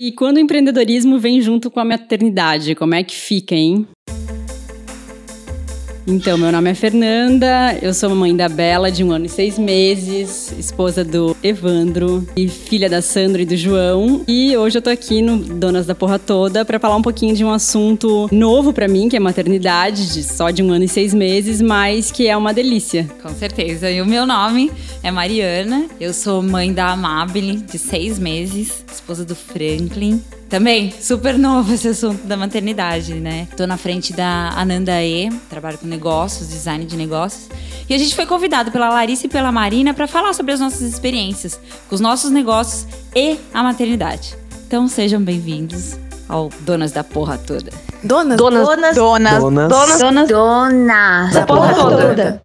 E 0.00 0.12
quando 0.12 0.36
o 0.36 0.40
empreendedorismo 0.40 1.18
vem 1.18 1.40
junto 1.40 1.68
com 1.72 1.80
a 1.80 1.84
maternidade, 1.84 2.76
como 2.76 2.94
é 2.94 3.02
que 3.02 3.16
fica, 3.16 3.56
hein? 3.56 3.84
Então, 6.10 6.38
meu 6.38 6.50
nome 6.50 6.70
é 6.70 6.74
Fernanda, 6.74 7.78
eu 7.82 7.92
sou 7.92 8.08
mãe 8.14 8.34
da 8.34 8.48
Bela, 8.48 8.90
de 8.90 9.04
um 9.04 9.12
ano 9.12 9.26
e 9.26 9.28
seis 9.28 9.58
meses, 9.58 10.50
esposa 10.58 11.04
do 11.04 11.36
Evandro 11.42 12.26
e 12.34 12.48
filha 12.48 12.88
da 12.88 13.02
Sandra 13.02 13.42
e 13.42 13.44
do 13.44 13.54
João. 13.54 14.24
E 14.26 14.56
hoje 14.56 14.78
eu 14.78 14.82
tô 14.82 14.88
aqui 14.88 15.20
no 15.20 15.36
Donas 15.36 15.84
da 15.84 15.94
Porra 15.94 16.18
Toda 16.18 16.64
para 16.64 16.78
falar 16.78 16.96
um 16.96 17.02
pouquinho 17.02 17.36
de 17.36 17.44
um 17.44 17.50
assunto 17.50 18.26
novo 18.32 18.72
para 18.72 18.88
mim, 18.88 19.10
que 19.10 19.18
é 19.18 19.20
maternidade, 19.20 20.14
de 20.14 20.22
só 20.22 20.48
de 20.48 20.62
um 20.62 20.72
ano 20.72 20.86
e 20.86 20.88
seis 20.88 21.12
meses, 21.12 21.60
mas 21.60 22.10
que 22.10 22.26
é 22.26 22.34
uma 22.34 22.54
delícia. 22.54 23.06
Com 23.22 23.34
certeza. 23.34 23.90
E 23.90 24.00
o 24.00 24.06
meu 24.06 24.24
nome 24.24 24.72
é 25.02 25.10
Mariana, 25.10 25.88
eu 26.00 26.14
sou 26.14 26.42
mãe 26.42 26.72
da 26.72 26.86
Amabile, 26.86 27.58
de 27.58 27.78
seis 27.78 28.18
meses, 28.18 28.82
esposa 28.90 29.26
do 29.26 29.36
Franklin. 29.36 30.22
Também, 30.48 30.90
super 30.90 31.38
novo 31.38 31.74
esse 31.74 31.88
assunto 31.88 32.26
da 32.26 32.34
maternidade, 32.34 33.14
né? 33.14 33.46
Tô 33.54 33.66
na 33.66 33.76
frente 33.76 34.14
da 34.14 34.48
Ananda 34.56 35.02
E, 35.02 35.28
trabalho 35.50 35.76
com 35.76 35.86
negócios, 35.86 36.48
design 36.48 36.86
de 36.86 36.96
negócios. 36.96 37.50
E 37.86 37.92
a 37.92 37.98
gente 37.98 38.16
foi 38.16 38.24
convidado 38.24 38.72
pela 38.72 38.88
Larissa 38.88 39.26
e 39.26 39.28
pela 39.28 39.52
Marina 39.52 39.92
para 39.92 40.06
falar 40.06 40.32
sobre 40.32 40.52
as 40.52 40.60
nossas 40.60 40.80
experiências 40.80 41.60
com 41.86 41.94
os 41.94 42.00
nossos 42.00 42.30
negócios 42.30 42.86
e 43.14 43.36
a 43.52 43.62
maternidade. 43.62 44.34
Então 44.66 44.88
sejam 44.88 45.20
bem-vindos 45.20 45.98
ao 46.26 46.48
Donas 46.60 46.92
da 46.92 47.04
Porra 47.04 47.36
Toda. 47.36 47.70
Donas, 48.02 48.38
Donas, 48.38 48.64
donas, 48.64 48.96
donas, 48.96 49.38
donas, 49.42 49.98
donas, 49.98 50.28
donas 50.28 51.34
da 51.34 51.44
porra 51.44 51.74
toda. 51.74 52.42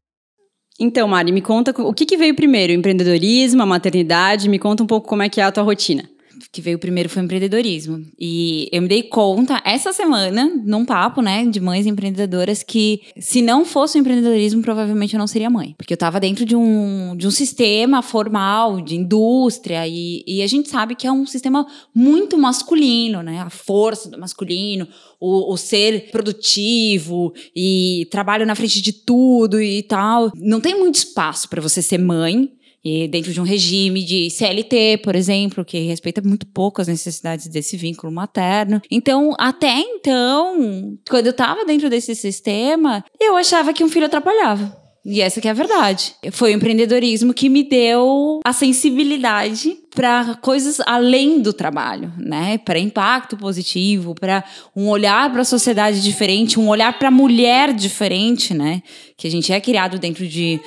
Então, 0.80 1.08
Mari, 1.08 1.32
me 1.32 1.42
conta 1.42 1.72
o 1.78 1.94
que, 1.94 2.06
que 2.06 2.18
veio 2.18 2.36
primeiro, 2.36 2.74
empreendedorismo, 2.74 3.62
a 3.62 3.66
maternidade? 3.66 4.50
Me 4.50 4.58
conta 4.58 4.84
um 4.84 4.88
pouco 4.88 5.08
como 5.08 5.22
é 5.22 5.30
que 5.30 5.40
é 5.40 5.44
a 5.44 5.52
tua 5.52 5.64
rotina 5.64 6.04
que 6.52 6.62
veio 6.62 6.80
primeiro 6.80 7.10
foi 7.10 7.24
empreendedorismo. 7.24 8.06
E 8.20 8.70
eu 8.72 8.82
me 8.82 8.88
dei 8.88 9.04
conta 9.04 9.62
essa 9.66 9.94
semana, 9.94 10.52
num 10.64 10.86
papo, 10.86 11.22
né, 11.22 11.46
de 11.46 11.60
mães 11.60 11.86
empreendedoras, 11.86 12.64
que 12.64 13.02
se 13.18 13.42
não 13.42 13.66
fosse 13.66 13.98
o 13.98 14.00
empreendedorismo, 14.00 14.62
provavelmente 14.62 15.14
eu 15.14 15.20
não 15.20 15.28
seria 15.28 15.50
mãe. 15.50 15.76
Porque 15.78 15.94
eu 15.94 15.96
estava 15.96 16.20
dentro 16.20 16.46
de 16.46 16.56
um, 16.56 17.16
de 17.16 17.28
um 17.28 17.32
sistema 17.32 18.02
formal, 18.02 18.82
de 18.82 18.96
indústria, 18.96 19.88
e, 19.88 20.24
e 20.28 20.42
a 20.42 20.48
gente 20.48 20.70
sabe 20.70 20.96
que 20.96 21.08
é 21.08 21.12
um 21.12 21.26
sistema 21.26 21.66
muito 21.94 22.38
masculino, 22.38 23.22
né? 23.22 23.40
A 23.40 23.50
força 23.50 24.10
do 24.10 24.20
masculino, 24.20 24.88
o, 25.20 25.54
o 25.54 25.58
ser 25.58 26.12
produtivo 26.12 27.34
e 27.56 28.08
trabalho 28.12 28.46
na 28.46 28.56
frente 28.56 28.82
de 28.82 28.94
tudo 28.94 29.62
e 29.62 29.84
tal. 29.84 30.32
Não 30.36 30.60
tem 30.60 30.78
muito 30.78 30.96
espaço 30.96 31.50
para 31.50 31.62
você 31.62 31.82
ser 31.82 31.98
mãe 31.98 32.52
e 32.84 33.08
dentro 33.08 33.32
de 33.32 33.40
um 33.40 33.46
regime 33.46 34.04
de 34.04 34.30
CLT, 34.30 35.00
por 35.04 35.16
exemplo, 35.16 35.64
que 35.64 35.80
respeita 35.80 36.22
muito 36.22 36.46
pouco 36.48 36.82
as 36.82 36.88
necessidades 36.88 37.48
desse 37.48 37.78
vínculo 37.78 38.12
materno. 38.12 38.82
Então, 38.92 39.34
até 39.40 39.80
então, 39.80 40.98
quando 41.10 41.28
eu 41.28 41.32
estava 41.32 41.64
dentro 41.66 41.90
desse 41.90 42.14
sistema, 42.14 43.04
eu 43.20 43.36
achava 43.38 43.74
que 43.74 43.84
um 43.84 43.90
filho 43.90 44.06
atrapalhava. 44.06 44.84
E 45.06 45.20
essa 45.20 45.42
que 45.42 45.50
é 45.50 45.52
a 45.52 45.54
verdade. 45.54 46.16
Foi 46.32 46.54
o 46.54 46.56
empreendedorismo 46.56 47.34
que 47.34 47.50
me 47.50 47.62
deu 47.64 48.40
a 48.44 48.54
sensibilidade 48.54 49.78
para 49.94 50.36
coisas 50.42 50.80
além 50.86 51.42
do 51.42 51.52
trabalho, 51.52 52.14
né? 52.18 52.58
Para 52.58 52.80
impacto 52.80 53.36
positivo, 53.36 54.16
para 54.16 54.46
um 54.74 54.88
olhar 54.88 55.30
para 55.30 55.42
a 55.42 55.46
sociedade 55.46 56.02
diferente, 56.02 56.58
um 56.58 56.70
olhar 56.70 56.98
para 56.98 57.10
a 57.10 57.12
mulher 57.12 57.74
diferente, 57.74 58.54
né? 58.54 58.82
Que 59.18 59.28
a 59.28 59.32
gente 59.32 59.52
é 59.52 59.60
criado 59.60 60.00
dentro 60.00 60.26
de 60.26 60.58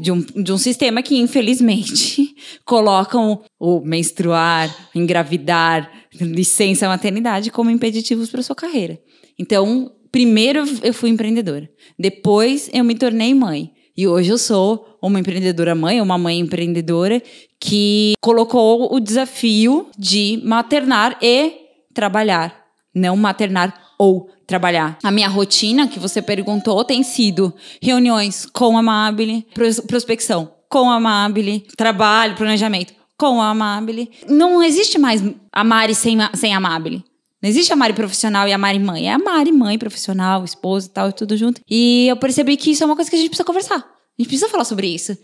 de 0.00 0.10
um, 0.10 0.20
de 0.20 0.52
um 0.52 0.58
sistema 0.58 1.02
que, 1.02 1.18
infelizmente, 1.18 2.34
colocam 2.64 3.42
o 3.58 3.80
menstruar, 3.80 4.74
engravidar, 4.94 5.90
licença 6.20 6.88
maternidade 6.88 7.50
como 7.50 7.70
impeditivos 7.70 8.30
para 8.30 8.42
sua 8.42 8.56
carreira. 8.56 8.98
Então, 9.38 9.92
primeiro 10.10 10.64
eu 10.82 10.94
fui 10.94 11.10
empreendedora, 11.10 11.70
depois 11.98 12.70
eu 12.72 12.82
me 12.84 12.94
tornei 12.94 13.34
mãe. 13.34 13.72
E 13.96 14.08
hoje 14.08 14.30
eu 14.30 14.38
sou 14.38 14.96
uma 15.02 15.20
empreendedora 15.20 15.74
mãe, 15.74 16.00
uma 16.00 16.16
mãe 16.16 16.38
empreendedora 16.38 17.22
que 17.60 18.14
colocou 18.20 18.94
o 18.94 18.98
desafio 18.98 19.90
de 19.98 20.40
maternar 20.42 21.18
e 21.20 21.52
trabalhar, 21.92 22.64
não 22.94 23.16
maternar 23.16 23.89
ou 24.00 24.30
trabalhar. 24.46 24.98
A 25.02 25.10
minha 25.10 25.28
rotina, 25.28 25.86
que 25.86 25.98
você 25.98 26.22
perguntou, 26.22 26.82
tem 26.82 27.02
sido 27.02 27.54
reuniões 27.82 28.46
com 28.46 28.74
a 28.74 28.80
Amabile, 28.80 29.46
prospecção 29.86 30.50
com 30.70 30.88
a 30.88 30.94
Amabile, 30.94 31.66
trabalho, 31.76 32.34
planejamento 32.34 32.94
com 33.18 33.42
a 33.42 33.50
Amabile. 33.50 34.10
Não 34.26 34.62
existe 34.62 34.96
mais 34.96 35.22
a 35.52 35.62
Mari 35.62 35.94
sem, 35.94 36.16
sem 36.32 36.54
a 36.54 36.56
Amabile. 36.56 37.04
Não 37.42 37.50
existe 37.50 37.70
a 37.74 37.76
Mari 37.76 37.92
profissional 37.92 38.48
e 38.48 38.54
a 38.54 38.56
Mari 38.56 38.78
mãe. 38.78 39.06
É 39.06 39.12
a 39.12 39.18
Mari 39.18 39.52
mãe 39.52 39.76
profissional, 39.76 40.44
esposa 40.44 40.86
e 40.86 40.90
tal, 40.90 41.12
tudo 41.12 41.36
junto. 41.36 41.60
E 41.68 42.06
eu 42.08 42.16
percebi 42.16 42.56
que 42.56 42.70
isso 42.70 42.82
é 42.82 42.86
uma 42.86 42.96
coisa 42.96 43.10
que 43.10 43.16
a 43.16 43.18
gente 43.18 43.28
precisa 43.28 43.44
conversar. 43.44 43.76
A 43.76 44.22
gente 44.22 44.28
precisa 44.28 44.48
falar 44.48 44.64
sobre 44.64 44.86
isso. 44.86 45.14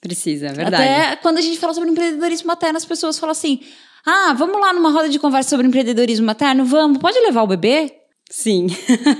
Precisa, 0.00 0.46
é 0.46 0.52
verdade. 0.52 0.84
Até 0.84 1.16
quando 1.16 1.38
a 1.38 1.40
gente 1.40 1.58
fala 1.58 1.74
sobre 1.74 1.90
empreendedorismo 1.90 2.46
materno, 2.46 2.76
as 2.76 2.84
pessoas 2.84 3.18
falam 3.18 3.32
assim: 3.32 3.60
ah, 4.06 4.32
vamos 4.34 4.60
lá 4.60 4.72
numa 4.72 4.92
roda 4.92 5.08
de 5.08 5.18
conversa 5.18 5.50
sobre 5.50 5.66
empreendedorismo 5.66 6.26
materno? 6.26 6.64
Vamos, 6.64 6.98
pode 6.98 7.18
levar 7.18 7.42
o 7.42 7.48
bebê? 7.48 8.01
Sim. 8.32 8.66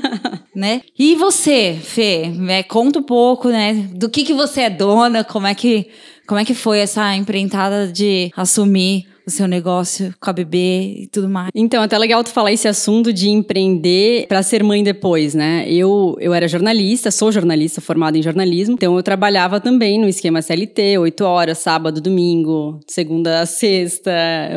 né? 0.56 0.80
E 0.98 1.14
você, 1.16 1.78
Fê, 1.78 2.32
é, 2.48 2.62
conta 2.62 2.98
um 2.98 3.02
pouco, 3.02 3.50
né, 3.50 3.74
do 3.92 4.08
que 4.08 4.24
que 4.24 4.32
você 4.32 4.62
é 4.62 4.70
dona, 4.70 5.22
como 5.22 5.46
é 5.46 5.54
que 5.54 5.90
como 6.26 6.40
é 6.40 6.46
que 6.46 6.54
foi 6.54 6.78
essa 6.78 7.14
empreitada 7.14 7.88
de 7.88 8.30
assumir 8.34 9.06
o 9.26 9.30
seu 9.30 9.46
negócio 9.46 10.14
com 10.20 10.30
a 10.30 10.32
bebê 10.32 10.94
e 11.02 11.06
tudo 11.06 11.28
mais. 11.28 11.50
Então, 11.54 11.82
até 11.82 11.96
legal 11.98 12.22
tu 12.24 12.30
falar 12.30 12.52
esse 12.52 12.68
assunto 12.68 13.12
de 13.12 13.28
empreender 13.28 14.26
para 14.26 14.42
ser 14.42 14.62
mãe 14.62 14.82
depois, 14.82 15.34
né? 15.34 15.64
Eu, 15.68 16.16
eu 16.20 16.34
era 16.34 16.48
jornalista, 16.48 17.10
sou 17.10 17.30
jornalista 17.30 17.80
formada 17.80 18.18
em 18.18 18.22
jornalismo, 18.22 18.74
então 18.74 18.96
eu 18.96 19.02
trabalhava 19.02 19.60
também 19.60 19.98
no 19.98 20.08
esquema 20.08 20.42
CLT, 20.42 20.98
oito 20.98 21.24
horas, 21.24 21.58
sábado, 21.58 22.00
domingo, 22.00 22.80
segunda 22.86 23.40
a 23.40 23.46
sexta, 23.46 24.12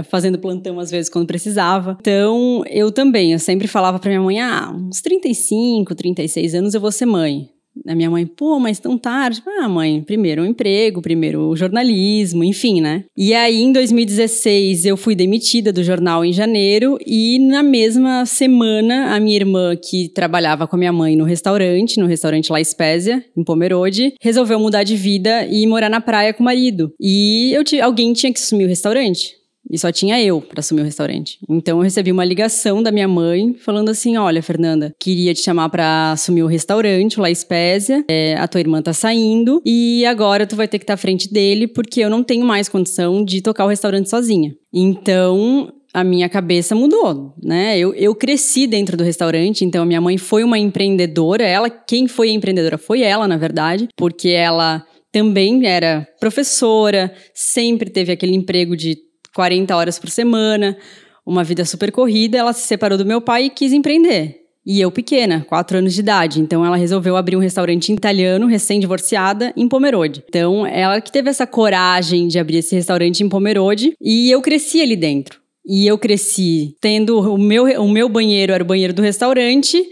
fazendo 0.10 0.40
plantão 0.40 0.80
às 0.80 0.92
vezes 0.92 1.10
quando 1.10 1.28
precisava. 1.28 1.98
Então, 2.00 2.64
eu 2.68 2.92
também, 2.92 3.34
eu 3.34 3.40
sempre 3.40 3.68
falava 3.68 4.00
para 4.00 4.10
minha 4.10 4.22
mãe, 4.22 4.40
ah, 4.40 4.72
uns 4.72 5.02
35, 5.02 5.96
36 5.96 6.56
anos 6.56 6.74
eu 6.74 6.82
vou 6.82 6.92
ser 6.92 7.06
mãe. 7.06 7.55
A 7.88 7.96
minha 7.96 8.10
mãe, 8.10 8.26
pô, 8.26 8.60
mas 8.60 8.80
tão 8.80 8.98
tarde. 8.98 9.42
Ah, 9.60 9.68
mãe, 9.68 10.02
primeiro 10.02 10.42
o 10.42 10.46
emprego, 10.46 11.02
primeiro 11.02 11.50
o 11.50 11.56
jornalismo, 11.56 12.44
enfim, 12.44 12.82
né? 12.82 13.04
E 13.18 13.34
aí, 13.34 13.62
em 13.62 13.72
2016, 13.72 14.86
eu 14.86 14.98
fui 14.98 15.16
demitida 15.16 15.72
do 15.72 15.84
jornal 15.84 16.24
em 16.24 16.34
janeiro 16.34 16.98
e 17.06 17.40
na 17.40 17.62
mesma 17.62 18.26
semana, 18.26 19.16
a 19.16 19.20
minha 19.20 19.36
irmã, 19.36 19.76
que 19.76 20.10
trabalhava 20.10 20.68
com 20.68 20.76
a 20.76 20.80
minha 20.80 20.94
mãe 20.94 21.16
no 21.16 21.24
restaurante, 21.24 22.00
no 22.00 22.08
restaurante 22.08 22.52
La 22.52 22.62
Espésia, 22.62 23.24
em 23.36 23.44
Pomerode, 23.44 24.14
resolveu 24.22 24.60
mudar 24.60 24.84
de 24.84 24.96
vida 24.96 25.46
e 25.46 25.66
morar 25.68 25.90
na 25.90 26.02
praia 26.02 26.34
com 26.34 26.44
o 26.44 26.46
marido. 26.46 26.92
E 27.00 27.52
eu 27.54 27.64
alguém 27.84 28.14
tinha 28.14 28.32
que 28.32 28.40
assumir 28.40 28.66
o 28.66 28.70
restaurante. 28.70 29.34
E 29.70 29.78
só 29.78 29.92
tinha 29.92 30.22
eu 30.22 30.42
para 30.42 30.60
assumir 30.60 30.82
o 30.82 30.86
restaurante. 30.86 31.40
Então 31.50 31.78
eu 31.78 31.84
recebi 31.84 32.12
uma 32.12 32.26
ligação 32.26 32.82
da 32.84 32.92
minha 32.92 33.08
mãe 33.08 33.54
falando 33.54 33.90
assim: 33.90 34.18
Olha, 34.18 34.42
Fernanda, 34.42 34.94
queria 35.00 35.34
te 35.34 35.42
chamar 35.42 35.70
para 35.70 36.12
assumir 36.12 36.44
o 36.44 36.48
restaurante, 36.48 37.20
lá 37.20 37.30
Espésia. 37.30 38.04
É, 38.10 38.36
a 38.36 38.48
tua 38.48 38.62
irmã 38.62 38.82
tá 38.82 38.94
saindo 38.94 39.62
e 39.66 40.06
agora 40.06 40.46
tu 40.46 40.56
vai 40.56 40.68
ter 40.68 40.78
que 40.78 40.84
estar 40.84 40.94
tá 40.94 40.96
à 40.96 41.02
frente 41.02 41.32
dele 41.32 41.68
porque 41.68 42.02
eu 42.02 42.10
não 42.10 42.24
tenho 42.24 42.46
mais 42.46 42.70
condição 42.70 43.24
de 43.24 43.42
tocar 43.42 43.66
o 43.66 43.70
restaurante 43.70 44.10
sozinha. 44.10 44.54
Então 44.74 45.72
a 45.96 46.04
minha 46.04 46.28
cabeça 46.28 46.76
mudou, 46.76 47.34
né? 47.42 47.80
Eu, 47.80 47.94
eu 47.94 48.14
cresci 48.14 48.68
dentro 48.68 48.98
do 48.98 49.04
restaurante, 49.04 49.64
então 49.64 49.82
a 49.82 49.86
minha 49.86 50.02
mãe 50.02 50.18
foi 50.18 50.44
uma 50.44 50.60
empreendedora. 50.60 51.46
Ela, 51.46 51.70
quem 51.70 52.06
foi 52.06 52.30
a 52.30 52.34
empreendedora 52.34 52.78
foi 52.78 53.02
ela, 53.02 53.30
na 53.30 53.38
verdade, 53.38 53.88
porque 53.96 54.28
ela 54.28 54.86
também 55.10 55.66
era 55.66 56.06
professora, 56.20 57.14
sempre 57.34 57.90
teve 57.90 58.12
aquele 58.12 58.36
emprego 58.36 58.76
de 58.76 58.98
40 59.36 59.76
horas 59.76 60.00
por 60.00 60.10
semana, 60.10 60.78
uma 61.26 61.44
vida 61.44 61.66
super 61.66 61.92
corrida, 61.92 62.38
ela 62.38 62.54
se 62.54 62.66
separou 62.66 62.98
do 62.98 63.06
meu 63.06 63.20
pai 63.20 63.46
e 63.46 63.50
quis 63.50 63.74
empreender. 63.74 64.42
E 64.66 64.82
eu 64.82 64.90
pequena, 64.90 65.46
4 65.48 65.78
anos 65.78 65.94
de 65.94 66.00
idade. 66.00 66.40
Então 66.40 66.66
ela 66.66 66.78
resolveu 66.78 67.16
abrir 67.16 67.36
um 67.36 67.42
restaurante 67.42 67.92
italiano, 67.92 68.48
recém-divorciada, 68.48 69.54
em 69.56 69.68
Pomerode. 69.68 70.24
Então 70.28 70.66
ela 70.66 71.00
que 71.00 71.12
teve 71.12 71.30
essa 71.30 71.46
coragem 71.46 72.28
de 72.28 72.40
abrir 72.40 72.58
esse 72.58 72.74
restaurante 72.74 73.22
em 73.22 73.30
Pomerode 73.30 73.94
e 74.02 74.32
eu 74.32 74.42
cresci 74.42 74.82
ali 74.82 74.96
dentro. 74.96 75.40
E 75.68 75.88
eu 75.88 75.98
cresci 75.98 76.76
tendo 76.80 77.20
o 77.20 77.38
meu, 77.38 77.66
o 77.82 77.90
meu 77.90 78.08
banheiro 78.08 78.54
era 78.54 78.64
o 78.64 78.68
banheiro 78.68 78.94
do 78.94 79.02
restaurante, 79.02 79.84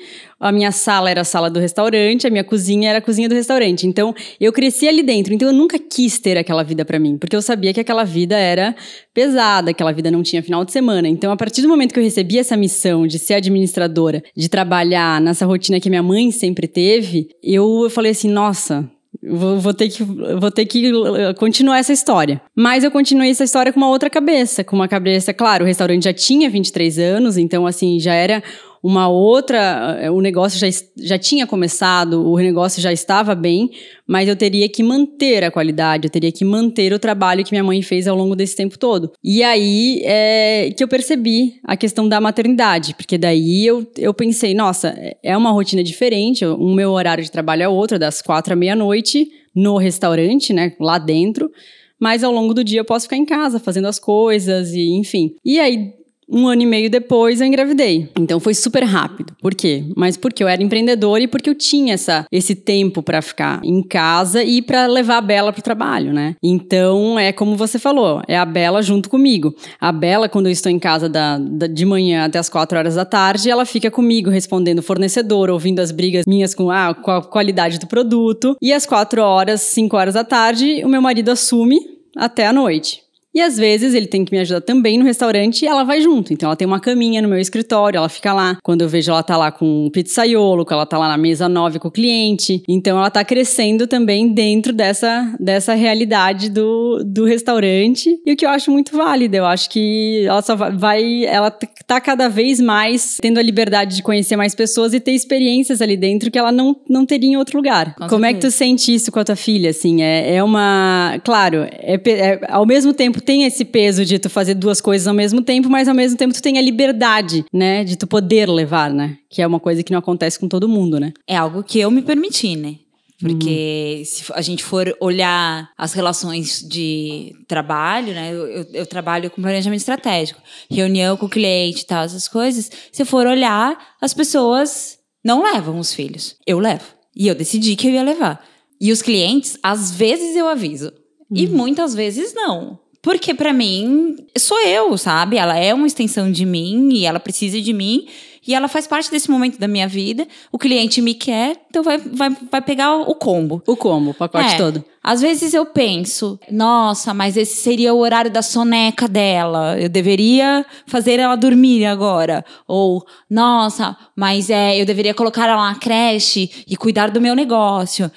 a 0.44 0.52
minha 0.52 0.74
sala 0.74 1.10
era 1.10 1.22
a 1.22 1.24
sala 1.24 1.50
do 1.50 1.58
restaurante, 1.58 2.28
a 2.28 2.30
minha 2.30 2.44
cozinha 2.44 2.90
era 2.90 3.00
a 3.00 3.02
cozinha 3.02 3.30
do 3.30 3.34
restaurante. 3.34 3.88
Então, 3.88 4.14
eu 4.42 4.52
cresci 4.52 4.86
ali 4.90 5.02
dentro. 5.02 5.34
Então, 5.34 5.48
eu 5.48 5.54
nunca 5.54 5.80
quis 5.80 6.20
ter 6.20 6.38
aquela 6.38 6.64
vida 6.64 6.84
para 6.84 7.00
mim, 7.00 7.18
porque 7.18 7.34
eu 7.34 7.42
sabia 7.42 7.74
que 7.74 7.80
aquela 7.80 8.04
vida 8.04 8.36
era 8.38 8.76
pesada, 9.14 9.72
aquela 9.72 9.94
vida 9.94 10.12
não 10.12 10.22
tinha 10.22 10.44
final 10.44 10.66
de 10.66 10.74
semana. 10.74 11.08
Então, 11.08 11.32
a 11.32 11.38
partir 11.38 11.62
do 11.62 11.70
momento 11.70 11.94
que 11.94 12.00
eu 12.00 12.04
recebi 12.04 12.38
essa 12.38 12.58
missão 12.58 13.08
de 13.08 13.20
ser 13.20 13.36
administradora, 13.36 14.22
de 14.36 14.50
trabalhar 14.50 15.22
nessa 15.22 15.46
rotina 15.46 15.80
que 15.80 15.90
minha 15.90 16.04
mãe 16.04 16.30
sempre 16.30 16.68
teve, 16.68 17.30
eu 17.42 17.90
falei 17.90 18.12
assim: 18.12 18.30
nossa, 18.30 18.90
Vou, 19.26 19.58
vou, 19.60 19.74
ter 19.74 19.88
que, 19.90 20.04
vou 20.04 20.52
ter 20.52 20.66
que 20.66 20.92
continuar 21.38 21.78
essa 21.78 21.94
história. 21.94 22.42
Mas 22.54 22.84
eu 22.84 22.92
continuei 22.92 23.30
essa 23.30 23.44
história 23.44 23.72
com 23.72 23.80
uma 23.80 23.88
outra 23.88 24.10
cabeça, 24.10 24.64
com 24.64 24.76
uma 24.76 24.88
cabeça, 24.88 25.34
claro, 25.34 25.64
o 25.64 25.68
restaurante 25.68 26.04
já 26.04 26.14
tinha 26.14 26.50
23 26.50 27.00
anos, 27.00 27.38
então 27.38 27.66
assim, 27.66 28.00
já 28.00 28.14
era 28.14 28.44
uma 28.84 29.08
outra, 29.08 29.98
eh, 30.02 30.12
o 30.12 30.20
negócio 30.20 30.60
já, 30.60 30.68
já 30.98 31.18
tinha 31.18 31.48
começado, 31.48 32.30
o 32.30 32.38
negócio 32.38 32.82
já 32.82 32.92
estava 32.92 33.34
bem, 33.34 33.72
mas 34.06 34.28
eu 34.28 34.36
teria 34.36 34.68
que 34.68 34.84
manter 34.84 35.42
a 35.42 35.50
qualidade, 35.50 36.08
eu 36.08 36.12
teria 36.12 36.34
que 36.34 36.44
manter 36.44 36.92
o 36.92 37.00
trabalho 37.00 37.46
que 37.46 37.54
minha 37.54 37.64
mãe 37.64 37.82
fez 37.82 38.10
ao 38.10 38.18
longo 38.18 38.36
desse 38.36 38.58
tempo 38.58 38.78
todo. 38.78 39.14
E 39.24 39.42
aí 39.42 40.02
é 40.04 40.74
que 40.76 40.84
eu 40.84 40.88
percebi 40.90 41.62
a 41.64 41.78
questão 41.78 42.10
da 42.10 42.20
maternidade, 42.20 42.94
porque 42.94 43.18
daí 43.18 43.66
eu, 43.66 43.90
eu 43.98 44.14
pensei, 44.14 44.54
nossa, 44.54 44.94
é 45.24 45.38
uma 45.38 45.52
rotina 45.52 45.82
diferente, 45.82 46.46
o 46.46 46.74
meu 46.74 46.92
horário 46.92 47.24
de 47.24 47.32
trabalho 47.32 47.64
é 47.64 47.70
outro, 47.70 47.98
das 47.98 48.22
quatro 48.22 48.52
à 48.52 48.56
meia-noite, 48.56 49.30
no 49.56 49.78
restaurante, 49.78 50.52
né, 50.52 50.74
lá 50.78 50.98
dentro, 50.98 51.50
mas 51.98 52.22
ao 52.22 52.34
longo 52.34 52.54
do 52.54 52.66
dia 52.66 52.82
eu 52.82 52.86
posso 52.86 53.06
ficar 53.06 53.16
em 53.16 53.24
casa 53.24 53.60
fazendo 53.60 53.88
as 53.88 53.98
coisas 53.98 54.74
e 54.74 54.90
enfim. 54.90 55.36
E 55.46 55.58
aí 55.58 56.03
um 56.30 56.48
ano 56.48 56.62
e 56.62 56.66
meio 56.66 56.90
depois 56.90 57.42
eu 57.42 57.48
engravidei. 57.48 58.10
Então 58.18 58.40
foi 58.40 58.54
super 58.54 58.84
rápido. 58.84 59.34
Por 59.42 59.54
quê? 59.54 59.84
Mas 59.96 60.18
porque 60.18 60.44
eu 60.44 60.48
era 60.48 60.64
empreendedora 60.64 61.24
e 61.24 61.28
porque 61.28 61.50
eu 61.50 61.56
tinha 61.56 61.94
essa, 61.94 62.26
esse 62.32 62.56
tempo 62.56 63.02
para 63.02 63.22
ficar 63.22 63.62
em 63.64 63.82
casa 63.82 64.44
e 64.44 64.62
para 64.62 64.86
levar 64.88 65.18
a 65.18 65.22
Bela 65.22 65.54
pro 65.54 65.62
trabalho, 65.62 66.14
né? 66.14 66.36
Então 66.42 67.18
é 67.18 67.32
como 67.32 67.56
você 67.56 67.78
falou, 67.78 68.22
é 68.28 68.38
a 68.38 68.46
Bela 68.46 68.82
junto 68.82 69.10
comigo. 69.10 69.54
A 69.80 69.92
Bela, 69.92 70.30
quando 70.30 70.48
eu 70.48 70.52
estou 70.52 70.72
em 70.72 70.80
casa 70.80 71.08
da, 71.10 71.38
da, 71.38 71.68
de 71.68 71.86
manhã 71.86 72.26
até 72.26 72.40
as 72.40 72.50
quatro 72.50 72.78
horas 72.78 72.96
da 72.96 73.06
tarde, 73.06 73.50
ela 73.50 73.66
fica 73.66 73.90
comigo 73.92 74.30
respondendo 74.30 74.82
fornecedor, 74.82 75.50
ouvindo 75.50 75.80
as 75.80 75.92
brigas 75.92 76.26
minhas 76.26 76.54
com, 76.54 76.70
ah, 76.70 76.94
com 76.94 77.12
a 77.12 77.22
qualidade 77.22 77.80
do 77.80 77.88
produto. 77.88 78.56
E 78.62 78.74
às 78.74 78.86
quatro 78.86 79.22
horas, 79.22 79.62
cinco 79.62 79.98
horas 79.98 80.14
da 80.14 80.24
tarde, 80.24 80.82
o 80.84 80.90
meu 80.90 81.02
marido 81.02 81.30
assume 81.30 81.80
até 82.16 82.48
a 82.48 82.54
noite. 82.54 83.02
E 83.34 83.42
às 83.42 83.58
vezes 83.58 83.94
ele 83.94 84.06
tem 84.08 84.24
que 84.24 84.32
me 84.32 84.40
ajudar 84.40 84.62
também 84.62 84.98
no 84.98 85.06
restaurante 85.06 85.64
e 85.64 85.68
ela 85.68 85.84
vai 85.84 86.02
junto. 86.02 86.32
Então 86.32 86.48
ela 86.48 86.56
tem 86.56 86.68
uma 86.68 86.80
caminha 86.80 87.22
no 87.22 87.28
meu 87.28 87.40
escritório, 87.40 87.98
ela 87.98 88.10
fica 88.10 88.32
lá. 88.32 88.58
Quando 88.62 88.82
eu 88.82 88.90
vejo 88.90 89.12
ela 89.12 89.24
tá 89.24 89.36
lá 89.36 89.52
com 89.52 89.88
o 89.88 89.92
pizzaiolo, 89.92 90.66
que 90.66 90.74
ela 90.74 90.86
tá 90.86 90.98
lá 90.98 91.08
na 91.08 91.18
mesa 91.18 91.50
9 91.50 91.80
com 91.80 91.88
o 91.88 91.92
cliente. 91.92 92.64
Então 92.68 92.98
ela 92.98 93.10
tá 93.10 93.24
crescendo 93.24 93.88
também 93.88 94.32
dentro 94.32 94.72
dessa, 94.72 95.34
dessa 95.40 95.74
realidade 95.74 96.50
do, 96.50 97.04
do 97.04 97.26
restaurante. 97.26 98.22
E 98.26 98.34
o 98.34 98.36
que 98.36 98.46
eu 98.46 98.50
acho 98.50 98.70
muito 98.70 98.96
válido, 98.96 99.36
eu 99.36 99.46
acho 99.46 99.70
que 99.70 100.26
ela 100.28 100.42
só 100.42 100.56
vai, 100.56 101.26
ela 101.26 101.50
tá 101.50 102.00
cada 102.00 102.30
vez 102.30 102.60
mais 102.60 103.18
tendo 103.20 103.40
a 103.40 103.42
liberdade 103.42 103.96
de 103.96 104.04
conhecer 104.04 104.36
mais 104.36 104.54
pessoas 104.54 104.94
e 104.94 105.00
ter 105.00 105.12
experiências 105.12 105.82
ali 105.82 105.98
dentro 105.98 106.30
que 106.30 106.38
ela 106.38 106.52
não, 106.52 106.76
não 106.88 107.06
teria 107.06 107.32
em 107.32 107.38
outro 107.38 107.58
lugar. 107.58 107.96
Com 107.96 108.08
Como 108.08 108.24
certeza. 108.24 108.28
é 108.28 108.34
que 108.34 108.40
tu 108.40 108.52
sente 108.52 108.94
isso 108.94 109.12
com 109.12 109.20
a 109.20 109.24
tua 109.24 109.36
filha, 109.36 109.72
assim? 109.72 110.04
É, 110.04 110.36
é 110.36 110.44
uma, 110.44 111.20
claro, 111.24 111.68
é, 111.72 112.00
é 112.06 112.40
ao 112.50 112.66
mesmo 112.66 112.94
tempo 112.94 113.23
tem 113.24 113.44
esse 113.44 113.66
peso 113.66 114.06
de 114.06 114.20
tu 114.20 114.30
fazer 114.30 114.54
duas 114.54 114.80
coisas 114.80 115.08
ao 115.08 115.14
mesmo 115.14 115.42
tempo, 115.42 115.70
mas 115.70 115.88
ao 115.88 115.96
mesmo 115.96 116.18
tempo 116.18 116.34
tu 116.34 116.42
tem 116.42 116.58
a 116.58 116.62
liberdade, 116.62 117.46
né? 117.52 117.84
De 117.84 117.96
tu 117.96 118.06
poder 118.06 118.48
levar, 118.48 118.92
né? 118.92 119.18
Que 119.30 119.42
é 119.42 119.48
uma 119.48 119.60
coisa 119.60 119.82
que 119.82 119.92
não 119.92 120.00
acontece 120.00 120.40
com 120.40 120.48
todo 120.48 120.70
mundo, 120.70 121.00
né? 121.00 121.14
É 121.28 121.36
algo 121.36 121.64
que 121.64 121.80
eu 121.80 121.90
me 121.90 122.02
permiti, 122.02 122.56
né? 122.56 122.76
Porque 123.20 124.00
uhum. 124.00 124.06
se 124.06 124.34
a 124.34 124.42
gente 124.42 124.64
for 124.64 124.94
olhar 125.00 125.72
as 125.78 125.94
relações 125.94 126.62
de 126.62 127.34
trabalho, 127.48 128.14
né? 128.14 128.34
Eu, 128.34 128.48
eu, 128.48 128.68
eu, 128.74 128.86
trabalho 128.86 129.32
com 129.32 129.42
planejamento 129.42 129.80
estratégico, 129.80 130.42
reunião 130.70 131.16
com 131.16 131.28
o 131.28 131.30
cliente 131.30 131.84
e 131.84 131.86
tal, 131.86 132.04
essas 132.04 132.28
coisas. 132.28 132.70
Se 132.92 133.06
for 133.06 133.26
olhar, 133.26 133.78
as 134.02 134.14
pessoas 134.14 135.00
não 135.24 135.42
levam 135.42 135.80
os 135.80 135.94
filhos. 135.94 136.36
Eu 136.46 136.60
levo. 136.60 136.84
E 137.16 137.28
eu 137.28 137.36
decidi 137.36 137.78
que 137.78 137.88
eu 137.88 137.92
ia 137.92 138.04
levar. 138.04 138.46
E 138.82 138.92
os 138.92 139.02
clientes, 139.02 139.58
às 139.64 139.92
vezes 139.92 140.36
eu 140.36 140.48
aviso. 140.48 140.88
Uhum. 141.32 141.38
E 141.38 141.48
muitas 141.48 141.96
vezes 141.96 142.34
não. 142.34 142.78
Porque 143.04 143.34
para 143.34 143.52
mim, 143.52 144.16
sou 144.38 144.58
eu, 144.62 144.98
sabe? 144.98 145.36
Ela 145.36 145.58
é 145.58 145.74
uma 145.74 145.86
extensão 145.86 146.32
de 146.32 146.46
mim 146.46 146.88
e 146.94 147.06
ela 147.06 147.20
precisa 147.20 147.60
de 147.60 147.74
mim. 147.74 148.08
E 148.48 148.56
ela 148.56 148.70
faz 148.70 148.88
parte 148.88 149.12
desse 149.12 149.30
momento 149.30 149.60
da 149.60 149.68
minha 149.68 149.90
vida. 149.90 150.26
O 150.54 150.58
cliente 150.58 151.02
me 151.02 151.14
quer, 151.14 151.62
então 151.70 151.84
vai, 151.84 151.98
vai, 151.98 152.30
vai 152.50 152.62
pegar 152.62 152.96
o 152.96 153.14
combo. 153.14 153.62
O 153.68 153.76
combo, 153.76 154.12
o 154.12 154.14
pacote 154.14 154.54
é. 154.54 154.58
todo. 154.58 154.86
Às 155.04 155.20
vezes 155.20 155.54
eu 155.54 155.66
penso, 155.66 156.40
nossa, 156.50 157.14
mas 157.14 157.36
esse 157.36 157.58
seria 157.58 157.94
o 157.94 158.00
horário 158.00 158.32
da 158.32 158.42
soneca 158.42 159.06
dela. 159.06 159.78
Eu 159.78 159.90
deveria 159.90 160.66
fazer 160.88 161.20
ela 161.20 161.36
dormir 161.36 161.86
agora. 161.86 162.44
Ou, 162.66 163.06
nossa, 163.30 163.98
mas 164.16 164.50
é, 164.50 164.80
eu 164.80 164.86
deveria 164.86 165.14
colocar 165.14 165.50
ela 165.50 165.72
na 165.72 165.76
creche 165.76 166.50
e 166.66 166.78
cuidar 166.78 167.12
do 167.12 167.20
meu 167.20 167.36
negócio. 167.36 168.10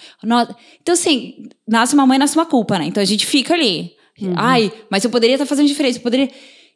Então, 0.81 0.93
assim, 0.93 1.35
nasce 1.67 1.95
uma 1.95 2.07
mãe, 2.07 2.19
nasce 2.19 2.37
uma 2.37 2.47
culpa, 2.47 2.79
né? 2.79 2.87
Então 2.87 3.03
a 3.03 3.07
gente 3.07 3.27
fica 3.27 3.53
ali. 3.53 3.96
Uhum. 4.21 4.35
Ai, 4.37 4.73
mas 4.91 5.05
eu 5.05 5.11
poderia 5.11 5.35
estar 5.35 5.47
fazendo 5.47 5.69
diferença, 5.69 5.99
eu 5.99 6.03
poderia. 6.03 6.31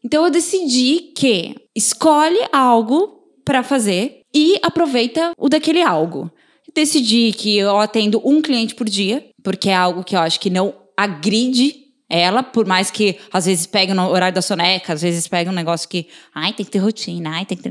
Então 0.05 0.25
eu 0.25 0.31
decidi 0.31 1.13
que 1.15 1.55
escolhe 1.75 2.39
algo 2.53 3.21
para 3.45 3.63
fazer 3.63 4.23
e 4.35 4.59
aproveita 4.63 5.33
o 5.39 5.49
daquele 5.49 5.83
algo. 5.83 6.31
Decidi 6.75 7.33
que 7.33 7.57
eu 7.57 7.79
atendo 7.79 8.23
um 8.25 8.41
cliente 8.41 8.75
por 8.75 8.89
dia, 8.89 9.27
porque 9.43 9.71
é 9.71 9.75
algo 9.75 10.05
que 10.05 10.15
eu 10.15 10.21
acho 10.21 10.39
que 10.39 10.51
não 10.51 10.75
agride 10.97 11.81
ela, 12.09 12.43
por 12.43 12.67
mais 12.67 12.91
que 12.91 13.17
às 13.33 13.47
vezes 13.47 13.67
pegue 13.67 13.95
no 13.95 14.09
horário 14.09 14.35
da 14.35 14.43
soneca, 14.43 14.93
às 14.93 15.01
vezes 15.01 15.29
pega 15.29 15.51
um 15.51 15.55
negócio 15.55 15.89
que, 15.89 16.09
ai, 16.35 16.53
tem 16.53 16.67
que 16.67 16.73
ter 16.73 16.79
rotina, 16.79 17.31
ai, 17.31 17.47
tem 17.47 17.57
que 17.57 17.63
ter. 17.63 17.71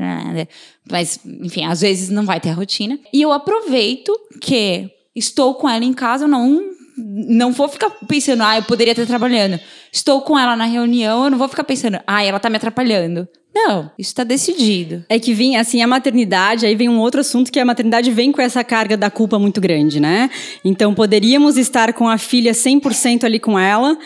Mas, 0.89 1.19
enfim, 1.25 1.65
às 1.65 1.81
vezes 1.81 2.09
não 2.09 2.25
vai 2.25 2.39
ter 2.39 2.51
rotina. 2.51 2.97
E 3.13 3.21
eu 3.21 3.33
aproveito 3.33 4.17
que 4.41 4.89
estou 5.13 5.55
com 5.55 5.69
ela 5.69 5.83
em 5.83 5.93
casa, 5.93 6.23
eu 6.23 6.29
não 6.29 6.61
não 6.99 7.51
vou 7.51 7.69
ficar 7.69 7.89
pensando, 8.07 8.43
ah, 8.43 8.57
eu 8.57 8.63
poderia 8.63 8.91
estar 8.91 9.05
trabalhando. 9.05 9.59
Estou 9.91 10.21
com 10.21 10.37
ela 10.37 10.55
na 10.55 10.65
reunião, 10.65 11.23
eu 11.23 11.31
não 11.31 11.37
vou 11.37 11.47
ficar 11.47 11.63
pensando, 11.63 11.99
ah, 12.05 12.23
ela 12.23 12.37
está 12.37 12.49
me 12.49 12.57
atrapalhando. 12.57 13.27
Não, 13.53 13.91
isso 13.97 14.11
está 14.11 14.23
decidido. 14.23 15.03
É 15.09 15.17
que 15.17 15.33
vem, 15.33 15.57
assim, 15.57 15.81
a 15.81 15.87
maternidade, 15.87 16.65
aí 16.65 16.75
vem 16.75 16.87
um 16.87 16.99
outro 16.99 17.21
assunto 17.21 17.51
que 17.51 17.59
a 17.59 17.65
maternidade 17.65 18.11
vem 18.11 18.31
com 18.31 18.41
essa 18.41 18.63
carga 18.63 18.95
da 18.95 19.09
culpa 19.09 19.39
muito 19.39 19.59
grande, 19.59 19.99
né? 19.99 20.29
Então, 20.63 20.93
poderíamos 20.93 21.57
estar 21.57 21.93
com 21.93 22.07
a 22.07 22.17
filha 22.17 22.51
100% 22.51 23.23
ali 23.23 23.39
com 23.39 23.57
ela 23.57 23.97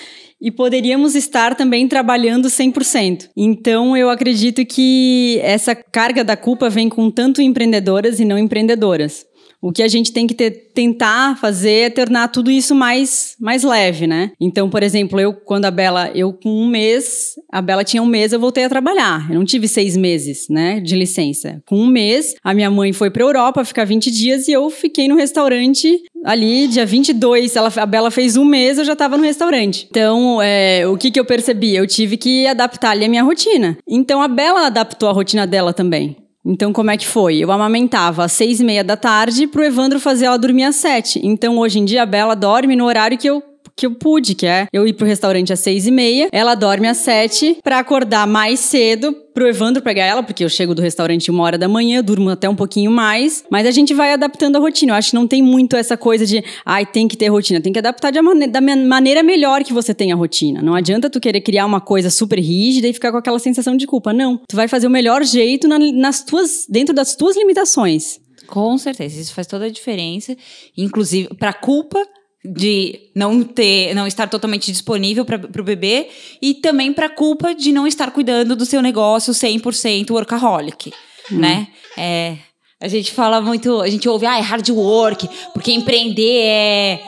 e 0.41 0.49
poderíamos 0.49 1.15
estar 1.15 1.55
também 1.55 1.87
trabalhando 1.87 2.47
100%. 2.47 3.29
Então, 3.35 3.95
eu 3.95 4.09
acredito 4.09 4.65
que 4.65 5.39
essa 5.41 5.75
carga 5.75 6.23
da 6.23 6.37
culpa 6.37 6.69
vem 6.69 6.87
com 6.87 7.11
tanto 7.11 7.41
empreendedoras 7.41 8.19
e 8.19 8.25
não 8.25 8.37
empreendedoras. 8.37 9.25
O 9.63 9.71
que 9.71 9.81
a 9.81 9.87
gente 9.87 10.11
tem 10.11 10.27
que 10.27 10.33
ter, 10.33 10.51
tentar 10.73 11.39
fazer 11.39 11.85
é 11.85 11.89
tornar 11.89 12.27
tudo 12.27 12.51
isso 12.51 12.75
mais, 12.75 13.33
mais 13.39 13.63
leve, 13.63 14.05
né? 14.05 14.31
Então, 14.37 14.69
por 14.69 14.83
exemplo, 14.83 15.17
eu, 15.21 15.31
quando 15.31 15.63
a 15.63 15.71
Bela, 15.71 16.11
eu 16.13 16.33
com 16.33 16.49
um 16.49 16.67
mês, 16.67 17.35
a 17.49 17.61
Bela 17.61 17.85
tinha 17.85 18.03
um 18.03 18.05
mês, 18.05 18.33
eu 18.33 18.41
voltei 18.41 18.65
a 18.65 18.69
trabalhar. 18.69 19.25
Eu 19.31 19.35
não 19.35 19.45
tive 19.45 19.69
seis 19.69 19.95
meses, 19.95 20.49
né, 20.49 20.81
de 20.81 20.97
licença. 20.97 21.63
Com 21.65 21.77
um 21.77 21.87
mês, 21.87 22.35
a 22.43 22.53
minha 22.53 22.69
mãe 22.69 22.91
foi 22.91 23.09
pra 23.09 23.23
Europa 23.23 23.63
ficar 23.63 23.85
20 23.85 24.11
dias 24.11 24.49
e 24.49 24.51
eu 24.51 24.69
fiquei 24.69 25.07
no 25.07 25.15
restaurante 25.15 25.97
ali, 26.25 26.67
dia 26.67 26.85
22. 26.85 27.55
Ela, 27.55 27.71
a 27.73 27.85
Bela 27.85 28.11
fez 28.11 28.35
um 28.35 28.43
mês, 28.43 28.77
eu 28.77 28.83
já 28.83 28.97
tava 28.97 29.15
no 29.15 29.23
restaurante. 29.23 29.87
Então, 29.89 30.41
é, 30.41 30.85
o 30.85 30.97
que 30.97 31.09
que 31.09 31.19
eu 31.19 31.23
percebi? 31.23 31.73
Eu 31.73 31.87
tive 31.87 32.17
que 32.17 32.45
adaptar 32.47 32.91
ali 32.91 33.05
a 33.05 33.09
minha 33.09 33.23
rotina. 33.23 33.77
Então, 33.87 34.21
a 34.21 34.27
Bela 34.27 34.67
adaptou 34.67 35.07
a 35.07 35.13
rotina 35.13 35.47
dela 35.47 35.71
também. 35.71 36.17
Então, 36.45 36.73
como 36.73 36.91
é 36.91 36.97
que 36.97 37.07
foi? 37.07 37.37
Eu 37.37 37.51
amamentava 37.51 38.25
às 38.25 38.33
seis 38.33 38.59
e 38.59 38.65
meia 38.65 38.83
da 38.83 38.97
tarde 38.97 39.47
pro 39.47 39.63
Evandro 39.63 39.99
fazer 39.99 40.25
ela 40.25 40.37
dormir 40.37 40.63
às 40.63 40.75
sete. 40.75 41.21
Então, 41.23 41.57
hoje 41.57 41.79
em 41.79 41.85
dia, 41.85 42.03
a 42.03 42.05
Bela 42.05 42.35
dorme 42.35 42.75
no 42.75 42.85
horário 42.85 43.17
que 43.17 43.29
eu 43.29 43.41
que 43.75 43.85
eu 43.85 43.95
pude, 43.95 44.35
que 44.35 44.45
é 44.45 44.67
eu 44.71 44.87
ir 44.87 44.93
pro 44.93 45.05
restaurante 45.05 45.51
às 45.51 45.59
seis 45.59 45.87
e 45.87 45.91
meia, 45.91 46.29
ela 46.31 46.55
dorme 46.55 46.87
às 46.87 46.97
sete, 46.97 47.57
pra 47.63 47.79
acordar 47.79 48.27
mais 48.27 48.59
cedo, 48.59 49.15
pro 49.33 49.47
Evandro 49.47 49.81
pegar 49.81 50.05
ela, 50.05 50.21
porque 50.21 50.43
eu 50.43 50.49
chego 50.49 50.75
do 50.75 50.81
restaurante 50.81 51.31
uma 51.31 51.43
hora 51.43 51.57
da 51.57 51.67
manhã, 51.67 52.03
durmo 52.03 52.29
até 52.29 52.47
um 52.47 52.55
pouquinho 52.55 52.91
mais, 52.91 53.43
mas 53.49 53.65
a 53.65 53.71
gente 53.71 53.93
vai 53.93 54.13
adaptando 54.13 54.55
a 54.55 54.59
rotina. 54.59 54.93
Eu 54.93 54.95
acho 54.95 55.09
que 55.09 55.15
não 55.15 55.27
tem 55.27 55.41
muito 55.41 55.75
essa 55.75 55.97
coisa 55.97 56.25
de, 56.25 56.43
ai, 56.65 56.85
tem 56.85 57.07
que 57.07 57.17
ter 57.17 57.27
rotina. 57.27 57.59
Tem 57.59 57.73
que 57.73 57.79
adaptar 57.79 58.11
da 58.11 58.21
maneira 58.21 59.23
melhor 59.23 59.63
que 59.63 59.73
você 59.73 59.93
tem 59.93 60.11
a 60.11 60.15
rotina. 60.15 60.61
Não 60.61 60.75
adianta 60.75 61.09
tu 61.09 61.19
querer 61.19 61.41
criar 61.41 61.65
uma 61.65 61.81
coisa 61.81 62.09
super 62.09 62.39
rígida 62.39 62.87
e 62.87 62.93
ficar 62.93 63.11
com 63.11 63.17
aquela 63.17 63.39
sensação 63.39 63.75
de 63.75 63.87
culpa. 63.87 64.13
Não. 64.13 64.39
Tu 64.47 64.55
vai 64.55 64.67
fazer 64.67 64.87
o 64.87 64.91
melhor 64.91 65.23
jeito 65.23 65.67
na, 65.67 65.79
nas 65.79 66.23
tuas, 66.23 66.65
dentro 66.69 66.93
das 66.93 67.15
tuas 67.15 67.35
limitações. 67.35 68.19
Com 68.47 68.77
certeza, 68.77 69.19
isso 69.19 69.33
faz 69.33 69.47
toda 69.47 69.65
a 69.65 69.69
diferença. 69.69 70.35
Inclusive, 70.77 71.29
para 71.35 71.53
culpa, 71.53 71.99
de 72.43 72.99
não 73.15 73.41
ter, 73.43 73.93
não 73.95 74.05
estar 74.05 74.27
totalmente 74.27 74.71
disponível 74.71 75.23
para 75.23 75.61
o 75.61 75.63
bebê 75.63 76.09
e 76.41 76.53
também 76.53 76.91
para 76.91 77.05
a 77.05 77.09
culpa 77.09 77.55
de 77.55 77.71
não 77.71 77.87
estar 77.87 78.11
cuidando 78.11 78.55
do 78.55 78.65
seu 78.65 78.81
negócio 78.81 79.33
100% 79.33 80.11
workaholic, 80.11 80.91
hum. 81.31 81.37
né? 81.37 81.67
É, 81.97 82.37
a 82.81 82.87
gente 82.89 83.11
fala 83.11 83.39
muito, 83.39 83.79
a 83.79 83.89
gente 83.89 84.09
ouve, 84.09 84.25
ah, 84.25 84.37
é 84.37 84.41
hard 84.41 84.69
work, 84.69 85.29
porque 85.53 85.71
empreender 85.71 86.41
é 86.41 87.01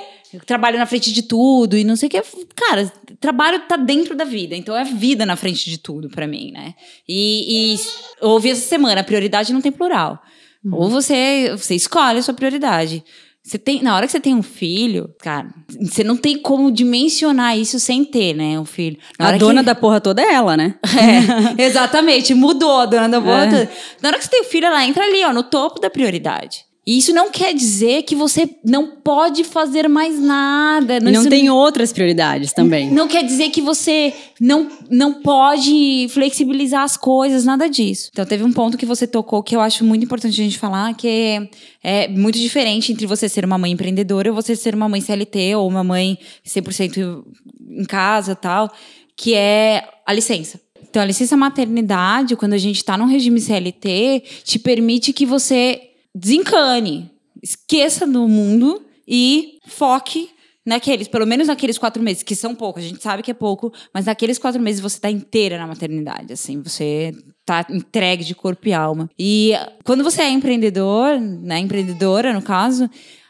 trabalho 0.46 0.78
na 0.78 0.86
frente 0.86 1.12
de 1.12 1.22
tudo 1.22 1.78
e 1.78 1.84
não 1.84 1.96
sei 1.96 2.08
o 2.08 2.10
que. 2.10 2.22
Cara, 2.56 2.92
trabalho 3.20 3.60
tá 3.68 3.76
dentro 3.76 4.16
da 4.16 4.24
vida, 4.24 4.56
então 4.56 4.76
é 4.76 4.84
vida 4.84 5.26
na 5.26 5.36
frente 5.36 5.70
de 5.70 5.78
tudo 5.78 6.10
para 6.10 6.28
mim, 6.28 6.52
né? 6.52 6.74
E, 7.08 7.76
e 7.76 7.80
ouvi 8.22 8.52
essa 8.52 8.68
semana, 8.68 9.02
a 9.02 9.04
prioridade 9.04 9.54
não 9.54 9.62
tem 9.62 9.72
plural. 9.72 10.22
Hum. 10.64 10.72
Ou 10.74 10.90
você, 10.90 11.52
você 11.52 11.76
escolhe 11.76 12.20
a 12.20 12.24
sua 12.24 12.34
prioridade. 12.34 13.04
Você 13.46 13.60
tem, 13.60 13.84
na 13.84 13.96
hora 13.96 14.08
que 14.08 14.12
você 14.12 14.20
tem 14.20 14.34
um 14.34 14.42
filho, 14.42 15.14
cara, 15.20 15.50
você 15.80 16.04
não 16.04 16.18
tem 16.18 16.36
como 16.36 16.72
dimensionar 16.72 17.56
isso 17.56 17.80
sem 17.80 18.04
ter, 18.04 18.34
né, 18.34 18.60
um 18.60 18.66
filho. 18.66 18.98
Na 19.20 19.28
a 19.28 19.38
dona 19.38 19.62
que... 19.62 19.68
da 19.68 19.76
porra 19.76 20.02
toda 20.02 20.20
é 20.20 20.34
ela, 20.34 20.58
né? 20.58 20.74
É, 21.56 21.64
exatamente, 21.64 22.34
mudou 22.34 22.80
a 22.80 22.88
dona 22.88 23.08
da 23.08 23.22
porra 23.22 23.46
é. 23.46 23.50
toda. 23.50 23.72
Na 24.02 24.10
hora 24.10 24.18
que 24.18 24.24
você 24.24 24.32
tem 24.32 24.42
o 24.42 24.46
filho, 24.46 24.66
ela 24.66 24.84
entra 24.84 25.04
ali, 25.04 25.24
ó, 25.24 25.32
no 25.32 25.44
topo 25.44 25.80
da 25.80 25.92
prioridade. 25.92 26.65
E 26.88 27.00
isso 27.00 27.12
não 27.12 27.32
quer 27.32 27.52
dizer 27.56 28.04
que 28.04 28.16
você 28.16 28.48
não 28.64 28.98
pode 28.98 29.44
fazer 29.44 29.90
mais 29.90 30.20
nada. 30.20 31.00
Não, 31.00 31.12
não 31.12 31.28
tem 31.28 31.50
outras 31.50 31.92
prioridades 31.92 32.54
também. 32.54 32.92
Não 32.92 33.08
quer 33.08 33.24
dizer 33.24 33.50
que 33.50 33.60
você 33.60 34.14
não, 34.40 34.70
não 34.88 35.22
pode 35.22 36.08
flexibilizar 36.12 36.84
as 36.84 36.96
coisas, 36.96 37.44
nada 37.44 37.68
disso. 37.68 38.10
Então, 38.14 38.24
teve 38.24 38.44
um 38.44 38.54
ponto 38.54 38.78
que 38.78 38.86
você 38.86 39.08
tocou 39.08 39.42
que 39.42 39.56
eu 39.56 39.62
acho 39.62 39.84
muito 39.84 40.06
importante 40.06 40.40
a 40.40 40.44
gente 40.44 40.60
falar, 40.60 40.94
que 40.94 41.08
é, 41.08 41.50
é 41.84 42.08
muito 42.08 42.38
diferente 42.38 42.92
entre 42.92 43.08
você 43.08 43.28
ser 43.28 43.44
uma 43.46 43.58
mãe 43.58 43.72
empreendedora 43.72 44.30
ou 44.30 44.36
você 44.36 44.56
ser 44.56 44.76
uma 44.76 44.88
mãe 44.88 45.02
CLT 45.02 45.56
ou 45.56 45.68
uma 45.68 45.84
mãe 45.84 46.20
100% 46.46 47.24
em 47.68 47.86
casa 47.86 48.36
tal, 48.36 48.72
que 49.18 49.34
é 49.34 49.90
a 50.06 50.14
licença. 50.14 50.62
Então, 50.88 51.02
a 51.02 51.06
licença 51.06 51.36
maternidade, 51.36 52.36
quando 52.36 52.54
a 52.54 52.60
gente 52.60 52.78
está 52.78 52.96
num 52.96 53.08
regime 53.08 53.42
CLT, 53.42 54.24
te 54.44 54.60
permite 54.60 55.12
que 55.12 55.26
você 55.26 55.82
desencane, 56.16 57.12
esqueça 57.44 58.08
do 58.08 58.28
mundo 58.28 58.82
e 59.06 59.60
foque 59.68 60.30
naqueles, 60.66 61.08
pelo 61.08 61.28
menos 61.28 61.48
naqueles 61.48 61.78
quatro 61.78 62.02
meses, 62.02 62.24
que 62.24 62.36
são 62.36 62.56
poucos, 62.56 62.84
a 62.84 62.88
gente 62.88 63.04
sabe 63.04 63.22
que 63.22 63.30
é 63.30 63.36
pouco, 63.36 63.72
mas 63.94 64.06
naqueles 64.06 64.40
quatro 64.40 64.60
meses 64.60 64.82
você 64.82 64.96
está 64.96 65.12
inteira 65.12 65.58
na 65.60 65.68
maternidade, 65.68 66.34
assim, 66.34 66.60
você 66.62 67.14
tá 67.46 67.66
entregue 67.70 68.24
de 68.24 68.34
corpo 68.34 68.68
e 68.68 68.74
alma. 68.74 69.08
E 69.20 69.54
quando 69.84 70.04
você 70.04 70.24
é 70.24 70.30
empreendedor, 70.30 71.20
né, 71.20 71.60
empreendedora 71.60 72.34
no 72.34 72.42
caso, 72.42 72.90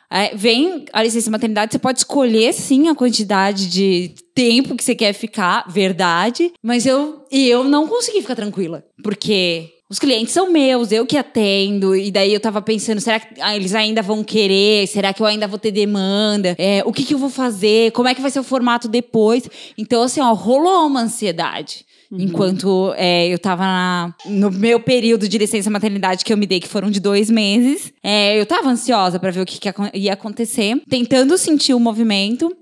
é, 0.10 0.34
vem 0.34 0.86
a 0.94 1.04
licença 1.04 1.30
maternidade, 1.30 1.74
você 1.74 1.80
pode 1.80 2.00
escolher 2.00 2.54
sim 2.54 2.88
a 2.88 2.96
quantidade 2.96 3.68
de 3.68 4.16
tempo 4.34 4.76
que 4.76 4.84
você 4.84 4.96
quer 4.96 5.12
ficar, 5.12 5.66
verdade, 5.68 6.54
mas 6.64 6.86
eu, 6.86 7.26
eu 7.30 7.66
não 7.66 7.86
consegui 7.88 8.22
ficar 8.22 8.36
tranquila, 8.36 8.86
porque 9.04 9.75
os 9.90 10.00
clientes 10.00 10.34
são 10.34 10.52
meus, 10.52 10.92
eu 10.92 11.06
que 11.06 11.18
atendo. 11.18 11.96
E 11.96 12.12
daí 12.12 12.34
eu 12.34 12.40
tava 12.40 12.62
pensando, 12.62 13.00
será 13.00 13.20
que 13.20 13.40
eles 13.54 13.76
ainda 13.76 14.02
vão 14.02 14.24
querer? 14.24 14.88
Será 14.88 15.14
que 15.14 15.22
eu 15.22 15.26
ainda 15.28 15.48
vou 15.48 15.60
ter 15.60 15.72
demanda? 15.72 16.56
É, 16.58 16.82
o 16.86 16.92
que, 16.92 17.04
que 17.04 17.14
eu 17.14 17.20
vou 17.20 17.30
fazer? 17.30 17.92
Como 17.92 18.08
é 18.08 18.16
que 18.16 18.22
vai 18.22 18.32
ser 18.32 18.40
o 18.40 18.44
formato 18.44 18.88
depois? 18.88 19.48
Então, 19.78 20.02
assim, 20.02 20.20
ó, 20.22 20.34
rolou 20.34 20.88
uma 20.88 21.02
ansiedade. 21.02 21.86
Uhum. 22.12 22.20
Enquanto 22.20 22.94
é, 22.98 23.28
eu 23.28 23.38
tava 23.38 23.64
na, 23.64 24.16
no 24.26 24.52
meu 24.52 24.80
período 24.80 25.28
de 25.28 25.38
licença 25.38 25.70
maternidade 25.70 26.26
que 26.26 26.34
eu 26.34 26.38
me 26.38 26.48
dei, 26.48 26.60
que 26.60 26.68
foram 26.68 26.90
de 26.90 27.00
dois 27.00 27.30
meses, 27.30 27.94
é, 28.04 28.40
eu 28.40 28.46
tava 28.46 28.70
ansiosa 28.70 29.20
para 29.20 29.32
ver 29.32 29.42
o 29.42 29.46
que, 29.46 29.60
que 29.60 29.70
ia 29.94 30.14
acontecer, 30.14 30.82
tentando 30.90 31.38
sentir 31.38 31.74
o 31.74 31.80
movimento 31.80 32.56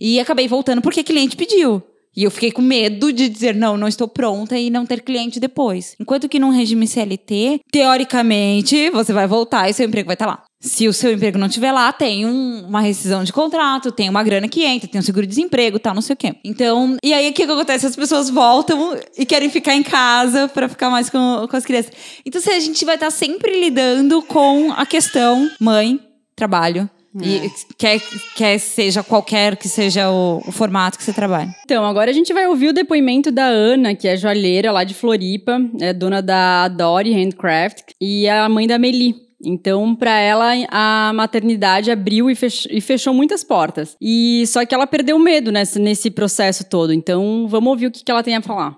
e 0.00 0.18
acabei 0.18 0.48
voltando 0.48 0.80
porque 0.80 1.02
cliente 1.02 1.36
pediu. 1.36 1.82
E 2.16 2.24
eu 2.24 2.30
fiquei 2.30 2.50
com 2.50 2.62
medo 2.62 3.12
de 3.12 3.28
dizer, 3.28 3.54
não, 3.54 3.76
não 3.76 3.86
estou 3.86 4.08
pronta 4.08 4.58
e 4.58 4.68
não 4.68 4.84
ter 4.84 5.00
cliente 5.00 5.38
depois. 5.38 5.94
Enquanto 6.00 6.28
que 6.28 6.38
num 6.38 6.50
regime 6.50 6.86
CLT, 6.86 7.60
teoricamente, 7.70 8.90
você 8.90 9.12
vai 9.12 9.26
voltar 9.26 9.68
e 9.68 9.72
seu 9.72 9.86
emprego 9.86 10.06
vai 10.06 10.14
estar 10.14 10.26
lá. 10.26 10.42
Se 10.60 10.86
o 10.86 10.92
seu 10.92 11.12
emprego 11.12 11.38
não 11.38 11.46
estiver 11.46 11.72
lá, 11.72 11.90
tem 11.90 12.26
um, 12.26 12.66
uma 12.66 12.82
rescisão 12.82 13.24
de 13.24 13.32
contrato, 13.32 13.90
tem 13.90 14.10
uma 14.10 14.22
grana 14.22 14.46
que 14.46 14.62
entra, 14.62 14.88
tem 14.88 15.00
um 15.00 15.04
seguro-desemprego 15.04 15.78
tal, 15.78 15.94
não 15.94 16.02
sei 16.02 16.12
o 16.12 16.16
quê. 16.16 16.34
Então, 16.44 16.98
e 17.02 17.14
aí 17.14 17.30
o 17.30 17.32
que, 17.32 17.46
que 17.46 17.52
acontece? 17.52 17.86
As 17.86 17.96
pessoas 17.96 18.28
voltam 18.28 18.94
e 19.16 19.24
querem 19.24 19.48
ficar 19.48 19.74
em 19.74 19.82
casa 19.82 20.48
para 20.48 20.68
ficar 20.68 20.90
mais 20.90 21.08
com, 21.08 21.46
com 21.48 21.56
as 21.56 21.64
crianças. 21.64 21.92
Então, 22.26 22.40
se 22.42 22.50
a 22.50 22.60
gente 22.60 22.84
vai 22.84 22.96
estar 22.96 23.10
sempre 23.10 23.58
lidando 23.58 24.20
com 24.20 24.70
a 24.72 24.84
questão 24.84 25.50
mãe, 25.58 25.98
trabalho, 26.36 26.90
e 27.14 27.36
é. 27.38 27.50
quer, 27.76 28.00
quer 28.36 28.58
seja 28.58 29.02
qualquer 29.02 29.56
que 29.56 29.68
seja 29.68 30.10
o, 30.10 30.42
o, 30.46 30.52
formato 30.52 30.96
que 30.96 31.02
você 31.04 31.12
trabalha. 31.12 31.54
Então, 31.64 31.84
agora 31.84 32.10
a 32.10 32.14
gente 32.14 32.32
vai 32.32 32.46
ouvir 32.46 32.68
o 32.68 32.72
depoimento 32.72 33.32
da 33.32 33.46
Ana, 33.46 33.94
que 33.94 34.06
é 34.06 34.16
joalheira 34.16 34.70
lá 34.70 34.84
de 34.84 34.94
Floripa, 34.94 35.60
é 35.80 35.92
dona 35.92 36.22
da 36.22 36.68
Dory 36.68 37.12
Handcraft, 37.12 37.92
e 38.00 38.28
a 38.28 38.48
mãe 38.48 38.66
da 38.66 38.78
Meli. 38.78 39.30
Então, 39.42 39.96
para 39.96 40.18
ela, 40.18 40.52
a 40.70 41.12
maternidade 41.14 41.90
abriu 41.90 42.30
e 42.30 42.34
fechou, 42.34 42.70
e 42.70 42.80
fechou, 42.80 43.14
muitas 43.14 43.42
portas. 43.42 43.96
E 44.00 44.44
só 44.46 44.64
que 44.66 44.74
ela 44.74 44.86
perdeu 44.86 45.18
medo 45.18 45.50
nesse, 45.50 45.78
nesse 45.78 46.10
processo 46.10 46.68
todo. 46.68 46.92
Então, 46.92 47.46
vamos 47.48 47.70
ouvir 47.70 47.86
o 47.86 47.90
que, 47.90 48.04
que 48.04 48.10
ela 48.10 48.22
tem 48.22 48.36
a 48.36 48.42
falar. 48.42 48.76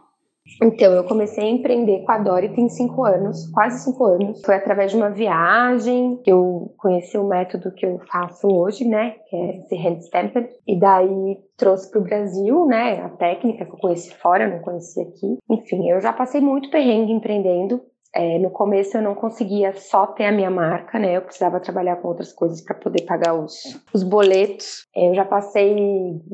Então, 0.60 0.92
eu 0.92 1.04
comecei 1.04 1.44
a 1.44 1.50
empreender 1.50 2.02
com 2.04 2.12
a 2.12 2.18
Dori 2.18 2.48
tem 2.50 2.68
cinco 2.68 3.04
anos, 3.04 3.46
quase 3.52 3.84
cinco 3.84 4.04
anos. 4.04 4.40
Foi 4.44 4.54
através 4.54 4.90
de 4.90 4.96
uma 4.96 5.10
viagem 5.10 6.20
que 6.24 6.30
eu 6.30 6.74
conheci 6.76 7.16
o 7.16 7.28
método 7.28 7.72
que 7.72 7.86
eu 7.86 8.00
faço 8.10 8.48
hoje, 8.48 8.84
né? 8.86 9.16
Que 9.28 9.36
é 9.36 9.56
esse 9.58 9.74
hand 9.76 10.00
stamped. 10.00 10.48
E 10.66 10.78
daí 10.78 11.38
trouxe 11.56 11.90
para 11.90 12.00
o 12.00 12.04
Brasil, 12.04 12.66
né? 12.66 13.00
A 13.02 13.08
técnica 13.08 13.64
que 13.64 13.72
eu 13.72 13.78
conheci 13.78 14.14
fora, 14.14 14.44
eu 14.44 14.50
não 14.50 14.58
conhecia 14.60 15.02
aqui. 15.04 15.38
Enfim, 15.50 15.88
eu 15.88 16.00
já 16.00 16.12
passei 16.12 16.40
muito 16.40 16.70
perrengue 16.70 17.12
empreendendo. 17.12 17.80
É, 18.14 18.38
no 18.38 18.50
começo 18.50 18.96
eu 18.96 19.02
não 19.02 19.14
conseguia 19.14 19.74
só 19.74 20.06
ter 20.06 20.26
a 20.26 20.32
minha 20.32 20.50
marca, 20.50 20.98
né? 20.98 21.16
Eu 21.16 21.22
precisava 21.22 21.58
trabalhar 21.58 21.96
com 21.96 22.08
outras 22.08 22.30
coisas 22.32 22.60
para 22.62 22.74
poder 22.74 23.04
pagar 23.06 23.34
os, 23.34 23.54
os 23.94 24.02
boletos. 24.02 24.86
É, 24.94 25.08
eu 25.08 25.14
já 25.14 25.24
passei 25.24 25.74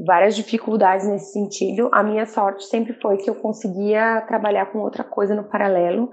várias 0.05 0.35
dificuldades 0.35 1.07
nesse 1.07 1.33
sentido. 1.33 1.89
A 1.93 2.03
minha 2.03 2.27
sorte 2.27 2.65
sempre 2.65 2.95
foi 2.95 3.17
que 3.19 3.31
eu 3.31 3.37
conseguia 3.37 4.21
trabalhar 4.23 4.67
com 4.73 4.81
outra 4.81 5.05
coisa 5.05 5.37
no 5.37 5.45
paralelo. 5.45 6.11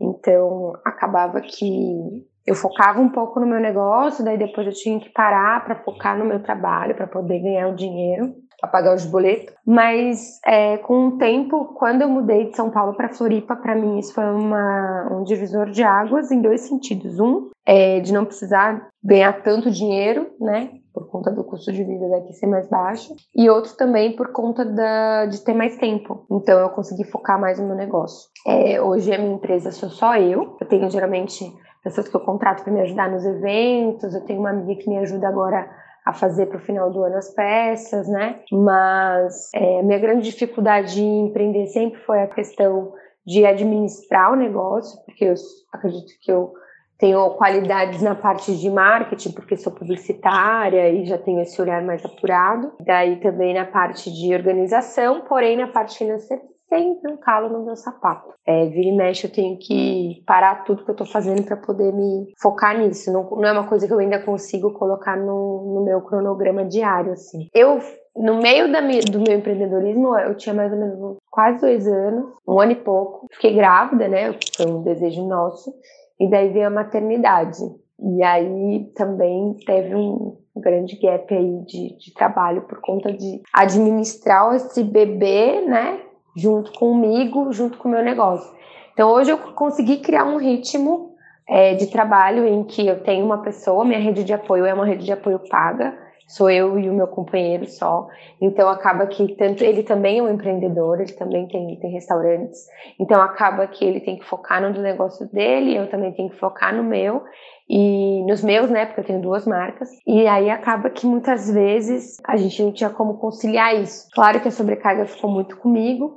Então 0.00 0.72
acabava 0.84 1.40
que 1.42 2.24
eu 2.46 2.54
focava 2.54 3.00
um 3.00 3.10
pouco 3.10 3.40
no 3.40 3.46
meu 3.46 3.60
negócio, 3.60 4.24
daí 4.24 4.36
depois 4.36 4.66
eu 4.66 4.72
tinha 4.72 5.00
que 5.00 5.10
parar 5.10 5.64
para 5.64 5.82
focar 5.82 6.18
no 6.18 6.24
meu 6.24 6.42
trabalho, 6.42 6.94
para 6.94 7.06
poder 7.06 7.40
ganhar 7.40 7.68
o 7.68 7.76
dinheiro 7.76 8.34
a 8.64 8.66
pagar 8.66 8.94
os 8.94 9.04
boletos. 9.04 9.54
Mas 9.66 10.40
é, 10.44 10.78
com 10.78 11.08
o 11.08 11.18
tempo, 11.18 11.74
quando 11.76 12.02
eu 12.02 12.08
mudei 12.08 12.50
de 12.50 12.56
São 12.56 12.70
Paulo 12.70 12.94
para 12.94 13.08
Floripa, 13.08 13.54
para 13.54 13.74
mim 13.74 13.98
isso 13.98 14.14
foi 14.14 14.24
uma, 14.24 15.08
um 15.12 15.22
divisor 15.22 15.70
de 15.70 15.82
águas 15.82 16.30
em 16.30 16.40
dois 16.40 16.62
sentidos. 16.62 17.20
Um, 17.20 17.50
é 17.66 18.00
de 18.00 18.12
não 18.12 18.24
precisar 18.24 18.88
ganhar 19.02 19.32
tanto 19.42 19.70
dinheiro, 19.70 20.30
né? 20.40 20.70
Por 20.92 21.08
conta 21.08 21.30
do 21.30 21.42
custo 21.42 21.72
de 21.72 21.82
vida 21.82 22.08
daqui 22.08 22.32
ser 22.34 22.46
mais 22.46 22.68
baixo. 22.68 23.14
E 23.34 23.48
outro 23.48 23.74
também 23.76 24.14
por 24.14 24.32
conta 24.32 24.64
da, 24.64 25.26
de 25.26 25.42
ter 25.42 25.54
mais 25.54 25.76
tempo. 25.76 26.26
Então 26.30 26.58
eu 26.58 26.68
consegui 26.70 27.04
focar 27.04 27.40
mais 27.40 27.58
no 27.58 27.66
meu 27.66 27.74
negócio. 27.74 28.28
É, 28.46 28.80
hoje 28.80 29.12
a 29.12 29.18
minha 29.18 29.34
empresa 29.34 29.72
sou 29.72 29.88
só 29.88 30.16
eu. 30.16 30.56
Eu 30.60 30.68
tenho 30.68 30.88
geralmente 30.90 31.50
pessoas 31.82 32.08
que 32.08 32.14
eu 32.14 32.20
contrato 32.20 32.62
para 32.62 32.72
me 32.72 32.82
ajudar 32.82 33.10
nos 33.10 33.24
eventos. 33.24 34.14
Eu 34.14 34.24
tenho 34.24 34.40
uma 34.40 34.50
amiga 34.50 34.80
que 34.80 34.88
me 34.88 34.98
ajuda 34.98 35.26
agora 35.26 35.68
a 36.04 36.12
fazer 36.12 36.46
para 36.46 36.58
o 36.58 36.60
final 36.60 36.90
do 36.90 37.02
ano 37.02 37.16
as 37.16 37.30
peças, 37.30 38.06
né? 38.08 38.40
Mas 38.52 39.50
é, 39.54 39.82
minha 39.82 39.98
grande 39.98 40.30
dificuldade 40.30 41.00
em 41.00 41.26
empreender 41.26 41.66
sempre 41.66 41.98
foi 42.00 42.22
a 42.22 42.26
questão 42.26 42.92
de 43.26 43.46
administrar 43.46 44.32
o 44.32 44.36
negócio, 44.36 45.02
porque 45.06 45.24
eu 45.24 45.34
acredito 45.72 46.12
que 46.20 46.30
eu 46.30 46.52
tenho 46.98 47.30
qualidades 47.30 48.02
na 48.02 48.14
parte 48.14 48.54
de 48.54 48.70
marketing, 48.70 49.32
porque 49.32 49.56
sou 49.56 49.72
publicitária 49.72 50.90
e 50.90 51.06
já 51.06 51.18
tenho 51.18 51.40
esse 51.40 51.60
olhar 51.60 51.82
mais 51.82 52.04
apurado. 52.04 52.72
Daí 52.80 53.16
também 53.20 53.54
na 53.54 53.64
parte 53.64 54.12
de 54.12 54.34
organização, 54.34 55.22
porém 55.22 55.56
na 55.56 55.68
parte 55.68 55.98
financeira 55.98 56.42
sempre 56.74 57.12
um 57.12 57.16
calo 57.16 57.48
no 57.48 57.64
meu 57.64 57.76
sapato. 57.76 58.34
É, 58.46 58.66
vira 58.66 58.88
e 58.88 58.96
mexe, 58.96 59.26
eu 59.26 59.32
tenho 59.32 59.56
que 59.58 60.22
parar 60.26 60.64
tudo 60.64 60.84
que 60.84 60.90
eu 60.90 60.96
tô 60.96 61.04
fazendo 61.04 61.44
para 61.44 61.56
poder 61.56 61.92
me 61.92 62.32
focar 62.40 62.76
nisso. 62.76 63.12
Não, 63.12 63.30
não, 63.30 63.44
é 63.44 63.52
uma 63.52 63.68
coisa 63.68 63.86
que 63.86 63.92
eu 63.92 63.98
ainda 63.98 64.18
consigo 64.18 64.72
colocar 64.72 65.16
no, 65.16 65.74
no 65.74 65.84
meu 65.84 66.00
cronograma 66.02 66.64
diário, 66.64 67.12
assim. 67.12 67.48
Eu 67.54 67.80
no 68.16 68.40
meio 68.40 68.70
da, 68.70 68.80
do 68.80 69.20
meu 69.20 69.38
empreendedorismo, 69.38 70.16
eu 70.18 70.36
tinha 70.36 70.54
mais 70.54 70.72
ou 70.72 70.78
menos 70.78 71.16
quase 71.30 71.60
dois 71.60 71.86
anos, 71.86 72.26
um 72.46 72.60
ano 72.60 72.72
e 72.72 72.76
pouco. 72.76 73.26
Fiquei 73.32 73.54
grávida, 73.54 74.08
né? 74.08 74.36
Foi 74.56 74.66
um 74.66 74.82
desejo 74.82 75.26
nosso. 75.26 75.72
E 76.20 76.28
daí 76.30 76.52
veio 76.52 76.68
a 76.68 76.70
maternidade. 76.70 77.58
E 77.98 78.22
aí 78.22 78.92
também 78.94 79.56
teve 79.66 79.94
um 79.94 80.36
grande 80.56 80.96
gap 80.96 81.34
aí 81.34 81.64
de, 81.64 81.96
de 81.96 82.14
trabalho 82.14 82.62
por 82.62 82.80
conta 82.80 83.12
de 83.12 83.42
administrar 83.52 84.54
esse 84.54 84.84
bebê, 84.84 85.60
né? 85.62 86.00
Junto 86.36 86.72
comigo, 86.72 87.52
junto 87.52 87.78
com 87.78 87.88
o 87.88 87.90
meu 87.90 88.02
negócio. 88.02 88.52
Então 88.92 89.10
hoje 89.10 89.30
eu 89.30 89.38
consegui 89.38 89.98
criar 89.98 90.24
um 90.24 90.36
ritmo 90.36 91.14
é, 91.48 91.74
de 91.74 91.88
trabalho 91.88 92.46
em 92.46 92.64
que 92.64 92.86
eu 92.86 93.02
tenho 93.02 93.24
uma 93.24 93.38
pessoa, 93.38 93.84
minha 93.84 93.98
rede 93.98 94.24
de 94.24 94.32
apoio 94.32 94.64
é 94.64 94.72
uma 94.72 94.86
rede 94.86 95.04
de 95.04 95.12
apoio 95.12 95.38
paga, 95.38 95.96
sou 96.26 96.48
eu 96.48 96.78
e 96.78 96.88
o 96.88 96.94
meu 96.94 97.06
companheiro 97.06 97.66
só. 97.66 98.08
Então 98.40 98.68
acaba 98.68 99.06
que 99.06 99.34
tanto 99.36 99.62
ele 99.62 99.82
também 99.82 100.18
é 100.18 100.22
um 100.22 100.30
empreendedor, 100.30 101.00
ele 101.00 101.12
também 101.12 101.46
tem, 101.46 101.76
tem 101.76 101.90
restaurantes. 101.90 102.66
Então 102.98 103.20
acaba 103.20 103.66
que 103.66 103.84
ele 103.84 104.00
tem 104.00 104.16
que 104.16 104.24
focar 104.24 104.62
no 104.62 104.70
negócio 104.80 105.26
dele, 105.26 105.76
eu 105.76 105.88
também 105.88 106.12
tenho 106.12 106.30
que 106.30 106.38
focar 106.38 106.74
no 106.74 106.82
meu 106.82 107.22
e 107.68 108.22
nos 108.26 108.42
meus, 108.42 108.70
né, 108.70 108.86
porque 108.86 109.00
eu 109.00 109.04
tenho 109.04 109.22
duas 109.22 109.46
marcas. 109.46 109.88
E 110.06 110.26
aí 110.26 110.50
acaba 110.50 110.90
que 110.90 111.06
muitas 111.06 111.50
vezes 111.50 112.16
a 112.26 112.36
gente 112.36 112.62
não 112.62 112.72
tinha 112.72 112.90
como 112.90 113.18
conciliar 113.18 113.74
isso. 113.74 114.08
Claro 114.12 114.40
que 114.40 114.48
a 114.48 114.50
sobrecarga 114.50 115.06
ficou 115.06 115.30
muito 115.30 115.56
comigo, 115.56 116.16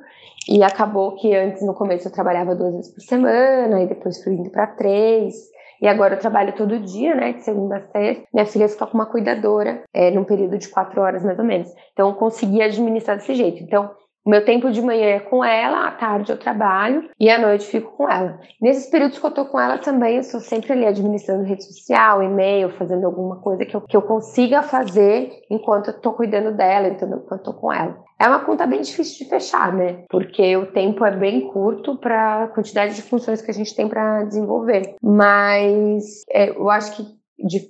e 0.49 0.63
acabou 0.63 1.15
que 1.15 1.35
antes, 1.35 1.65
no 1.65 1.73
começo, 1.73 2.07
eu 2.07 2.11
trabalhava 2.11 2.55
duas 2.55 2.73
vezes 2.73 2.93
por 2.93 3.01
semana, 3.01 3.81
e 3.81 3.87
depois 3.87 4.23
fui 4.23 4.33
indo 4.33 4.49
para 4.49 4.67
três. 4.67 5.35
E 5.81 5.87
agora 5.87 6.15
eu 6.15 6.19
trabalho 6.19 6.53
todo 6.55 6.79
dia, 6.79 7.13
né, 7.13 7.33
de 7.33 7.43
segunda 7.43 7.77
a 7.77 7.81
sexta. 7.81 8.23
Minha 8.33 8.45
filha 8.45 8.67
fica 8.67 8.87
com 8.87 8.97
uma 8.97 9.05
cuidadora, 9.05 9.83
é, 9.93 10.09
num 10.09 10.23
período 10.23 10.57
de 10.57 10.69
quatro 10.69 11.01
horas 11.01 11.23
mais 11.23 11.37
ou 11.37 11.45
menos. 11.45 11.69
Então 11.93 12.09
eu 12.09 12.15
consegui 12.15 12.61
administrar 12.61 13.17
desse 13.17 13.35
jeito. 13.35 13.61
Então 13.61 13.91
meu 14.27 14.43
tempo 14.43 14.71
de 14.71 14.81
manhã 14.81 15.05
é 15.05 15.19
com 15.19 15.43
ela, 15.43 15.87
à 15.87 15.91
tarde 15.91 16.31
eu 16.31 16.37
trabalho 16.37 17.09
e 17.19 17.29
à 17.29 17.39
noite 17.39 17.65
fico 17.65 17.95
com 17.95 18.09
ela. 18.09 18.39
Nesses 18.61 18.89
períodos 18.89 19.19
que 19.19 19.25
eu 19.25 19.31
tô 19.31 19.45
com 19.45 19.59
ela 19.59 19.77
também, 19.77 20.15
eu 20.15 20.21
estou 20.21 20.39
sempre 20.39 20.73
ali 20.73 20.85
administrando 20.85 21.43
rede 21.43 21.63
social, 21.63 22.21
e-mail, 22.21 22.69
fazendo 22.77 23.05
alguma 23.05 23.37
coisa 23.37 23.65
que 23.65 23.75
eu, 23.75 23.81
que 23.81 23.95
eu 23.95 24.01
consiga 24.01 24.61
fazer 24.61 25.31
enquanto 25.49 25.87
eu 25.87 25.99
tô 25.99 26.13
cuidando 26.13 26.55
dela, 26.55 26.87
enquanto 26.87 27.31
eu 27.31 27.43
tô 27.43 27.53
com 27.53 27.71
ela. 27.71 27.97
É 28.19 28.27
uma 28.27 28.39
conta 28.39 28.65
bem 28.65 28.81
difícil 28.81 29.23
de 29.23 29.29
fechar, 29.29 29.71
né? 29.71 30.03
Porque 30.09 30.57
o 30.57 30.65
tempo 30.65 31.05
é 31.05 31.15
bem 31.15 31.47
curto 31.49 31.95
para 31.97 32.43
a 32.43 32.47
quantidade 32.47 32.95
de 32.95 33.03
funções 33.03 33.41
que 33.41 33.51
a 33.51 33.53
gente 33.53 33.75
tem 33.75 33.87
para 33.87 34.23
desenvolver. 34.23 34.95
Mas 35.01 36.23
é, 36.31 36.49
eu 36.49 36.69
acho 36.69 36.95
que 36.95 37.16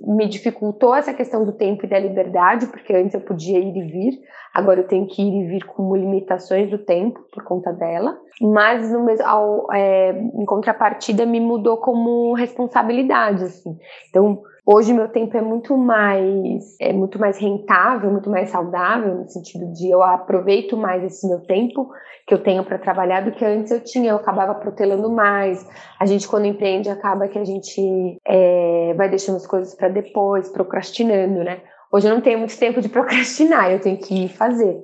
me 0.02 0.28
dificultou 0.28 0.96
essa 0.96 1.14
questão 1.14 1.46
do 1.46 1.52
tempo 1.52 1.86
e 1.86 1.90
da 1.90 2.00
liberdade, 2.00 2.68
porque 2.68 2.94
antes 2.94 3.14
eu 3.14 3.22
podia 3.22 3.60
ir 3.60 3.76
e 3.76 3.84
vir, 3.84 4.20
agora 4.54 4.82
eu 4.82 4.88
tenho 4.88 5.08
que 5.08 5.22
ir 5.22 5.44
e 5.44 5.48
vir 5.48 5.66
como 5.66 5.96
limitações 5.96 6.70
do 6.70 6.78
tempo 6.78 7.20
por 7.32 7.44
conta 7.44 7.72
dela. 7.72 8.18
Mas 8.42 8.92
no 8.92 9.04
mesmo, 9.04 9.26
ao, 9.26 9.74
é, 9.74 10.12
em 10.12 10.46
contrapartida 10.46 11.26
me 11.26 11.40
mudou 11.40 11.78
como 11.78 12.34
responsabilidade, 12.34 13.44
assim. 13.44 13.78
Então 14.10 14.42
Hoje 14.70 14.92
meu 14.92 15.08
tempo 15.08 15.38
é 15.38 15.42
muito 15.42 15.78
mais 15.78 16.76
é 16.82 16.92
muito 16.92 17.18
mais 17.18 17.38
rentável, 17.38 18.12
muito 18.12 18.30
mais 18.30 18.50
saudável 18.50 19.16
no 19.16 19.30
sentido 19.30 19.72
de 19.72 19.90
eu 19.90 20.04
aproveito 20.04 20.76
mais 20.76 21.02
esse 21.06 21.26
meu 21.26 21.40
tempo 21.40 21.90
que 22.28 22.34
eu 22.34 22.44
tenho 22.44 22.66
para 22.66 22.78
trabalhar 22.78 23.22
do 23.22 23.32
que 23.32 23.46
antes 23.46 23.72
eu 23.72 23.82
tinha. 23.82 24.10
Eu 24.12 24.18
acabava 24.18 24.54
protelando 24.56 25.10
mais. 25.10 25.66
A 25.98 26.06
gente 26.06 26.28
quando 26.28 26.48
empreende 26.48 26.90
acaba 26.90 27.30
que 27.30 27.40
a 27.40 27.46
gente 27.46 28.20
é, 28.28 28.94
vai 28.98 29.08
deixando 29.08 29.38
as 29.38 29.48
coisas 29.48 29.74
para 29.74 29.88
depois, 29.88 30.50
procrastinando, 30.50 31.46
né? 31.46 31.62
Hoje 31.90 32.10
eu 32.10 32.14
não 32.14 32.20
tenho 32.20 32.40
muito 32.40 32.56
tempo 32.60 32.82
de 32.82 32.90
procrastinar, 32.90 33.72
eu 33.72 33.80
tenho 33.80 33.98
que 33.98 34.28
fazer. 34.28 34.78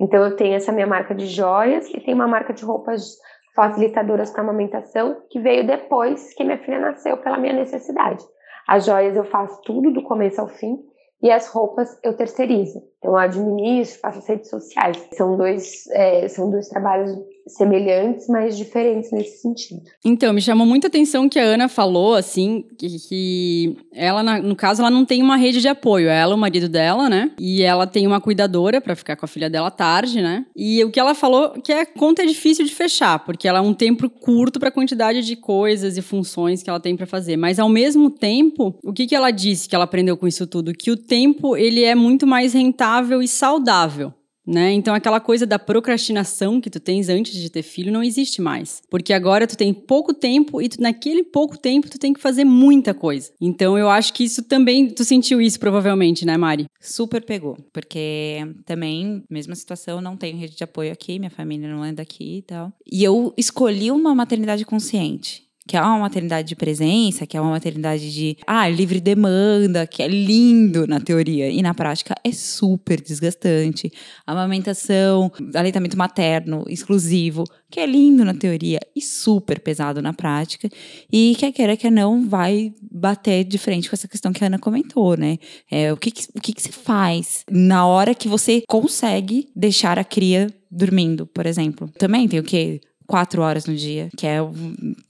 Então 0.00 0.22
eu 0.24 0.36
tenho 0.36 0.54
essa 0.54 0.70
minha 0.70 0.86
marca 0.86 1.16
de 1.16 1.26
joias 1.26 1.88
e 1.88 1.98
tenho 1.98 2.16
uma 2.16 2.28
marca 2.28 2.52
de 2.52 2.64
roupas 2.64 3.16
facilitadoras 3.56 4.30
para 4.30 4.42
amamentação 4.42 5.16
que 5.28 5.40
veio 5.40 5.66
depois 5.66 6.32
que 6.34 6.44
minha 6.44 6.58
filha 6.58 6.78
nasceu 6.78 7.16
pela 7.16 7.38
minha 7.38 7.54
necessidade. 7.54 8.22
As 8.66 8.84
joias 8.84 9.16
eu 9.16 9.24
faço 9.24 9.60
tudo 9.62 9.92
do 9.92 10.02
começo 10.02 10.40
ao 10.40 10.48
fim 10.48 10.76
e 11.22 11.30
as 11.30 11.48
roupas 11.48 11.98
eu 12.02 12.16
terceirizo. 12.16 12.82
Eu 13.06 13.16
administro, 13.16 14.00
faço 14.00 14.18
as 14.18 14.26
redes 14.26 14.50
sociais. 14.50 14.98
São 15.12 15.36
dois, 15.36 15.86
é, 15.92 16.26
são 16.26 16.50
dois 16.50 16.68
trabalhos 16.68 17.16
semelhantes, 17.46 18.26
mas 18.28 18.56
diferentes 18.56 19.12
nesse 19.12 19.40
sentido. 19.40 19.82
Então, 20.04 20.32
me 20.32 20.42
chamou 20.42 20.66
muita 20.66 20.88
atenção 20.88 21.28
que 21.28 21.38
a 21.38 21.44
Ana 21.44 21.68
falou, 21.68 22.14
assim, 22.14 22.64
que, 22.76 22.88
que 23.08 23.76
ela, 23.92 24.40
no 24.40 24.56
caso, 24.56 24.82
ela 24.82 24.90
não 24.90 25.04
tem 25.04 25.22
uma 25.22 25.36
rede 25.36 25.60
de 25.60 25.68
apoio. 25.68 26.08
Ela, 26.08 26.34
o 26.34 26.38
marido 26.38 26.68
dela, 26.68 27.08
né? 27.08 27.30
E 27.38 27.62
ela 27.62 27.86
tem 27.86 28.06
uma 28.06 28.20
cuidadora 28.20 28.80
para 28.80 28.96
ficar 28.96 29.14
com 29.14 29.24
a 29.24 29.28
filha 29.28 29.48
dela 29.48 29.70
tarde, 29.70 30.20
né? 30.20 30.44
E 30.56 30.82
o 30.82 30.90
que 30.90 30.98
ela 30.98 31.14
falou 31.14 31.50
que 31.62 31.72
a 31.72 31.86
conta 31.86 32.22
é 32.22 32.26
difícil 32.26 32.64
de 32.64 32.74
fechar, 32.74 33.24
porque 33.24 33.46
ela 33.46 33.60
é 33.60 33.62
um 33.62 33.74
tempo 33.74 34.10
curto 34.10 34.58
para 34.58 34.68
a 34.68 34.72
quantidade 34.72 35.22
de 35.22 35.36
coisas 35.36 35.96
e 35.96 36.02
funções 36.02 36.64
que 36.64 36.70
ela 36.70 36.80
tem 36.80 36.96
para 36.96 37.06
fazer. 37.06 37.36
Mas 37.36 37.60
ao 37.60 37.68
mesmo 37.68 38.10
tempo, 38.10 38.74
o 38.82 38.92
que, 38.92 39.06
que 39.06 39.14
ela 39.14 39.30
disse 39.30 39.68
que 39.68 39.74
ela 39.74 39.84
aprendeu 39.84 40.16
com 40.16 40.26
isso 40.26 40.46
tudo? 40.48 40.72
Que 40.72 40.90
o 40.90 40.96
tempo 40.96 41.56
ele 41.56 41.84
é 41.84 41.94
muito 41.94 42.26
mais 42.26 42.52
rentável 42.52 42.95
e 43.22 43.28
saudável 43.28 44.12
né? 44.46 44.72
Então 44.72 44.94
aquela 44.94 45.18
coisa 45.18 45.44
da 45.44 45.58
procrastinação 45.58 46.60
que 46.60 46.70
tu 46.70 46.78
tens 46.78 47.08
antes 47.08 47.34
de 47.34 47.50
ter 47.50 47.62
filho 47.62 47.92
não 47.92 48.02
existe 48.02 48.40
mais, 48.40 48.80
porque 48.88 49.12
agora 49.12 49.46
tu 49.46 49.56
tem 49.56 49.74
pouco 49.74 50.14
tempo 50.14 50.62
e 50.62 50.68
tu, 50.68 50.80
naquele 50.80 51.24
pouco 51.24 51.58
tempo 51.58 51.90
tu 51.90 51.98
tem 51.98 52.12
que 52.12 52.20
fazer 52.20 52.44
muita 52.44 52.94
coisa. 52.94 53.32
Então 53.40 53.76
eu 53.76 53.90
acho 53.90 54.12
que 54.14 54.24
isso 54.24 54.44
também 54.44 54.88
tu 54.88 55.04
sentiu 55.04 55.40
isso 55.40 55.58
provavelmente, 55.58 56.24
né, 56.24 56.36
Mari? 56.36 56.66
Super 56.80 57.24
pegou, 57.24 57.56
porque 57.72 58.38
também 58.64 59.24
mesma 59.28 59.56
situação, 59.56 60.00
não 60.00 60.16
tenho 60.16 60.38
rede 60.38 60.56
de 60.56 60.62
apoio 60.62 60.92
aqui, 60.92 61.18
minha 61.18 61.30
família 61.30 61.68
não 61.68 61.82
anda 61.82 62.02
aqui 62.02 62.38
e 62.38 62.42
tal. 62.42 62.72
E 62.90 63.02
eu 63.02 63.34
escolhi 63.36 63.90
uma 63.90 64.14
maternidade 64.14 64.64
consciente 64.64 65.45
que 65.66 65.76
é 65.76 65.82
uma 65.82 65.98
maternidade 65.98 66.48
de 66.48 66.54
presença, 66.54 67.26
que 67.26 67.36
é 67.36 67.40
uma 67.40 67.50
maternidade 67.50 68.12
de 68.12 68.36
ah, 68.46 68.68
livre 68.68 69.00
demanda, 69.00 69.86
que 69.86 70.02
é 70.02 70.08
lindo 70.08 70.86
na 70.86 71.00
teoria 71.00 71.48
e 71.48 71.60
na 71.60 71.74
prática 71.74 72.14
é 72.22 72.30
super 72.30 73.00
desgastante. 73.00 73.92
Amamentação, 74.26 75.30
aleitamento 75.54 75.96
materno 75.96 76.64
exclusivo, 76.68 77.44
que 77.68 77.80
é 77.80 77.86
lindo 77.86 78.24
na 78.24 78.34
teoria 78.34 78.78
e 78.94 79.02
super 79.02 79.60
pesado 79.60 80.00
na 80.00 80.12
prática. 80.12 80.68
E 81.12 81.34
quer 81.36 81.52
queira, 81.52 81.76
quer 81.76 81.90
não, 81.90 82.28
vai 82.28 82.72
bater 82.80 83.44
de 83.44 83.58
frente 83.58 83.88
com 83.88 83.96
essa 83.96 84.08
questão 84.08 84.32
que 84.32 84.44
a 84.44 84.46
Ana 84.46 84.58
comentou, 84.58 85.16
né? 85.16 85.38
É, 85.70 85.92
o 85.92 85.96
que, 85.96 86.10
que 86.10 86.26
o 86.34 86.40
que, 86.40 86.52
que 86.52 86.62
se 86.62 86.72
faz 86.72 87.44
na 87.50 87.86
hora 87.86 88.14
que 88.14 88.28
você 88.28 88.62
consegue 88.68 89.48
deixar 89.54 89.98
a 89.98 90.04
cria 90.04 90.48
dormindo, 90.70 91.26
por 91.26 91.46
exemplo? 91.46 91.90
Também 91.98 92.28
tem 92.28 92.38
o 92.38 92.44
quê? 92.44 92.80
Quatro 93.06 93.42
horas 93.42 93.66
no 93.66 93.74
dia, 93.74 94.10
que 94.16 94.26
é 94.26 94.42
o, 94.42 94.52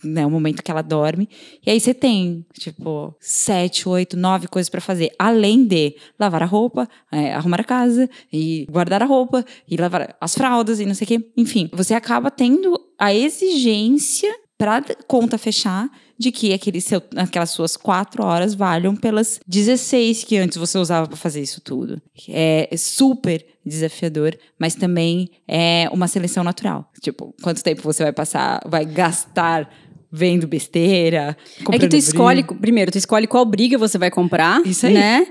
né, 0.05 0.27
o 0.27 0.31
momento 0.31 0.63
que 0.63 0.71
ela 0.71 0.83
dorme. 0.83 1.29
E 1.65 1.71
aí 1.71 1.81
você 1.81 1.95
tem, 1.95 2.45
tipo, 2.53 3.15
sete, 3.21 3.89
oito, 3.89 4.17
nove 4.17 4.47
coisas 4.49 4.69
para 4.69 4.81
fazer, 4.81 5.11
além 5.19 5.65
de 5.65 5.97
lavar 6.19 6.43
a 6.43 6.47
roupa, 6.47 6.89
é, 7.11 7.33
arrumar 7.35 7.61
a 7.61 7.65
casa, 7.65 8.09
e 8.33 8.67
guardar 8.71 9.03
a 9.03 9.07
roupa, 9.07 9.45
e 9.69 9.77
lavar 9.77 10.17
as 10.21 10.35
fraldas, 10.35 10.81
e 10.81 10.87
não 10.87 10.95
sei 10.95 11.05
o 11.05 11.09
quê. 11.09 11.33
Enfim, 11.37 11.69
você 11.73 11.95
acaba 11.95 12.31
tendo 12.31 12.79
a 12.99 13.15
exigência 13.15 14.33
para 14.59 14.83
conta 15.07 15.37
fechar 15.37 15.91
de 16.19 16.33
que 16.33 16.53
aquele 16.53 16.81
seu, 16.81 17.03
aquelas 17.15 17.51
suas 17.51 17.77
quatro 17.77 18.25
horas 18.25 18.55
valham 18.55 18.97
pelas 18.97 19.39
16 19.47 20.25
que 20.25 20.39
antes 20.39 20.57
você 20.57 20.79
usava 20.79 21.07
para 21.07 21.17
fazer 21.17 21.43
isso 21.43 21.61
tudo. 21.61 22.01
É 22.29 22.75
super 22.77 23.45
desafiador, 23.67 24.37
mas 24.59 24.75
também 24.75 25.29
é 25.47 25.89
uma 25.93 26.07
seleção 26.09 26.45
natural. 26.45 26.91
Tipo, 27.01 27.35
quanto 27.43 27.63
tempo 27.63 27.83
você 27.83 28.03
vai 28.03 28.13
passar, 28.13 28.61
vai 28.67 28.85
gastar 28.85 29.69
vendo 30.11 30.47
besteira. 30.47 31.37
É 31.71 31.79
que 31.79 31.89
tu 31.89 31.97
escolhe, 31.97 32.43
briga. 32.43 32.61
primeiro, 32.61 32.91
tu 32.91 32.99
escolhe 32.99 33.27
qual 33.27 33.45
briga 33.45 33.77
você 33.77 33.99
vai 33.99 34.11
comprar, 34.11 34.65
Isso 34.65 34.87
aí. 34.87 34.95
né? 34.95 35.27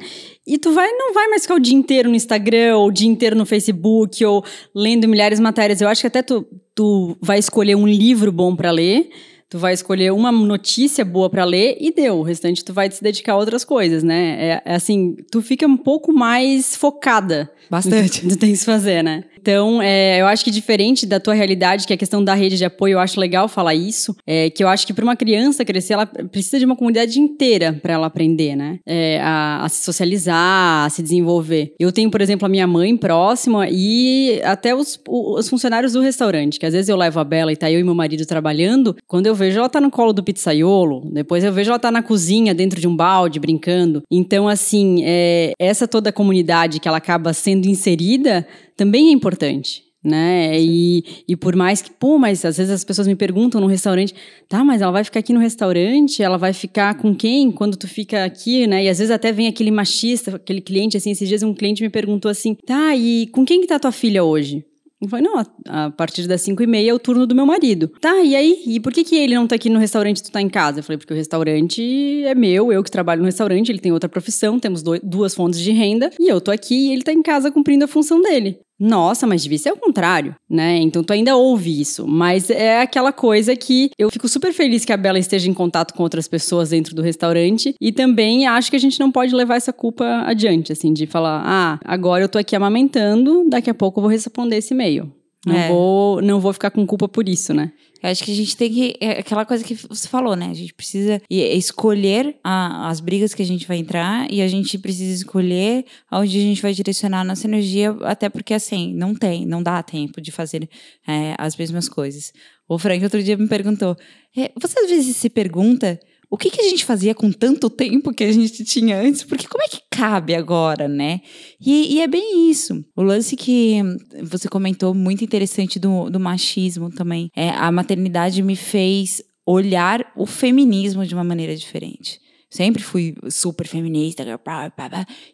E 0.45 0.59
tu 0.59 0.71
vai, 0.73 0.91
não 0.91 1.13
vai 1.13 1.27
mais 1.27 1.41
ficar 1.41 1.55
o 1.55 1.59
dia 1.59 1.73
inteiro 1.73 2.09
no 2.09 2.15
Instagram, 2.15 2.77
ou 2.77 2.89
o 2.89 2.91
dia 2.91 3.07
inteiro 3.07 3.35
no 3.35 3.45
Facebook, 3.45 4.23
ou 4.23 4.43
lendo 4.75 5.07
milhares 5.07 5.39
de 5.39 5.43
matérias. 5.43 5.81
Eu 5.81 5.87
acho 5.87 6.01
que 6.01 6.07
até 6.07 6.21
tu, 6.21 6.45
tu 6.75 7.17
vai 7.19 7.39
escolher 7.39 7.75
um 7.75 7.87
livro 7.87 8.31
bom 8.31 8.55
para 8.55 8.69
ler 8.69 9.09
Tu 9.47 9.59
vai 9.59 9.73
escolher 9.73 10.11
uma 10.11 10.31
notícia 10.31 11.05
boa 11.05 11.29
para 11.29 11.45
ler 11.45 11.77
e 11.79 11.93
deu. 11.93 12.17
O 12.17 12.23
restante 12.23 12.65
tu 12.65 12.73
vai 12.73 12.89
se 12.89 13.03
dedicar 13.03 13.33
a 13.33 13.37
outras 13.37 13.63
coisas, 13.63 14.03
né? 14.03 14.37
É, 14.39 14.61
é 14.65 14.75
assim, 14.75 15.15
tu 15.31 15.41
fica 15.41 15.67
um 15.67 15.77
pouco 15.77 16.11
mais 16.11 16.75
focada. 16.75 17.51
Bastante. 17.69 18.27
Tu 18.27 18.37
tem 18.37 18.53
que 18.53 18.57
fazer, 18.59 19.03
né? 19.03 19.23
Então, 19.45 19.79
é, 19.79 20.19
eu 20.19 20.25
acho 20.25 20.43
que 20.43 20.49
diferente 20.49 21.05
da 21.05 21.19
tua 21.19 21.35
realidade, 21.35 21.85
que 21.85 21.93
é 21.93 21.95
a 21.95 21.97
questão 21.97 22.23
da 22.23 22.33
rede 22.33 22.57
de 22.57 22.65
apoio, 22.65 22.93
eu 22.93 22.99
acho 22.99 23.19
legal 23.19 23.47
falar 23.47 23.75
isso, 23.75 24.15
é, 24.25 24.49
que 24.49 24.63
eu 24.63 24.67
acho 24.67 24.87
que 24.87 24.91
para 24.91 25.03
uma 25.03 25.15
criança 25.15 25.63
crescer, 25.63 25.93
ela 25.93 26.07
precisa 26.07 26.57
de 26.57 26.65
uma 26.65 26.75
comunidade 26.75 27.19
inteira 27.19 27.79
para 27.79 27.93
ela 27.93 28.07
aprender, 28.07 28.55
né? 28.55 28.79
É, 28.87 29.19
a, 29.21 29.63
a, 29.63 29.69
se 29.69 29.83
socializar, 29.83 30.87
a 30.87 30.89
se 30.89 31.03
desenvolver. 31.03 31.75
Eu 31.79 31.91
tenho, 31.91 32.09
por 32.09 32.21
exemplo, 32.21 32.47
a 32.47 32.49
minha 32.49 32.65
mãe 32.65 32.97
próxima 32.97 33.67
e 33.69 34.41
até 34.43 34.73
os, 34.73 34.99
os 35.07 35.47
funcionários 35.47 35.93
do 35.93 36.01
restaurante, 36.01 36.59
que 36.59 36.65
às 36.65 36.73
vezes 36.73 36.89
eu 36.89 36.97
levo 36.97 37.19
a 37.19 37.23
Bela 37.23 37.53
e 37.53 37.55
tá 37.55 37.69
eu 37.69 37.79
e 37.79 37.83
meu 37.83 37.93
marido 37.93 38.25
trabalhando, 38.25 38.95
quando 39.05 39.27
eu 39.27 39.35
vejo 39.35 39.59
ela 39.59 39.69
tá 39.69 39.79
no 39.79 39.91
colo 39.91 40.11
do 40.11 40.23
pizzaiolo, 40.23 41.07
depois 41.13 41.43
eu 41.43 41.53
vejo 41.53 41.69
ela 41.69 41.77
tá 41.77 41.91
na 41.91 42.01
cozinha, 42.01 42.51
dentro 42.55 42.81
de 42.81 42.87
um 42.87 42.95
balde, 42.95 43.39
brincando. 43.39 44.01
Então, 44.09 44.47
assim, 44.47 45.03
é, 45.05 45.51
essa 45.59 45.87
toda 45.87 46.09
a 46.09 46.13
comunidade 46.13 46.79
que 46.79 46.87
ela 46.87 46.97
acaba 46.97 47.31
sendo 47.31 47.67
inserida 47.67 48.47
também 48.75 49.09
é 49.09 49.11
importante 49.11 49.85
né? 50.05 50.57
E, 50.61 51.03
e 51.27 51.35
por 51.35 51.55
mais 51.55 51.81
que, 51.81 51.89
pô, 51.89 52.19
mas 52.19 52.45
às 52.45 52.57
vezes 52.57 52.71
as 52.71 52.83
pessoas 52.83 53.07
me 53.07 53.15
perguntam 53.15 53.59
no 53.59 53.65
restaurante, 53.65 54.13
tá, 54.47 54.63
mas 54.63 54.81
ela 54.81 54.91
vai 54.91 55.03
ficar 55.03 55.19
aqui 55.19 55.33
no 55.33 55.39
restaurante, 55.39 56.21
ela 56.21 56.37
vai 56.37 56.53
ficar 56.53 56.95
com 56.95 57.15
quem 57.15 57.51
quando 57.51 57.75
tu 57.75 57.87
fica 57.87 58.23
aqui, 58.23 58.67
né? 58.67 58.83
E 58.83 58.89
às 58.89 58.99
vezes 58.99 59.09
até 59.09 59.31
vem 59.31 59.47
aquele 59.47 59.71
machista, 59.71 60.35
aquele 60.35 60.61
cliente, 60.61 60.95
assim, 60.95 61.09
esses 61.09 61.27
dias 61.27 61.41
um 61.41 61.55
cliente 61.55 61.81
me 61.81 61.89
perguntou 61.89 62.29
assim, 62.29 62.53
tá, 62.53 62.95
e 62.95 63.27
com 63.27 63.43
quem 63.43 63.61
que 63.61 63.67
tá 63.67 63.79
tua 63.79 63.91
filha 63.91 64.23
hoje? 64.23 64.63
Eu 65.05 65.09
falei, 65.09 65.25
não, 65.25 65.45
a, 65.67 65.91
partir 65.91 66.27
das 66.27 66.41
5 66.41 66.63
e 66.63 66.67
meia 66.67 66.91
é 66.91 66.93
o 66.93 66.99
turno 66.99 67.27
do 67.27 67.35
meu 67.35 67.45
marido. 67.45 67.87
Tá, 68.01 68.21
e 68.21 68.35
aí? 68.35 68.63
E 68.65 68.79
por 68.79 68.91
que, 68.91 69.03
que 69.03 69.15
ele 69.15 69.35
não 69.35 69.47
tá 69.47 69.55
aqui 69.55 69.69
no 69.69 69.79
restaurante 69.79 70.17
e 70.17 70.23
tu 70.23 70.31
tá 70.31 70.41
em 70.41 70.49
casa? 70.49 70.79
Eu 70.79 70.83
falei, 70.83 70.97
porque 70.97 71.13
o 71.13 71.15
restaurante 71.15 72.23
é 72.25 72.33
meu, 72.33 72.71
eu 72.73 72.83
que 72.83 72.91
trabalho 72.91 73.19
no 73.21 73.25
restaurante, 73.25 73.71
ele 73.71 73.79
tem 73.79 73.91
outra 73.91 74.09
profissão, 74.09 74.59
temos 74.59 74.83
duas 75.03 75.35
fontes 75.35 75.59
de 75.59 75.71
renda, 75.71 76.09
e 76.19 76.27
eu 76.27 76.41
tô 76.41 76.51
aqui 76.51 76.89
e 76.89 76.93
ele 76.93 77.03
tá 77.03 77.13
em 77.13 77.21
casa 77.21 77.51
cumprindo 77.51 77.85
a 77.85 77.87
função 77.87 78.21
dele. 78.21 78.59
Nossa, 78.79 79.25
mas 79.25 79.41
devia 79.41 79.57
ser 79.57 79.71
o 79.71 79.77
contrário, 79.77 80.35
né? 80.49 80.77
Então 80.77 81.03
tu 81.03 81.13
ainda 81.13 81.35
ouve 81.35 81.79
isso, 81.79 82.05
mas 82.07 82.49
é 82.49 82.81
aquela 82.81 83.13
coisa 83.13 83.55
que 83.55 83.89
eu 83.97 84.09
fico 84.11 84.27
super 84.27 84.51
feliz 84.53 84.83
que 84.83 84.91
a 84.91 84.97
Bela 84.97 85.17
esteja 85.17 85.49
em 85.49 85.53
contato 85.53 85.93
com 85.93 86.03
outras 86.03 86.27
pessoas 86.27 86.69
dentro 86.71 86.93
do 86.93 87.01
restaurante 87.01 87.73
e 87.79 87.91
também 87.91 88.45
acho 88.47 88.69
que 88.69 88.75
a 88.75 88.79
gente 88.79 88.99
não 88.99 89.11
pode 89.11 89.33
levar 89.33 89.55
essa 89.55 89.71
culpa 89.71 90.23
adiante, 90.25 90.73
assim, 90.73 90.91
de 90.91 91.07
falar, 91.07 91.41
ah, 91.45 91.79
agora 91.85 92.23
eu 92.23 92.29
tô 92.29 92.37
aqui 92.37 92.55
amamentando, 92.55 93.47
daqui 93.49 93.69
a 93.69 93.73
pouco 93.73 93.99
eu 93.99 94.03
vou 94.03 94.11
responder 94.11 94.57
esse 94.57 94.73
e-mail. 94.73 95.11
Não, 95.45 95.55
é. 95.55 95.67
vou, 95.67 96.21
não 96.21 96.39
vou 96.39 96.51
ficar 96.51 96.71
com 96.71 96.85
culpa 96.87 97.07
por 97.07 97.29
isso, 97.29 97.53
né? 97.53 97.71
Eu 98.05 98.11
acho 98.11 98.23
que 98.23 98.31
a 98.31 98.35
gente 98.35 98.55
tem 98.55 98.71
que. 98.71 98.95
É 99.01 99.19
aquela 99.19 99.43
coisa 99.45 99.63
que 99.63 99.73
você 99.73 100.07
falou, 100.07 100.35
né? 100.35 100.45
A 100.51 100.53
gente 100.53 100.75
precisa 100.75 101.19
escolher 101.27 102.37
a, 102.43 102.87
as 102.87 102.99
brigas 102.99 103.33
que 103.33 103.41
a 103.41 103.45
gente 103.45 103.67
vai 103.67 103.77
entrar 103.77 104.31
e 104.31 104.43
a 104.43 104.47
gente 104.47 104.77
precisa 104.77 105.11
escolher 105.11 105.85
onde 106.11 106.37
a 106.37 106.41
gente 106.41 106.61
vai 106.61 106.71
direcionar 106.71 107.21
a 107.21 107.23
nossa 107.23 107.47
energia, 107.47 107.97
até 108.01 108.29
porque, 108.29 108.53
assim, 108.53 108.93
não 108.93 109.15
tem, 109.15 109.43
não 109.43 109.63
dá 109.63 109.81
tempo 109.81 110.21
de 110.21 110.31
fazer 110.31 110.69
é, 111.07 111.33
as 111.39 111.57
mesmas 111.57 111.89
coisas. 111.89 112.31
O 112.69 112.77
Frank 112.77 113.03
outro 113.03 113.23
dia 113.23 113.35
me 113.35 113.47
perguntou: 113.47 113.97
é, 114.37 114.51
você 114.61 114.79
às 114.79 114.89
vezes 114.89 115.17
se 115.17 115.27
pergunta 115.27 115.99
o 116.35 116.37
que, 116.37 116.49
que, 116.49 116.59
a 116.59 116.69
gente 116.69 116.83
fazia 116.83 117.15
com 117.15 117.31
tanto 117.31 117.69
tempo 117.69 118.13
que 118.13 118.25
a 118.25 118.31
gente 118.31 118.65
tinha 118.65 118.99
antes? 118.99 119.23
Porque 119.23 119.47
como 119.47 119.63
é 119.63 119.69
que 119.69 119.79
cabe 119.89 120.35
agora, 120.35 120.85
né? 120.85 121.21
E, 121.65 121.95
e 121.95 122.01
é 122.01 122.07
bem 122.07 122.51
isso. 122.51 122.83
O 122.93 123.01
lance 123.01 123.37
que 123.37 123.81
você 124.21 124.49
comentou, 124.49 124.93
muito 124.93 125.23
interessante 125.23 125.79
do, 125.79 126.09
do 126.09 126.19
machismo 126.19 126.89
também. 126.91 127.29
É, 127.33 127.51
a 127.51 127.71
maternidade 127.71 128.41
me 128.41 128.57
fez 128.57 129.23
olhar 129.45 130.11
o 130.13 130.25
feminismo 130.25 131.05
de 131.05 131.13
uma 131.13 131.23
maneira 131.23 131.55
diferente. 131.55 132.19
Sempre 132.49 132.83
fui 132.83 133.15
super 133.29 133.65
feminista, 133.65 134.25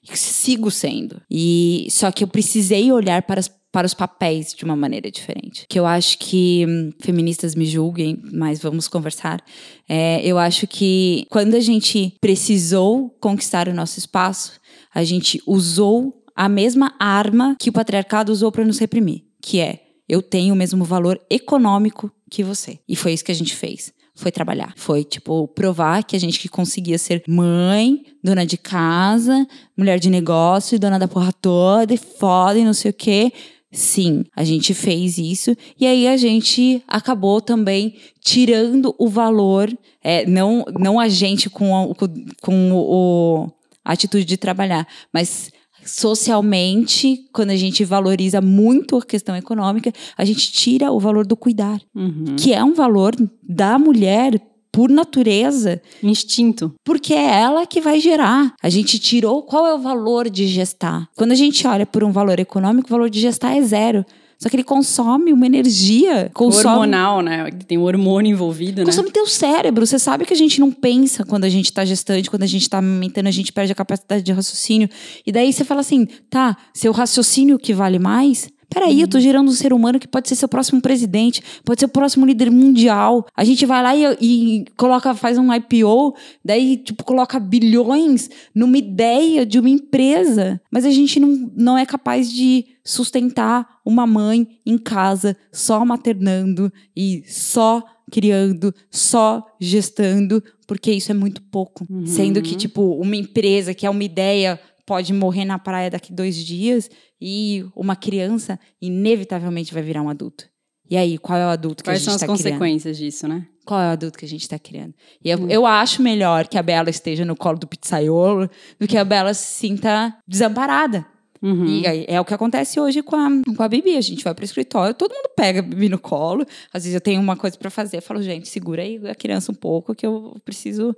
e 0.07 0.15
sigo 0.15 0.69
sendo. 0.69 1.19
E 1.31 1.87
só 1.89 2.11
que 2.11 2.23
eu 2.23 2.27
precisei 2.27 2.91
olhar 2.91 3.23
para 3.23 3.39
as 3.39 3.49
para 3.71 3.87
os 3.87 3.93
papéis 3.93 4.53
de 4.53 4.65
uma 4.65 4.75
maneira 4.75 5.09
diferente. 5.09 5.65
Que 5.69 5.79
eu 5.79 5.85
acho 5.85 6.17
que 6.17 6.65
hum, 6.67 6.91
feministas 6.99 7.55
me 7.55 7.65
julguem, 7.65 8.21
mas 8.31 8.59
vamos 8.59 8.87
conversar. 8.87 9.41
É, 9.87 10.21
eu 10.25 10.37
acho 10.37 10.67
que 10.67 11.25
quando 11.29 11.55
a 11.55 11.59
gente 11.59 12.13
precisou 12.19 13.09
conquistar 13.21 13.67
o 13.67 13.73
nosso 13.73 13.97
espaço, 13.97 14.59
a 14.93 15.03
gente 15.03 15.41
usou 15.45 16.23
a 16.35 16.49
mesma 16.49 16.93
arma 16.99 17.55
que 17.59 17.69
o 17.69 17.73
patriarcado 17.73 18.31
usou 18.31 18.51
para 18.51 18.65
nos 18.65 18.79
reprimir, 18.79 19.23
que 19.41 19.59
é 19.59 19.83
eu 20.07 20.21
tenho 20.21 20.53
o 20.53 20.57
mesmo 20.57 20.83
valor 20.83 21.19
econômico 21.29 22.11
que 22.29 22.43
você. 22.43 22.79
E 22.87 22.95
foi 22.95 23.13
isso 23.13 23.23
que 23.23 23.31
a 23.31 23.35
gente 23.35 23.55
fez 23.55 23.93
foi 24.13 24.31
trabalhar. 24.31 24.73
Foi, 24.75 25.03
tipo, 25.03 25.47
provar 25.47 26.03
que 26.03 26.15
a 26.15 26.19
gente 26.19 26.39
que 26.39 26.47
conseguia 26.47 26.97
ser 26.97 27.23
mãe, 27.27 28.03
dona 28.23 28.45
de 28.45 28.57
casa, 28.57 29.47
mulher 29.75 29.99
de 29.99 30.09
negócio, 30.09 30.79
dona 30.79 30.99
da 30.99 31.07
porra 31.07 31.33
toda, 31.33 31.93
e 31.93 31.97
foda 31.97 32.59
e 32.59 32.63
não 32.63 32.73
sei 32.73 32.91
o 32.91 32.93
quê. 32.93 33.31
Sim, 33.71 34.25
a 34.35 34.43
gente 34.43 34.73
fez 34.73 35.17
isso 35.17 35.55
e 35.79 35.85
aí 35.85 36.07
a 36.07 36.17
gente 36.17 36.83
acabou 36.85 37.39
também 37.39 37.95
tirando 38.19 38.93
o 38.99 39.07
valor, 39.07 39.71
é, 40.03 40.25
não, 40.25 40.65
não 40.77 40.99
a 40.99 41.07
gente 41.07 41.49
com, 41.49 41.75
a, 41.75 41.95
com 42.41 42.71
o, 42.73 43.47
a 43.85 43.93
atitude 43.93 44.25
de 44.25 44.35
trabalhar, 44.35 44.85
mas 45.13 45.51
socialmente, 45.85 47.25
quando 47.33 47.51
a 47.51 47.55
gente 47.55 47.83
valoriza 47.85 48.41
muito 48.41 48.97
a 48.97 49.05
questão 49.05 49.35
econômica, 49.35 49.91
a 50.17 50.25
gente 50.25 50.51
tira 50.51 50.91
o 50.91 50.99
valor 50.99 51.25
do 51.25 51.37
cuidar, 51.37 51.81
uhum. 51.95 52.35
que 52.37 52.53
é 52.53 52.63
um 52.63 52.73
valor 52.73 53.15
da 53.41 53.79
mulher 53.79 54.39
por 54.71 54.89
natureza. 54.89 55.81
Instinto. 56.01 56.73
Porque 56.83 57.13
é 57.13 57.41
ela 57.41 57.65
que 57.65 57.81
vai 57.81 57.99
gerar. 57.99 58.53
A 58.61 58.69
gente 58.69 58.97
tirou 58.99 59.43
qual 59.43 59.67
é 59.67 59.73
o 59.73 59.79
valor 59.79 60.29
de 60.29 60.47
gestar. 60.47 61.07
Quando 61.15 61.31
a 61.31 61.35
gente 61.35 61.67
olha 61.67 61.85
por 61.85 62.03
um 62.03 62.11
valor 62.11 62.39
econômico, 62.39 62.87
o 62.87 62.91
valor 62.91 63.09
de 63.09 63.19
gestar 63.19 63.55
é 63.55 63.61
zero. 63.61 64.05
Só 64.41 64.49
que 64.49 64.55
ele 64.55 64.63
consome 64.63 65.31
uma 65.31 65.45
energia. 65.45 66.31
Consome, 66.33 66.65
hormonal, 66.65 67.21
né? 67.21 67.51
Tem 67.67 67.77
um 67.77 67.83
hormônio 67.83 68.31
envolvido, 68.31 68.83
consome 68.83 68.85
né? 68.85 68.85
Consome 68.85 69.11
teu 69.11 69.27
cérebro. 69.27 69.85
Você 69.85 69.99
sabe 69.99 70.25
que 70.25 70.33
a 70.33 70.37
gente 70.37 70.59
não 70.59 70.71
pensa 70.71 71.23
quando 71.23 71.43
a 71.43 71.49
gente 71.49 71.65
está 71.65 71.85
gestante, 71.85 72.27
quando 72.27 72.41
a 72.41 72.47
gente 72.47 72.63
está 72.63 72.79
amamentando, 72.79 73.29
a 73.29 73.31
gente 73.31 73.53
perde 73.53 73.71
a 73.71 73.75
capacidade 73.75 74.23
de 74.23 74.31
raciocínio. 74.31 74.89
E 75.27 75.31
daí 75.31 75.53
você 75.53 75.63
fala 75.63 75.81
assim, 75.81 76.07
tá, 76.27 76.57
seu 76.73 76.91
raciocínio 76.91 77.59
que 77.59 77.71
vale 77.71 77.99
mais 77.99 78.49
Peraí, 78.73 78.95
uhum. 78.95 79.01
eu 79.01 79.07
tô 79.07 79.17
uhum. 79.17 79.23
gerando 79.23 79.49
um 79.49 79.53
ser 79.53 79.73
humano 79.73 79.99
que 79.99 80.07
pode 80.07 80.29
ser 80.29 80.35
seu 80.35 80.47
próximo 80.47 80.81
presidente, 80.81 81.43
pode 81.65 81.81
ser 81.81 81.85
o 81.85 81.89
próximo 81.89 82.25
líder 82.25 82.49
mundial. 82.49 83.27
A 83.35 83.43
gente 83.43 83.65
vai 83.65 83.83
lá 83.83 83.95
e, 83.95 84.17
e 84.21 84.65
coloca, 84.77 85.13
faz 85.13 85.37
um 85.37 85.53
IPO, 85.53 86.15
daí, 86.43 86.77
tipo, 86.77 87.03
coloca 87.03 87.39
bilhões 87.39 88.29
numa 88.55 88.77
ideia 88.77 89.45
de 89.45 89.59
uma 89.59 89.69
empresa. 89.69 90.61
Mas 90.71 90.85
a 90.85 90.89
gente 90.89 91.19
não, 91.19 91.51
não 91.55 91.77
é 91.77 91.85
capaz 91.85 92.31
de 92.31 92.65
sustentar 92.83 93.67
uma 93.85 94.07
mãe 94.07 94.47
em 94.65 94.77
casa 94.77 95.35
só 95.51 95.83
maternando 95.85 96.71
e 96.95 97.23
só 97.27 97.83
criando, 98.11 98.75
só 98.89 99.45
gestando, 99.59 100.43
porque 100.67 100.91
isso 100.91 101.11
é 101.11 101.13
muito 101.13 101.41
pouco. 101.41 101.85
Uhum. 101.89 102.05
Sendo 102.05 102.41
que, 102.41 102.55
tipo, 102.55 102.81
uma 102.95 103.15
empresa 103.15 103.73
que 103.73 103.85
é 103.85 103.89
uma 103.89 104.03
ideia 104.03 104.59
pode 104.91 105.13
morrer 105.13 105.45
na 105.45 105.57
praia 105.57 105.89
daqui 105.89 106.11
dois 106.11 106.35
dias 106.35 106.91
e 107.21 107.65
uma 107.73 107.95
criança 107.95 108.59
inevitavelmente 108.81 109.73
vai 109.73 109.81
virar 109.81 110.01
um 110.01 110.09
adulto. 110.09 110.49
E 110.89 110.97
aí, 110.97 111.17
qual 111.17 111.39
é 111.39 111.45
o 111.45 111.49
adulto 111.49 111.81
que 111.81 111.89
Quais 111.89 112.01
a 112.01 112.03
gente 112.03 112.15
está 112.15 112.25
criando? 112.25 112.27
Quais 112.27 112.41
são 112.41 112.51
as 112.51 112.57
consequências 112.57 112.97
disso, 112.97 113.25
né? 113.25 113.47
Qual 113.65 113.79
é 113.79 113.87
o 113.87 113.91
adulto 113.91 114.19
que 114.19 114.25
a 114.25 114.27
gente 114.27 114.41
está 114.41 114.59
criando? 114.59 114.93
E 115.23 115.29
eu, 115.29 115.39
hum. 115.39 115.49
eu 115.49 115.65
acho 115.65 116.01
melhor 116.01 116.45
que 116.45 116.57
a 116.57 116.61
Bela 116.61 116.89
esteja 116.89 117.23
no 117.23 117.37
colo 117.37 117.57
do 117.57 117.65
pizzaiolo 117.65 118.49
do 118.77 118.85
que 118.85 118.97
a 118.97 119.05
Bela 119.05 119.33
se 119.33 119.45
sinta 119.45 120.13
desamparada. 120.27 121.05
Uhum. 121.41 121.65
E 121.65 121.87
aí, 121.87 122.05
é 122.07 122.19
o 122.19 122.25
que 122.25 122.33
acontece 122.33 122.79
hoje 122.79 123.01
com 123.01 123.15
a, 123.15 123.29
com 123.55 123.63
a 123.63 123.67
Bibi. 123.67 123.97
A 123.97 124.01
gente 124.01 124.23
vai 124.23 124.33
pro 124.33 124.45
escritório, 124.45 124.93
todo 124.93 125.13
mundo 125.13 125.29
pega 125.35 125.59
a 125.59 125.63
Bibi 125.63 125.89
no 125.89 125.97
colo. 125.97 126.45
Às 126.71 126.83
vezes 126.83 126.93
eu 126.93 127.01
tenho 127.01 127.19
uma 127.19 127.35
coisa 127.35 127.57
para 127.57 127.69
fazer, 127.69 127.97
eu 127.97 128.01
falo, 128.01 128.21
gente, 128.21 128.47
segura 128.47 128.83
aí 128.83 128.99
a 129.07 129.15
criança 129.15 129.51
um 129.51 129.55
pouco, 129.55 129.95
que 129.95 130.05
eu 130.05 130.39
preciso 130.45 130.95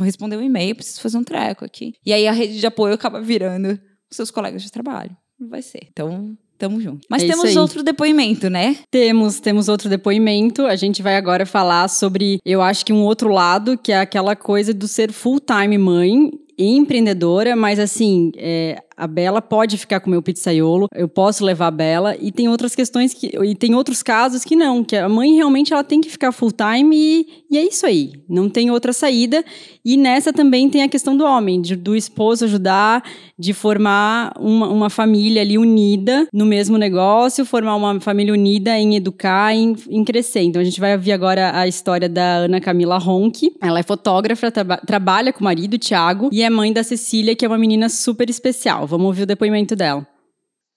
responder 0.00 0.36
um 0.36 0.42
e-mail, 0.42 0.76
preciso 0.76 1.00
fazer 1.00 1.18
um 1.18 1.24
treco 1.24 1.64
aqui. 1.64 1.94
E 2.06 2.12
aí 2.12 2.28
a 2.28 2.32
rede 2.32 2.58
de 2.58 2.66
apoio 2.66 2.94
acaba 2.94 3.20
virando 3.20 3.80
os 4.10 4.16
seus 4.16 4.30
colegas 4.30 4.62
de 4.62 4.70
trabalho. 4.70 5.16
Vai 5.38 5.62
ser. 5.62 5.88
Então, 5.90 6.36
Tamo 6.60 6.78
junto. 6.78 7.06
Mas 7.08 7.22
é 7.22 7.26
temos 7.26 7.56
outro 7.56 7.82
depoimento, 7.82 8.50
né? 8.50 8.76
Temos, 8.90 9.40
temos 9.40 9.66
outro 9.66 9.88
depoimento. 9.88 10.66
A 10.66 10.76
gente 10.76 11.00
vai 11.00 11.16
agora 11.16 11.46
falar 11.46 11.88
sobre, 11.88 12.38
eu 12.44 12.60
acho 12.60 12.84
que 12.84 12.92
um 12.92 13.02
outro 13.02 13.30
lado, 13.30 13.78
que 13.78 13.90
é 13.90 13.98
aquela 13.98 14.36
coisa 14.36 14.74
do 14.74 14.86
ser 14.86 15.10
full-time 15.10 15.78
mãe 15.78 16.30
empreendedora, 16.58 17.56
mas 17.56 17.78
assim, 17.78 18.30
é, 18.36 18.82
a 19.00 19.06
Bela 19.06 19.40
pode 19.40 19.78
ficar 19.78 19.98
com 20.00 20.08
o 20.08 20.10
meu 20.10 20.20
pizzaiolo, 20.20 20.86
eu 20.94 21.08
posso 21.08 21.42
levar 21.42 21.68
a 21.68 21.70
Bela, 21.70 22.16
e 22.20 22.30
tem 22.30 22.50
outras 22.50 22.74
questões 22.74 23.14
que. 23.14 23.30
E 23.42 23.54
tem 23.54 23.74
outros 23.74 24.02
casos 24.02 24.44
que 24.44 24.54
não, 24.54 24.84
que 24.84 24.94
a 24.94 25.08
mãe 25.08 25.34
realmente 25.34 25.72
ela 25.72 25.82
tem 25.82 26.02
que 26.02 26.10
ficar 26.10 26.32
full 26.32 26.52
time 26.52 26.94
e, 26.94 27.26
e 27.50 27.56
é 27.56 27.64
isso 27.66 27.86
aí. 27.86 28.12
Não 28.28 28.50
tem 28.50 28.70
outra 28.70 28.92
saída. 28.92 29.42
E 29.82 29.96
nessa 29.96 30.34
também 30.34 30.68
tem 30.68 30.82
a 30.82 30.88
questão 30.88 31.16
do 31.16 31.24
homem, 31.24 31.62
de, 31.62 31.74
do 31.74 31.96
esposo 31.96 32.44
ajudar, 32.44 33.02
de 33.38 33.54
formar 33.54 34.34
uma, 34.38 34.68
uma 34.68 34.90
família 34.90 35.40
ali 35.40 35.56
unida 35.56 36.28
no 36.30 36.44
mesmo 36.44 36.76
negócio, 36.76 37.46
formar 37.46 37.76
uma 37.76 37.98
família 38.00 38.34
unida 38.34 38.78
em 38.78 38.96
educar, 38.96 39.54
em, 39.54 39.74
em 39.88 40.04
crescer. 40.04 40.42
Então 40.42 40.60
a 40.60 40.64
gente 40.64 40.78
vai 40.78 40.94
ouvir 40.94 41.12
agora 41.12 41.58
a 41.58 41.66
história 41.66 42.08
da 42.08 42.36
Ana 42.36 42.60
Camila 42.60 42.98
Ronck. 42.98 43.50
Ela 43.62 43.78
é 43.78 43.82
fotógrafa, 43.82 44.50
traba, 44.50 44.76
trabalha 44.76 45.32
com 45.32 45.40
o 45.40 45.44
marido, 45.44 45.78
Thiago, 45.78 46.28
e 46.30 46.42
é 46.42 46.50
mãe 46.50 46.70
da 46.70 46.84
Cecília, 46.84 47.34
que 47.34 47.46
é 47.46 47.48
uma 47.48 47.56
menina 47.56 47.88
super 47.88 48.28
especial. 48.28 48.89
Vamos 48.90 49.06
ouvir 49.06 49.22
o 49.22 49.26
depoimento 49.26 49.76
dela. 49.76 50.04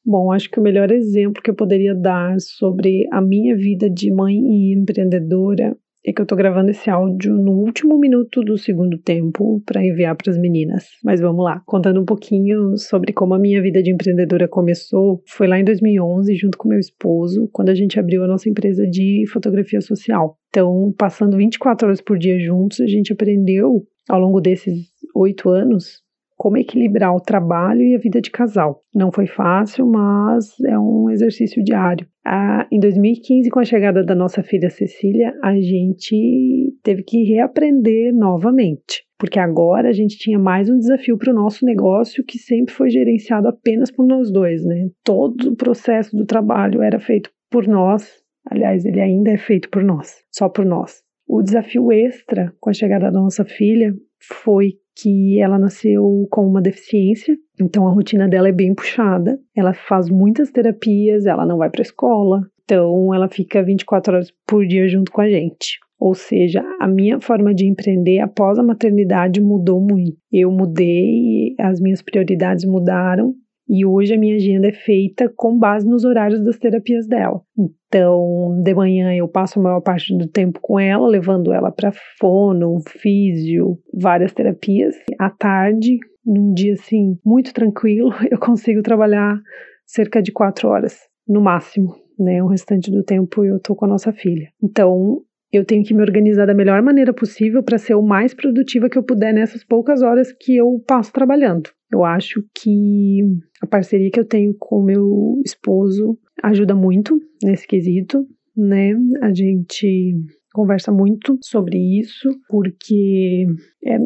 Bom, 0.06 0.32
acho 0.32 0.48
que 0.52 0.60
o 0.60 0.64
melhor 0.64 0.92
exemplo 0.92 1.42
que 1.42 1.50
eu 1.50 1.56
poderia 1.56 1.96
dar 1.96 2.40
sobre 2.40 3.08
a 3.12 3.20
minha 3.20 3.56
vida 3.56 3.90
de 3.90 4.14
mãe 4.14 4.36
e 4.36 4.78
empreendedora 4.78 5.76
é 6.06 6.14
que 6.14 6.22
eu 6.22 6.26
tô 6.26 6.36
gravando 6.36 6.70
esse 6.70 6.92
áudio 6.92 7.34
no 7.34 7.54
último 7.54 7.98
minuto 7.98 8.42
do 8.42 8.56
segundo 8.56 9.00
tempo 9.00 9.64
para 9.66 9.84
enviar 9.84 10.16
para 10.16 10.30
as 10.30 10.38
meninas. 10.38 10.90
Mas 11.04 11.22
vamos 11.22 11.44
lá, 11.44 11.64
contando 11.66 12.02
um 12.02 12.06
pouquinho 12.06 12.78
sobre 12.78 13.14
como 13.14 13.34
a 13.34 13.40
minha 13.40 13.62
vida 13.64 13.82
de 13.82 13.92
empreendedora 13.92 14.48
começou. 14.48 15.24
Foi 15.26 15.48
lá 15.48 15.58
em 15.58 15.64
2011, 15.64 16.36
junto 16.36 16.58
com 16.58 16.68
meu 16.68 16.80
esposo, 16.80 17.50
quando 17.52 17.70
a 17.70 17.76
gente 17.76 18.00
abriu 18.00 18.24
a 18.24 18.28
nossa 18.28 18.48
empresa 18.48 18.86
de 18.86 19.24
fotografia 19.32 19.82
social. 19.82 20.38
Então, 20.50 20.94
passando 20.96 21.38
24 21.38 21.88
horas 21.88 22.02
por 22.02 22.20
dia 22.20 22.38
juntos, 22.38 22.80
a 22.80 22.88
gente 22.88 23.12
aprendeu 23.12 23.88
ao 24.08 24.20
longo 24.20 24.40
desses 24.40 24.90
oito 25.16 25.50
anos 25.50 26.03
como 26.38 26.58
equilibrar 26.58 27.16
o 27.16 27.22
trabalho 27.22 27.82
e 27.82 27.96
a 27.96 28.00
vida 28.00 28.22
de 28.22 28.32
casal. 28.32 28.82
Não 28.94 29.12
foi 29.12 29.28
fácil, 29.28 29.86
mas 29.86 30.60
é 30.66 30.78
um 30.78 31.10
exercício 31.10 31.64
diário. 31.64 32.08
Ah, 32.26 32.68
em 32.72 32.80
2015, 32.80 33.50
com 33.50 33.60
a 33.60 33.66
chegada 33.66 34.04
da 34.04 34.16
nossa 34.16 34.42
filha 34.42 34.70
Cecília, 34.70 35.34
a 35.44 35.54
gente 35.56 36.74
teve 36.82 37.04
que 37.04 37.24
reaprender 37.24 38.14
novamente, 38.14 39.04
porque 39.18 39.40
agora 39.40 39.90
a 39.90 39.94
gente 39.94 40.18
tinha 40.18 40.40
mais 40.40 40.70
um 40.70 40.78
desafio 40.78 41.18
para 41.18 41.32
o 41.32 41.36
nosso 41.36 41.66
negócio 41.66 42.24
que 42.24 42.38
sempre 42.38 42.74
foi 42.74 42.90
gerenciado 42.90 43.48
apenas 43.48 43.92
por 43.92 44.06
nós 44.06 44.32
dois, 44.32 44.64
né? 44.66 44.90
Todo 45.04 45.52
o 45.52 45.56
processo 45.56 46.16
do 46.16 46.26
trabalho 46.26 46.82
era 46.82 47.00
feito 47.00 47.30
por 47.52 47.68
nós, 47.68 48.10
aliás, 48.50 48.86
ele 48.86 49.00
ainda 49.00 49.32
é 49.32 49.38
feito 49.38 49.70
por 49.70 49.84
nós, 49.84 50.24
só 50.32 50.50
por 50.50 50.66
nós. 50.66 51.04
O 51.28 51.42
desafio 51.42 51.92
extra 51.92 52.54
com 52.60 52.70
a 52.70 52.74
chegada 52.74 53.12
da 53.12 53.20
nossa 53.20 53.46
filha 53.46 53.94
foi 54.22 54.74
que 54.96 55.40
ela 55.40 55.58
nasceu 55.58 56.28
com 56.30 56.48
uma 56.48 56.62
deficiência, 56.62 57.36
então 57.60 57.88
a 57.88 57.92
rotina 57.92 58.28
dela 58.28 58.50
é 58.50 58.52
bem 58.52 58.74
puxada. 58.74 59.40
Ela 59.56 59.74
faz 59.74 60.10
muitas 60.10 60.52
terapias, 60.52 61.26
ela 61.26 61.46
não 61.46 61.58
vai 61.58 61.70
para 61.70 61.82
a 61.82 61.84
escola, 61.84 62.42
então 62.64 63.14
ela 63.14 63.28
fica 63.28 63.64
24 63.64 64.14
horas 64.14 64.34
por 64.48 64.66
dia 64.66 64.88
junto 64.88 65.12
com 65.12 65.22
a 65.22 65.30
gente. 65.30 65.80
Ou 66.00 66.14
seja, 66.14 66.62
a 66.82 66.88
minha 66.88 67.20
forma 67.22 67.54
de 67.54 67.66
empreender 67.66 68.20
após 68.20 68.60
a 68.60 68.64
maternidade 68.64 69.40
mudou 69.40 69.80
muito. 69.80 70.18
Eu 70.32 70.52
mudei, 70.52 71.56
as 71.60 71.80
minhas 71.80 72.02
prioridades 72.02 72.66
mudaram 72.66 73.34
E 73.68 73.86
hoje 73.86 74.14
a 74.14 74.18
minha 74.18 74.36
agenda 74.36 74.68
é 74.68 74.74
feita 74.74 75.32
com 75.36 75.58
base 75.58 75.88
nos 75.88 76.04
horários 76.04 76.44
das 76.44 76.58
terapias 76.58 77.08
dela. 77.08 77.42
Então, 77.58 78.62
de 78.64 78.74
manhã 78.74 79.14
eu 79.14 79.28
passo 79.28 79.60
a 79.60 79.64
maior 79.64 79.82
parte 79.82 80.16
do 80.18 80.28
tempo 80.28 80.60
com 80.62 80.80
ela, 80.80 81.08
levando 81.08 81.54
ela 81.54 81.72
para 81.72 81.92
fono, 82.20 82.80
físio, 82.88 83.80
várias 83.94 84.34
terapias. 84.34 84.96
À 85.20 85.30
tarde, 85.30 85.98
num 86.26 86.54
dia 86.54 86.74
assim 86.74 87.18
muito 87.26 87.54
tranquilo, 87.54 88.12
eu 88.30 88.38
consigo 88.38 88.82
trabalhar 88.82 89.40
cerca 89.86 90.22
de 90.22 90.32
quatro 90.32 90.68
horas 90.70 91.00
no 91.28 91.42
máximo, 91.42 91.96
né? 92.20 92.44
O 92.44 92.48
restante 92.48 92.92
do 92.92 93.04
tempo 93.04 93.46
eu 93.46 93.60
tô 93.60 93.76
com 93.76 93.86
a 93.86 93.90
nossa 93.90 94.12
filha. 94.12 94.50
Então, 94.62 95.22
eu 95.58 95.64
tenho 95.64 95.84
que 95.84 95.94
me 95.94 96.02
organizar 96.02 96.46
da 96.46 96.54
melhor 96.54 96.82
maneira 96.82 97.14
possível 97.14 97.62
para 97.62 97.78
ser 97.78 97.96
o 97.96 98.02
mais 98.02 98.34
produtiva 98.34 98.90
que 98.90 98.98
eu 98.98 99.04
puder 99.04 99.34
nessas 99.34 99.64
poucas 99.64 100.02
horas 100.02 100.32
que 100.34 100.58
eu 100.58 100.84
passo 100.88 101.14
trabalhando. 101.14 101.70
Eu 101.92 102.04
acho 102.04 102.44
que 102.56 103.20
a 103.62 103.68
parceria 103.68 104.10
que 104.10 104.20
eu 104.20 104.26
tenho 104.26 104.56
com 104.58 104.82
meu 104.82 105.40
esposo 105.46 106.18
ajuda 106.42 106.74
muito 106.74 107.20
nesse 107.44 107.68
quesito, 107.68 108.26
né? 108.58 108.94
A 109.22 109.32
gente 109.34 110.16
conversa 110.54 110.92
muito 110.92 111.38
sobre 111.42 111.78
isso, 112.00 112.30
porque 112.50 113.46
é 113.86 113.98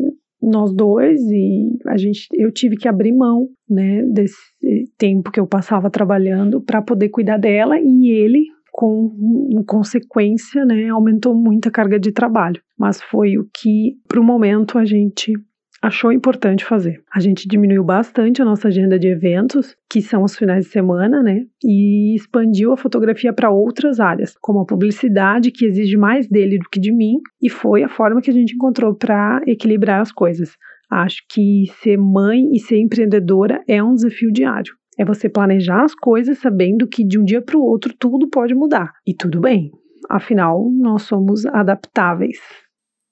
nós 0.42 0.74
dois 0.74 1.20
e 1.22 1.78
a 1.88 1.98
gente 1.98 2.28
eu 2.34 2.52
tive 2.52 2.78
que 2.78 2.88
abrir 2.88 3.12
mão, 3.12 3.50
né, 3.70 4.04
desse 4.04 4.38
tempo 4.98 5.32
que 5.32 5.40
eu 5.40 5.48
passava 5.48 5.90
trabalhando 5.90 6.62
para 6.62 6.82
poder 6.82 7.10
cuidar 7.10 7.38
dela 7.38 7.80
e 7.80 8.10
ele 8.12 8.46
com 8.78 9.10
consequência, 9.66 10.64
né, 10.64 10.88
aumentou 10.90 11.34
muito 11.34 11.68
a 11.68 11.72
carga 11.72 12.00
de 12.00 12.12
trabalho. 12.12 12.62
Mas 12.78 13.02
foi 13.02 13.36
o 13.36 13.50
que, 13.52 13.96
para 14.08 14.22
o 14.22 14.24
momento, 14.24 14.78
a 14.78 14.86
gente 14.86 15.34
achou 15.82 16.12
importante 16.12 16.64
fazer. 16.64 17.02
A 17.12 17.20
gente 17.20 17.48
diminuiu 17.48 17.84
bastante 17.84 18.40
a 18.40 18.46
nossa 18.46 18.68
agenda 18.68 19.00
de 19.00 19.08
eventos, 19.08 19.76
que 19.90 20.00
são 20.00 20.24
os 20.24 20.38
finais 20.38 20.66
de 20.66 20.72
semana, 20.72 21.24
né? 21.24 21.42
E 21.64 22.14
expandiu 22.16 22.72
a 22.72 22.78
fotografia 22.78 23.34
para 23.34 23.50
outras 23.50 24.00
áreas, 24.00 24.36
como 24.40 24.60
a 24.60 24.66
publicidade, 24.66 25.50
que 25.50 25.66
exige 25.66 25.98
mais 25.98 26.28
dele 26.28 26.60
do 26.60 26.70
que 26.72 26.80
de 26.80 26.94
mim, 26.94 27.16
e 27.42 27.50
foi 27.50 27.82
a 27.82 27.90
forma 27.90 28.22
que 28.22 28.30
a 28.30 28.34
gente 28.34 28.54
encontrou 28.54 28.94
para 28.94 29.42
equilibrar 29.48 30.02
as 30.02 30.12
coisas. 30.12 30.52
Acho 30.92 31.24
que 31.32 31.66
ser 31.82 31.98
mãe 31.98 32.52
e 32.54 32.60
ser 32.60 32.80
empreendedora 32.80 33.64
é 33.68 33.84
um 33.84 33.96
desafio 33.96 34.32
diário. 34.32 34.72
É 34.98 35.06
você 35.06 35.30
planejar 35.30 35.84
as 35.84 35.94
coisas 35.94 36.40
sabendo 36.40 36.88
que 36.88 37.04
de 37.04 37.20
um 37.20 37.24
dia 37.24 37.42
para 37.42 37.58
o 37.58 37.62
outro 37.62 37.94
tudo 37.98 38.28
pode 38.30 38.56
mudar. 38.56 38.94
E 39.06 39.14
tudo 39.14 39.40
bem, 39.40 39.72
afinal, 40.10 40.70
nós 40.72 41.04
somos 41.04 41.46
adaptáveis. 41.46 42.40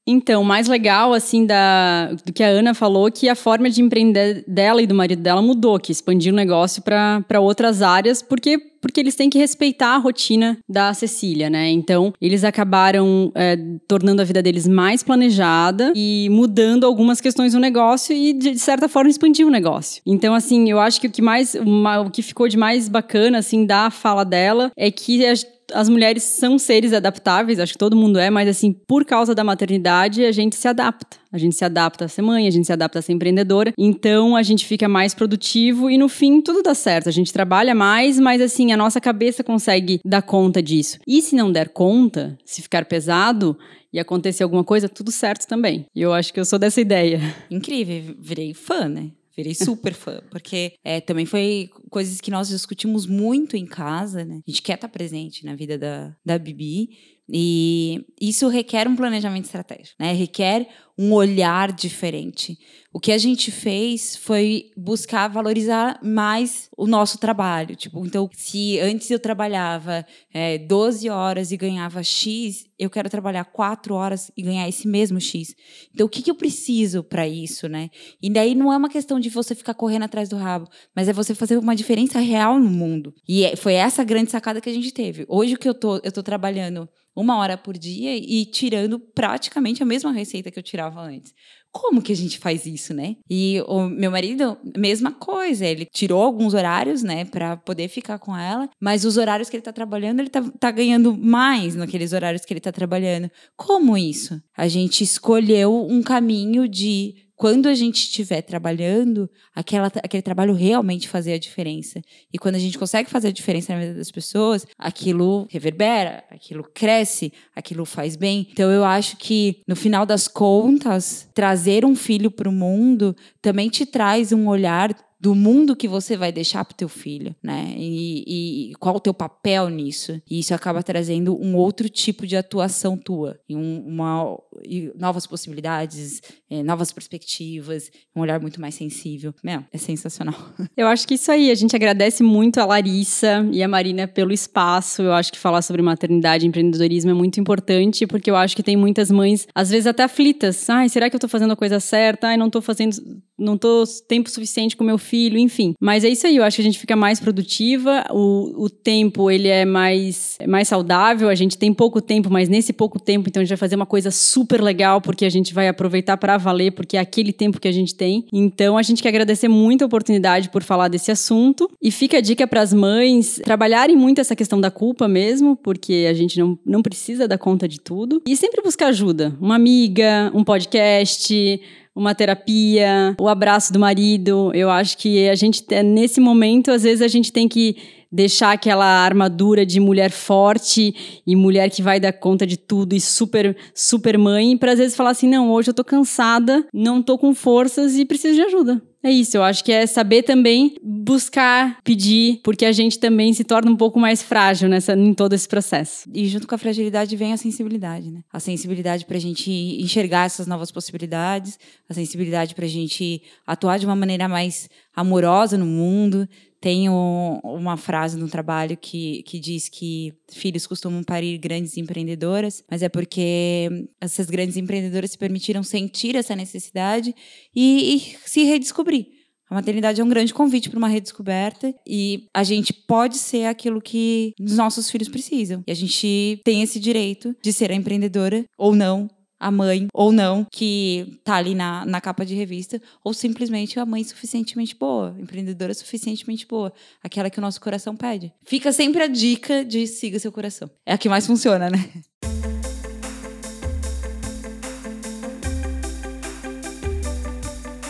Então, 0.08 0.44
o 0.44 0.46
mais 0.46 0.68
legal, 0.68 1.14
assim, 1.14 1.46
da, 1.46 2.12
do 2.26 2.32
que 2.32 2.44
a 2.44 2.48
Ana 2.48 2.76
falou, 2.76 3.12
que 3.12 3.28
a 3.28 3.36
forma 3.36 3.70
de 3.70 3.82
empreender 3.82 4.44
dela 4.48 4.82
e 4.82 4.86
do 4.86 4.94
marido 4.94 5.22
dela 5.22 5.42
mudou, 5.42 5.80
que 5.80 5.92
expandiu 5.92 6.32
o 6.32 6.36
negócio 6.36 6.84
para 6.84 7.40
outras 7.40 7.82
áreas, 7.82 8.22
porque, 8.22 8.60
porque 8.80 9.00
eles 9.00 9.16
têm 9.16 9.32
que 9.32 9.40
respeitar 9.40 9.96
a 9.96 9.98
rotina 9.98 10.60
da 10.70 10.94
Cecília, 10.94 11.50
né? 11.50 11.72
Então, 11.72 12.14
eles 12.22 12.44
acabaram 12.44 13.32
é, 13.34 13.58
tornando 13.88 14.22
a 14.22 14.26
vida 14.26 14.44
deles 14.44 14.68
mais 14.68 15.02
planejada 15.02 15.92
e 15.96 16.28
mudando 16.30 16.86
algumas 16.86 17.20
questões 17.20 17.54
do 17.54 17.60
negócio 17.60 18.16
e, 18.16 18.32
de 18.34 18.60
certa 18.60 18.88
forma, 18.88 19.10
expandiu 19.10 19.48
o 19.48 19.52
negócio. 19.52 20.04
Então, 20.06 20.36
assim, 20.36 20.70
eu 20.70 20.80
acho 20.80 21.02
que 21.02 21.08
o 21.08 21.12
que 21.12 21.22
mais, 21.22 21.56
uma, 21.56 22.02
o 22.02 22.12
que 22.12 22.22
ficou 22.22 22.48
de 22.48 22.58
mais 22.58 22.88
bacana, 22.88 23.40
assim, 23.40 23.66
da 23.66 23.90
fala 23.90 24.24
dela 24.24 24.72
é 24.78 24.92
que 24.92 25.26
a, 25.26 25.34
as 25.74 25.90
mulheres 25.90 26.24
são 26.24 26.58
seres 26.58 26.94
adaptáveis, 26.94 27.60
acho 27.60 27.74
que 27.74 27.80
todo 27.80 27.96
mundo 27.96 28.20
é, 28.20 28.30
mas 28.30 28.48
assim, 28.48 28.72
por 28.72 29.06
causa 29.06 29.34
da 29.34 29.44
maternidade, 29.44 30.26
a 30.26 30.32
gente 30.32 30.56
se 30.56 30.68
adapta. 30.68 31.18
A 31.32 31.38
gente 31.38 31.56
se 31.56 31.66
adapta 31.66 32.06
a 32.06 32.08
ser 32.08 32.22
mãe, 32.22 32.48
a 32.48 32.52
gente 32.52 32.66
se 32.66 32.72
adapta 32.72 33.00
a 33.00 33.02
ser 33.02 33.12
empreendedora. 33.12 33.74
Então 33.78 34.36
a 34.36 34.44
gente 34.44 34.66
fica 34.66 34.88
mais 34.88 35.14
produtivo 35.14 35.90
e 35.90 35.98
no 35.98 36.08
fim 36.08 36.40
tudo 36.42 36.64
dá 36.64 36.74
certo. 36.74 37.10
A 37.10 37.12
gente 37.12 37.34
trabalha 37.34 37.76
mais, 37.76 38.20
mas 38.20 38.42
assim, 38.42 38.72
a 38.72 38.78
nossa 38.78 39.02
cabeça 39.02 39.44
consegue 39.44 40.00
dar 40.06 40.22
conta 40.22 40.62
disso. 40.62 40.98
E 41.06 41.22
se 41.22 41.36
não 41.36 41.52
der 41.52 41.70
conta, 41.70 42.38
se 42.46 42.62
ficar 42.62 42.86
pesado, 42.86 43.58
e 43.96 44.00
acontecer 44.00 44.44
alguma 44.44 44.64
coisa, 44.64 44.90
tudo 44.90 45.10
certo 45.10 45.48
também. 45.48 45.86
E 45.96 46.02
eu 46.02 46.12
acho 46.12 46.34
que 46.34 46.40
eu 46.40 46.44
sou 46.44 46.60
dessa 46.60 46.82
ideia. 46.82 47.22
Incrível, 47.50 48.14
virei 48.20 48.54
fã, 48.54 48.90
né? 48.90 49.12
Virei 49.36 49.54
super 49.54 49.94
fã, 49.94 50.22
porque 50.32 50.74
é, 50.84 51.02
também 51.02 51.26
foi 51.26 51.70
coisas 51.90 52.22
que 52.22 52.32
nós 52.32 52.48
discutimos 52.48 53.06
muito 53.06 53.58
em 53.58 53.66
casa, 53.66 54.24
né? 54.24 54.42
A 54.48 54.50
gente 54.50 54.62
quer 54.62 54.76
estar 54.76 54.88
presente 54.88 55.46
na 55.46 55.56
vida 55.56 55.78
da, 55.78 56.16
da 56.26 56.40
Bibi. 56.40 57.15
E 57.28 58.06
isso 58.22 58.48
requer 58.48 58.88
um 58.88 58.96
planejamento 58.96 59.46
estratégico, 59.46 59.96
né? 60.00 60.14
Requer 60.14 60.68
um 60.98 61.12
olhar 61.12 61.74
diferente. 61.74 62.58
O 62.94 63.00
que 63.00 63.12
a 63.12 63.18
gente 63.18 63.52
fez 63.52 64.16
foi 64.16 64.72
buscar 64.78 65.28
valorizar 65.28 66.00
mais 66.02 66.70
o 66.78 66.88
nosso 66.88 67.18
trabalho. 67.18 67.76
Tipo, 67.76 68.06
então, 68.06 68.30
se 68.32 68.80
antes 68.80 69.12
eu 69.12 69.20
trabalhava 69.20 70.06
é, 70.34 70.58
12 70.58 71.10
horas 71.10 71.52
e 71.52 71.58
ganhava 71.58 72.02
X, 72.02 72.66
eu 72.80 72.90
quero 72.90 73.10
trabalhar 73.10 73.44
4 73.44 73.94
horas 73.94 74.32
e 74.38 74.42
ganhar 74.42 74.70
esse 74.70 74.88
mesmo 74.88 75.20
X. 75.20 75.54
Então, 75.94 76.06
o 76.06 76.10
que, 76.10 76.22
que 76.22 76.32
eu 76.32 76.36
preciso 76.36 77.04
para 77.04 77.28
isso, 77.28 77.68
né? 77.68 77.90
E 78.22 78.30
daí 78.30 78.56
não 78.56 78.72
é 78.72 78.78
uma 78.78 78.90
questão 78.90 79.20
de 79.20 79.30
você 79.30 79.54
ficar 79.54 79.74
correndo 79.74 80.04
atrás 80.04 80.30
do 80.30 80.38
rabo, 80.38 80.70
mas 80.96 81.10
é 81.10 81.14
você 81.14 81.36
fazer 81.36 81.58
uma 81.58 81.76
diferença 81.76 82.20
real 82.20 82.58
no 82.58 82.70
mundo. 82.70 83.14
E 83.28 83.44
é, 83.44 83.58
foi 83.58 83.74
essa 83.74 84.04
grande 84.06 84.32
sacada 84.32 84.62
que 84.62 84.70
a 84.70 84.74
gente 84.74 84.94
teve. 84.94 85.26
Hoje 85.28 85.56
o 85.56 85.58
que 85.58 85.68
eu 85.68 85.74
tô, 85.74 85.98
eu 85.98 86.12
tô 86.14 86.24
trabalhando 86.24 86.88
uma 87.16 87.38
hora 87.38 87.58
por 87.58 87.78
dia 87.78 88.16
e 88.16 88.46
tirando 88.46 89.00
praticamente 89.00 89.82
a 89.82 89.86
mesma 89.86 90.12
receita 90.12 90.52
que 90.52 90.60
eu 90.60 90.64
tirava 90.64 91.02
antes. 91.02 91.34
Como 91.72 92.02
que 92.02 92.14
a 92.14 92.16
gente 92.16 92.40
faz 92.40 92.66
isso, 92.66 92.94
né? 92.94 93.18
E 93.30 93.62
o 93.68 93.90
meu 93.90 94.10
marido, 94.10 94.58
mesma 94.78 95.12
coisa, 95.12 95.66
ele 95.66 95.86
tirou 95.86 96.22
alguns 96.22 96.54
horários, 96.54 97.04
né, 97.04 97.26
para 97.26 97.58
poder 97.58 97.90
ficar 97.90 98.18
com 98.18 98.36
ela, 98.36 98.70
mas 98.80 99.04
os 99.04 99.18
horários 99.18 99.50
que 99.50 99.58
ele 99.58 99.64
tá 99.64 99.74
trabalhando, 99.74 100.22
ele 100.22 100.30
tá, 100.30 100.42
tá 100.58 100.72
ganhando 100.72 101.16
mais 101.18 101.76
naqueles 101.76 102.14
horários 102.14 102.46
que 102.46 102.54
ele 102.54 102.62
tá 102.62 102.72
trabalhando. 102.72 103.30
Como 103.58 103.98
isso? 103.98 104.42
A 104.56 104.70
gente 104.70 105.04
escolheu 105.04 105.86
um 105.86 106.02
caminho 106.02 106.66
de 106.66 107.25
quando 107.36 107.68
a 107.68 107.74
gente 107.74 107.98
estiver 107.98 108.42
trabalhando, 108.42 109.30
aquela, 109.54 109.88
aquele 109.88 110.22
trabalho 110.22 110.54
realmente 110.54 111.10
fazer 111.10 111.34
a 111.34 111.38
diferença. 111.38 112.02
E 112.34 112.38
quando 112.38 112.56
a 112.56 112.60
gente 112.60 112.80
consegue 112.80 113.10
fazer 113.10 113.28
a 113.28 113.32
diferença 113.32 113.74
na 113.74 113.82
vida 113.82 113.94
das 113.94 114.10
pessoas, 114.10 114.66
aquilo 114.78 115.46
reverbera, 115.50 116.24
aquilo 116.32 116.64
cresce, 116.74 117.34
aquilo 117.56 117.86
faz 117.86 118.16
bem. 118.16 118.48
Então 118.52 118.72
eu 118.72 118.86
acho 118.86 119.18
que, 119.18 119.62
no 119.68 119.76
final 119.76 120.06
das 120.06 120.28
contas, 120.28 121.30
trazer 121.34 121.84
um 121.84 121.96
filho 121.96 122.32
para 122.32 122.50
o 122.50 122.54
mundo 122.54 123.16
também 123.42 123.70
te 123.70 123.86
traz 123.86 124.32
um 124.32 124.48
olhar 124.48 124.96
do 125.26 125.34
mundo 125.34 125.76
que 125.76 125.88
você 125.88 126.16
vai 126.16 126.32
deixar 126.32 126.64
para 126.64 126.76
o 126.76 126.78
teu 126.78 126.88
filho, 126.88 127.36
né? 127.42 127.74
E, 127.76 128.70
e, 128.70 128.76
qual 128.76 128.98
o 128.98 129.00
teu 129.00 129.12
papel 129.12 129.70
nisso? 129.70 130.22
E 130.30 130.38
isso 130.38 130.54
acaba 130.54 130.84
trazendo 130.84 131.36
um 131.36 131.56
outro 131.56 131.90
tipo 131.90 132.28
de 132.28 132.38
atuação 132.38 132.96
tua, 132.96 133.40
e 133.50 133.56
um, 133.56 133.84
uma, 133.88 134.38
e 134.64 134.92
novas 134.96 135.26
possibilidades, 135.26 136.22
é, 136.48 136.62
novas 136.62 136.92
perspectivas, 136.92 137.90
um 138.16 138.22
olhar 138.22 138.40
muito 138.40 138.62
mais 138.62 138.76
sensível. 138.76 139.34
Meu, 139.44 139.64
é 139.74 139.80
sensacional. 139.80 140.36
Eu 140.78 140.86
acho 140.86 141.08
que 141.08 141.16
isso 141.16 141.32
aí, 141.32 141.50
a 141.50 141.56
gente 141.56 141.76
agradece 141.76 142.22
muito 142.22 142.60
a 142.60 142.66
Larissa 142.66 143.50
e 143.52 143.64
a 143.64 143.68
Marina 143.68 144.08
pelo 144.08 144.32
espaço. 144.32 145.02
Eu 145.02 145.14
acho 145.14 145.32
que 145.32 145.40
falar 145.40 145.64
sobre 145.64 145.82
maternidade 145.82 146.46
e 146.46 146.48
empreendedorismo 146.48 147.10
é 147.10 147.16
muito 147.16 147.40
importante, 147.40 148.06
porque 148.06 148.30
eu 148.30 148.36
acho 148.36 148.56
que 148.56 148.62
tem 148.62 148.78
muitas 148.78 149.10
mães, 149.10 149.48
às 149.56 149.72
vezes 149.72 149.88
até 149.88 150.04
aflitas. 150.04 150.70
Ai, 150.70 150.88
será 150.88 151.10
que 151.10 151.16
eu 151.16 151.18
estou 151.18 151.30
fazendo 151.30 151.54
a 151.54 151.56
coisa 151.56 151.80
certa? 151.80 152.28
Ai, 152.28 152.38
não 152.38 152.46
estou 152.46 152.62
fazendo, 152.62 152.96
não 153.38 153.58
tô 153.58 153.84
tempo 154.08 154.30
suficiente 154.30 154.76
com 154.76 154.84
meu 154.84 154.98
filho, 154.98 155.38
enfim. 155.38 155.74
Mas 155.80 156.04
é 156.04 156.10
isso 156.10 156.28
aí, 156.28 156.38
eu 156.38 156.44
acho 156.44 156.56
que 156.56 156.62
a 156.62 156.66
gente 156.66 156.80
fica 156.80 156.96
mais 156.96 157.20
produtiva, 157.20 158.06
o, 158.12 158.66
o 158.66 158.70
tempo, 158.70 159.30
ele 159.30 159.48
é 159.48 159.66
mais, 159.66 160.36
é 160.40 160.48
mais 160.48 160.68
saudável, 160.68 161.30
a 161.30 161.36
gente 161.36 161.58
tem 161.58 161.74
pouco 161.74 162.02
tempo, 162.02 162.30
mas 162.30 162.50
nesse 162.50 162.74
pouco 162.74 163.00
tempo, 163.00 163.28
então 163.28 163.42
a 163.42 163.44
gente 163.44 163.50
vai 163.50 163.58
fazer 163.58 163.76
uma 163.76 163.86
coisa 163.86 164.12
super 164.12 164.62
legal, 164.62 165.02
porque 165.02 165.26
a 165.26 165.30
gente 165.30 165.54
vai 165.54 165.68
aproveitar 165.68 166.18
para 166.18 166.38
valer, 166.38 166.72
porque 166.72 166.98
é 166.98 167.00
aquele 167.00 167.34
tempo 167.34 167.60
que 167.60 167.68
a 167.68 167.72
gente 167.72 167.96
tem. 167.96 168.26
Então 168.32 168.78
a 168.78 168.82
gente 168.82 169.02
quer 169.02 169.10
agradecer 169.10 169.48
muito 169.48 169.84
a 169.84 169.88
oportunidade 169.88 170.50
por 170.50 170.64
falar 170.64 170.88
desse 170.88 171.12
assunto. 171.12 171.70
E 171.82 171.92
fica 171.92 172.18
a 172.18 172.22
dica 172.22 172.48
para 172.48 172.62
as 172.62 172.74
mães 172.74 173.40
trabalharem 173.44 173.96
muito 173.96 174.20
essa 174.22 174.36
questão 174.36 174.60
da 174.60 174.72
culpa 174.72 175.08
mesmo, 175.08 175.56
porque 175.56 176.08
a 176.10 176.14
gente 176.14 176.40
não, 176.40 176.58
não 176.66 176.82
precisa 176.82 177.28
dar 177.28 177.38
conta 177.38 177.68
de 177.68 177.80
tudo. 177.80 178.22
E 178.28 178.36
sempre 178.36 178.62
buscar 178.62 178.88
ajuda. 178.88 179.36
Uma 179.40 179.56
amiga, 179.56 180.32
um 180.34 180.44
podcast 180.44 181.62
uma 181.96 182.14
terapia, 182.14 183.16
o 183.20 183.28
abraço 183.30 183.72
do 183.72 183.80
marido. 183.80 184.52
Eu 184.54 184.70
acho 184.70 184.98
que 184.98 185.30
a 185.30 185.36
gente, 185.36 185.64
nesse 185.84 186.20
momento, 186.20 186.70
às 186.70 186.84
vezes 186.84 187.02
a 187.02 187.08
gente 187.08 187.32
tem 187.32 187.48
que 187.48 187.78
deixar 188.12 188.52
aquela 188.52 188.86
armadura 188.86 189.66
de 189.66 189.80
mulher 189.80 190.12
forte 190.12 191.22
e 191.26 191.36
mulher 191.36 191.70
que 191.70 191.82
vai 191.82 192.00
dar 192.00 192.14
conta 192.14 192.46
de 192.46 192.58
tudo 192.58 192.94
e 192.94 193.02
super, 193.02 193.56
super 193.74 194.18
mãe, 194.18 194.58
para 194.58 194.74
às 194.74 194.80
vezes 194.80 194.96
falar 194.96 195.12
assim: 195.12 195.28
não, 195.28 195.52
hoje 195.52 195.70
eu 195.70 195.74
tô 195.74 195.84
cansada, 195.84 196.68
não 196.74 197.02
tô 197.02 197.18
com 197.18 197.34
forças 197.34 197.98
e 197.98 198.06
preciso 198.06 198.36
de 198.36 198.42
ajuda. 198.42 198.82
É 199.06 199.12
isso, 199.12 199.38
eu 199.38 199.44
acho 199.44 199.64
que 199.64 199.72
é 199.72 199.86
saber 199.86 200.24
também 200.24 200.78
buscar, 200.82 201.78
pedir, 201.84 202.40
porque 202.44 202.66
a 202.66 202.72
gente 202.72 202.98
também 202.98 203.32
se 203.34 203.44
torna 203.44 203.70
um 203.70 203.76
pouco 203.76 204.00
mais 204.00 204.24
frágil 204.24 204.68
nessa, 204.68 204.94
em 204.94 205.14
todo 205.14 205.34
esse 205.34 205.48
processo. 205.48 206.10
E 206.12 206.26
junto 206.26 206.48
com 206.48 206.56
a 206.56 206.58
fragilidade 206.58 207.16
vem 207.16 207.32
a 207.32 207.38
sensibilidade, 207.38 208.10
né? 208.10 208.22
A 208.34 208.40
sensibilidade 208.40 209.06
para 209.06 209.18
a 209.18 209.20
gente 209.20 209.52
enxergar 209.52 210.26
essas 210.26 210.48
novas 210.48 210.72
possibilidades, 210.72 211.60
a 211.88 211.94
sensibilidade 211.94 212.56
para 212.56 212.66
a 212.66 212.68
gente 212.68 213.22
atuar 213.46 213.78
de 213.78 213.86
uma 213.86 213.96
maneira 213.96 214.28
mais 214.28 214.68
amorosa 214.96 215.56
no 215.56 215.68
mundo, 215.68 216.28
tem 216.66 216.90
uma 216.90 217.78
frase 217.78 218.18
no 218.18 218.28
trabalho 218.28 218.76
que, 218.76 219.22
que 219.22 219.38
diz 219.38 219.70
que 219.70 220.12
filhos 220.32 220.66
costumam 220.66 221.04
parir 221.04 221.38
grandes 221.38 221.78
empreendedoras, 221.78 222.64
mas 222.68 222.82
é 222.82 222.90
porque 222.90 223.70
essas 224.02 224.26
grandes 224.32 224.58
empreendedoras 224.58 225.12
se 225.12 225.18
permitiram 225.18 225.62
sentir 225.62 226.16
essa 226.16 226.36
necessidade 226.36 227.14
e, 227.56 227.96
e 227.96 228.00
se 228.26 228.46
redescobrir. 228.46 229.06
A 229.48 229.54
maternidade 229.54 230.02
é 230.02 230.04
um 230.04 230.10
grande 230.10 230.34
convite 230.34 230.68
para 230.68 230.80
uma 230.80 230.88
redescoberta 230.88 231.72
e 231.88 232.26
a 232.34 232.44
gente 232.44 232.74
pode 232.74 233.20
ser 233.20 233.46
aquilo 233.46 233.80
que 233.80 234.34
os 234.40 234.58
nossos 234.58 234.90
filhos 234.90 235.08
precisam. 235.08 235.64
E 235.68 235.72
a 235.72 235.76
gente 235.76 236.42
tem 236.44 236.64
esse 236.64 236.80
direito 236.80 237.36
de 237.44 237.54
ser 237.54 237.70
a 237.70 237.76
empreendedora 237.76 238.44
ou 238.58 238.76
não 238.76 239.08
a 239.40 239.52
mãe 239.52 239.88
ou 239.94 240.12
não 240.12 240.46
que 240.52 241.20
tá 241.24 241.36
ali 241.36 241.56
na, 241.56 241.86
na 241.86 242.02
capa 242.02 242.26
de 242.26 242.36
revista, 242.36 242.82
ou 243.04 243.14
simplesmente 243.14 243.80
a 243.80 243.86
mãe 243.86 244.04
suficientemente 244.04 244.76
boa, 244.76 245.16
empreendedora 245.20 245.74
suficientemente 245.74 246.46
boa, 246.48 246.72
aquela 247.04 247.30
que 247.30 247.40
o 247.40 247.42
nosso 247.42 247.60
coração 247.60 247.96
pede. 247.96 248.34
Fica 248.46 248.72
sempre 248.72 249.04
a 249.04 249.08
dica 249.08 249.64
de 249.64 249.88
siga 249.88 250.20
seu 250.20 250.32
coração. 250.32 250.70
É 250.86 250.94
a 250.94 250.98
que 250.98 251.10
mais 251.10 251.28
funciona, 251.28 251.70
né? 251.70 251.90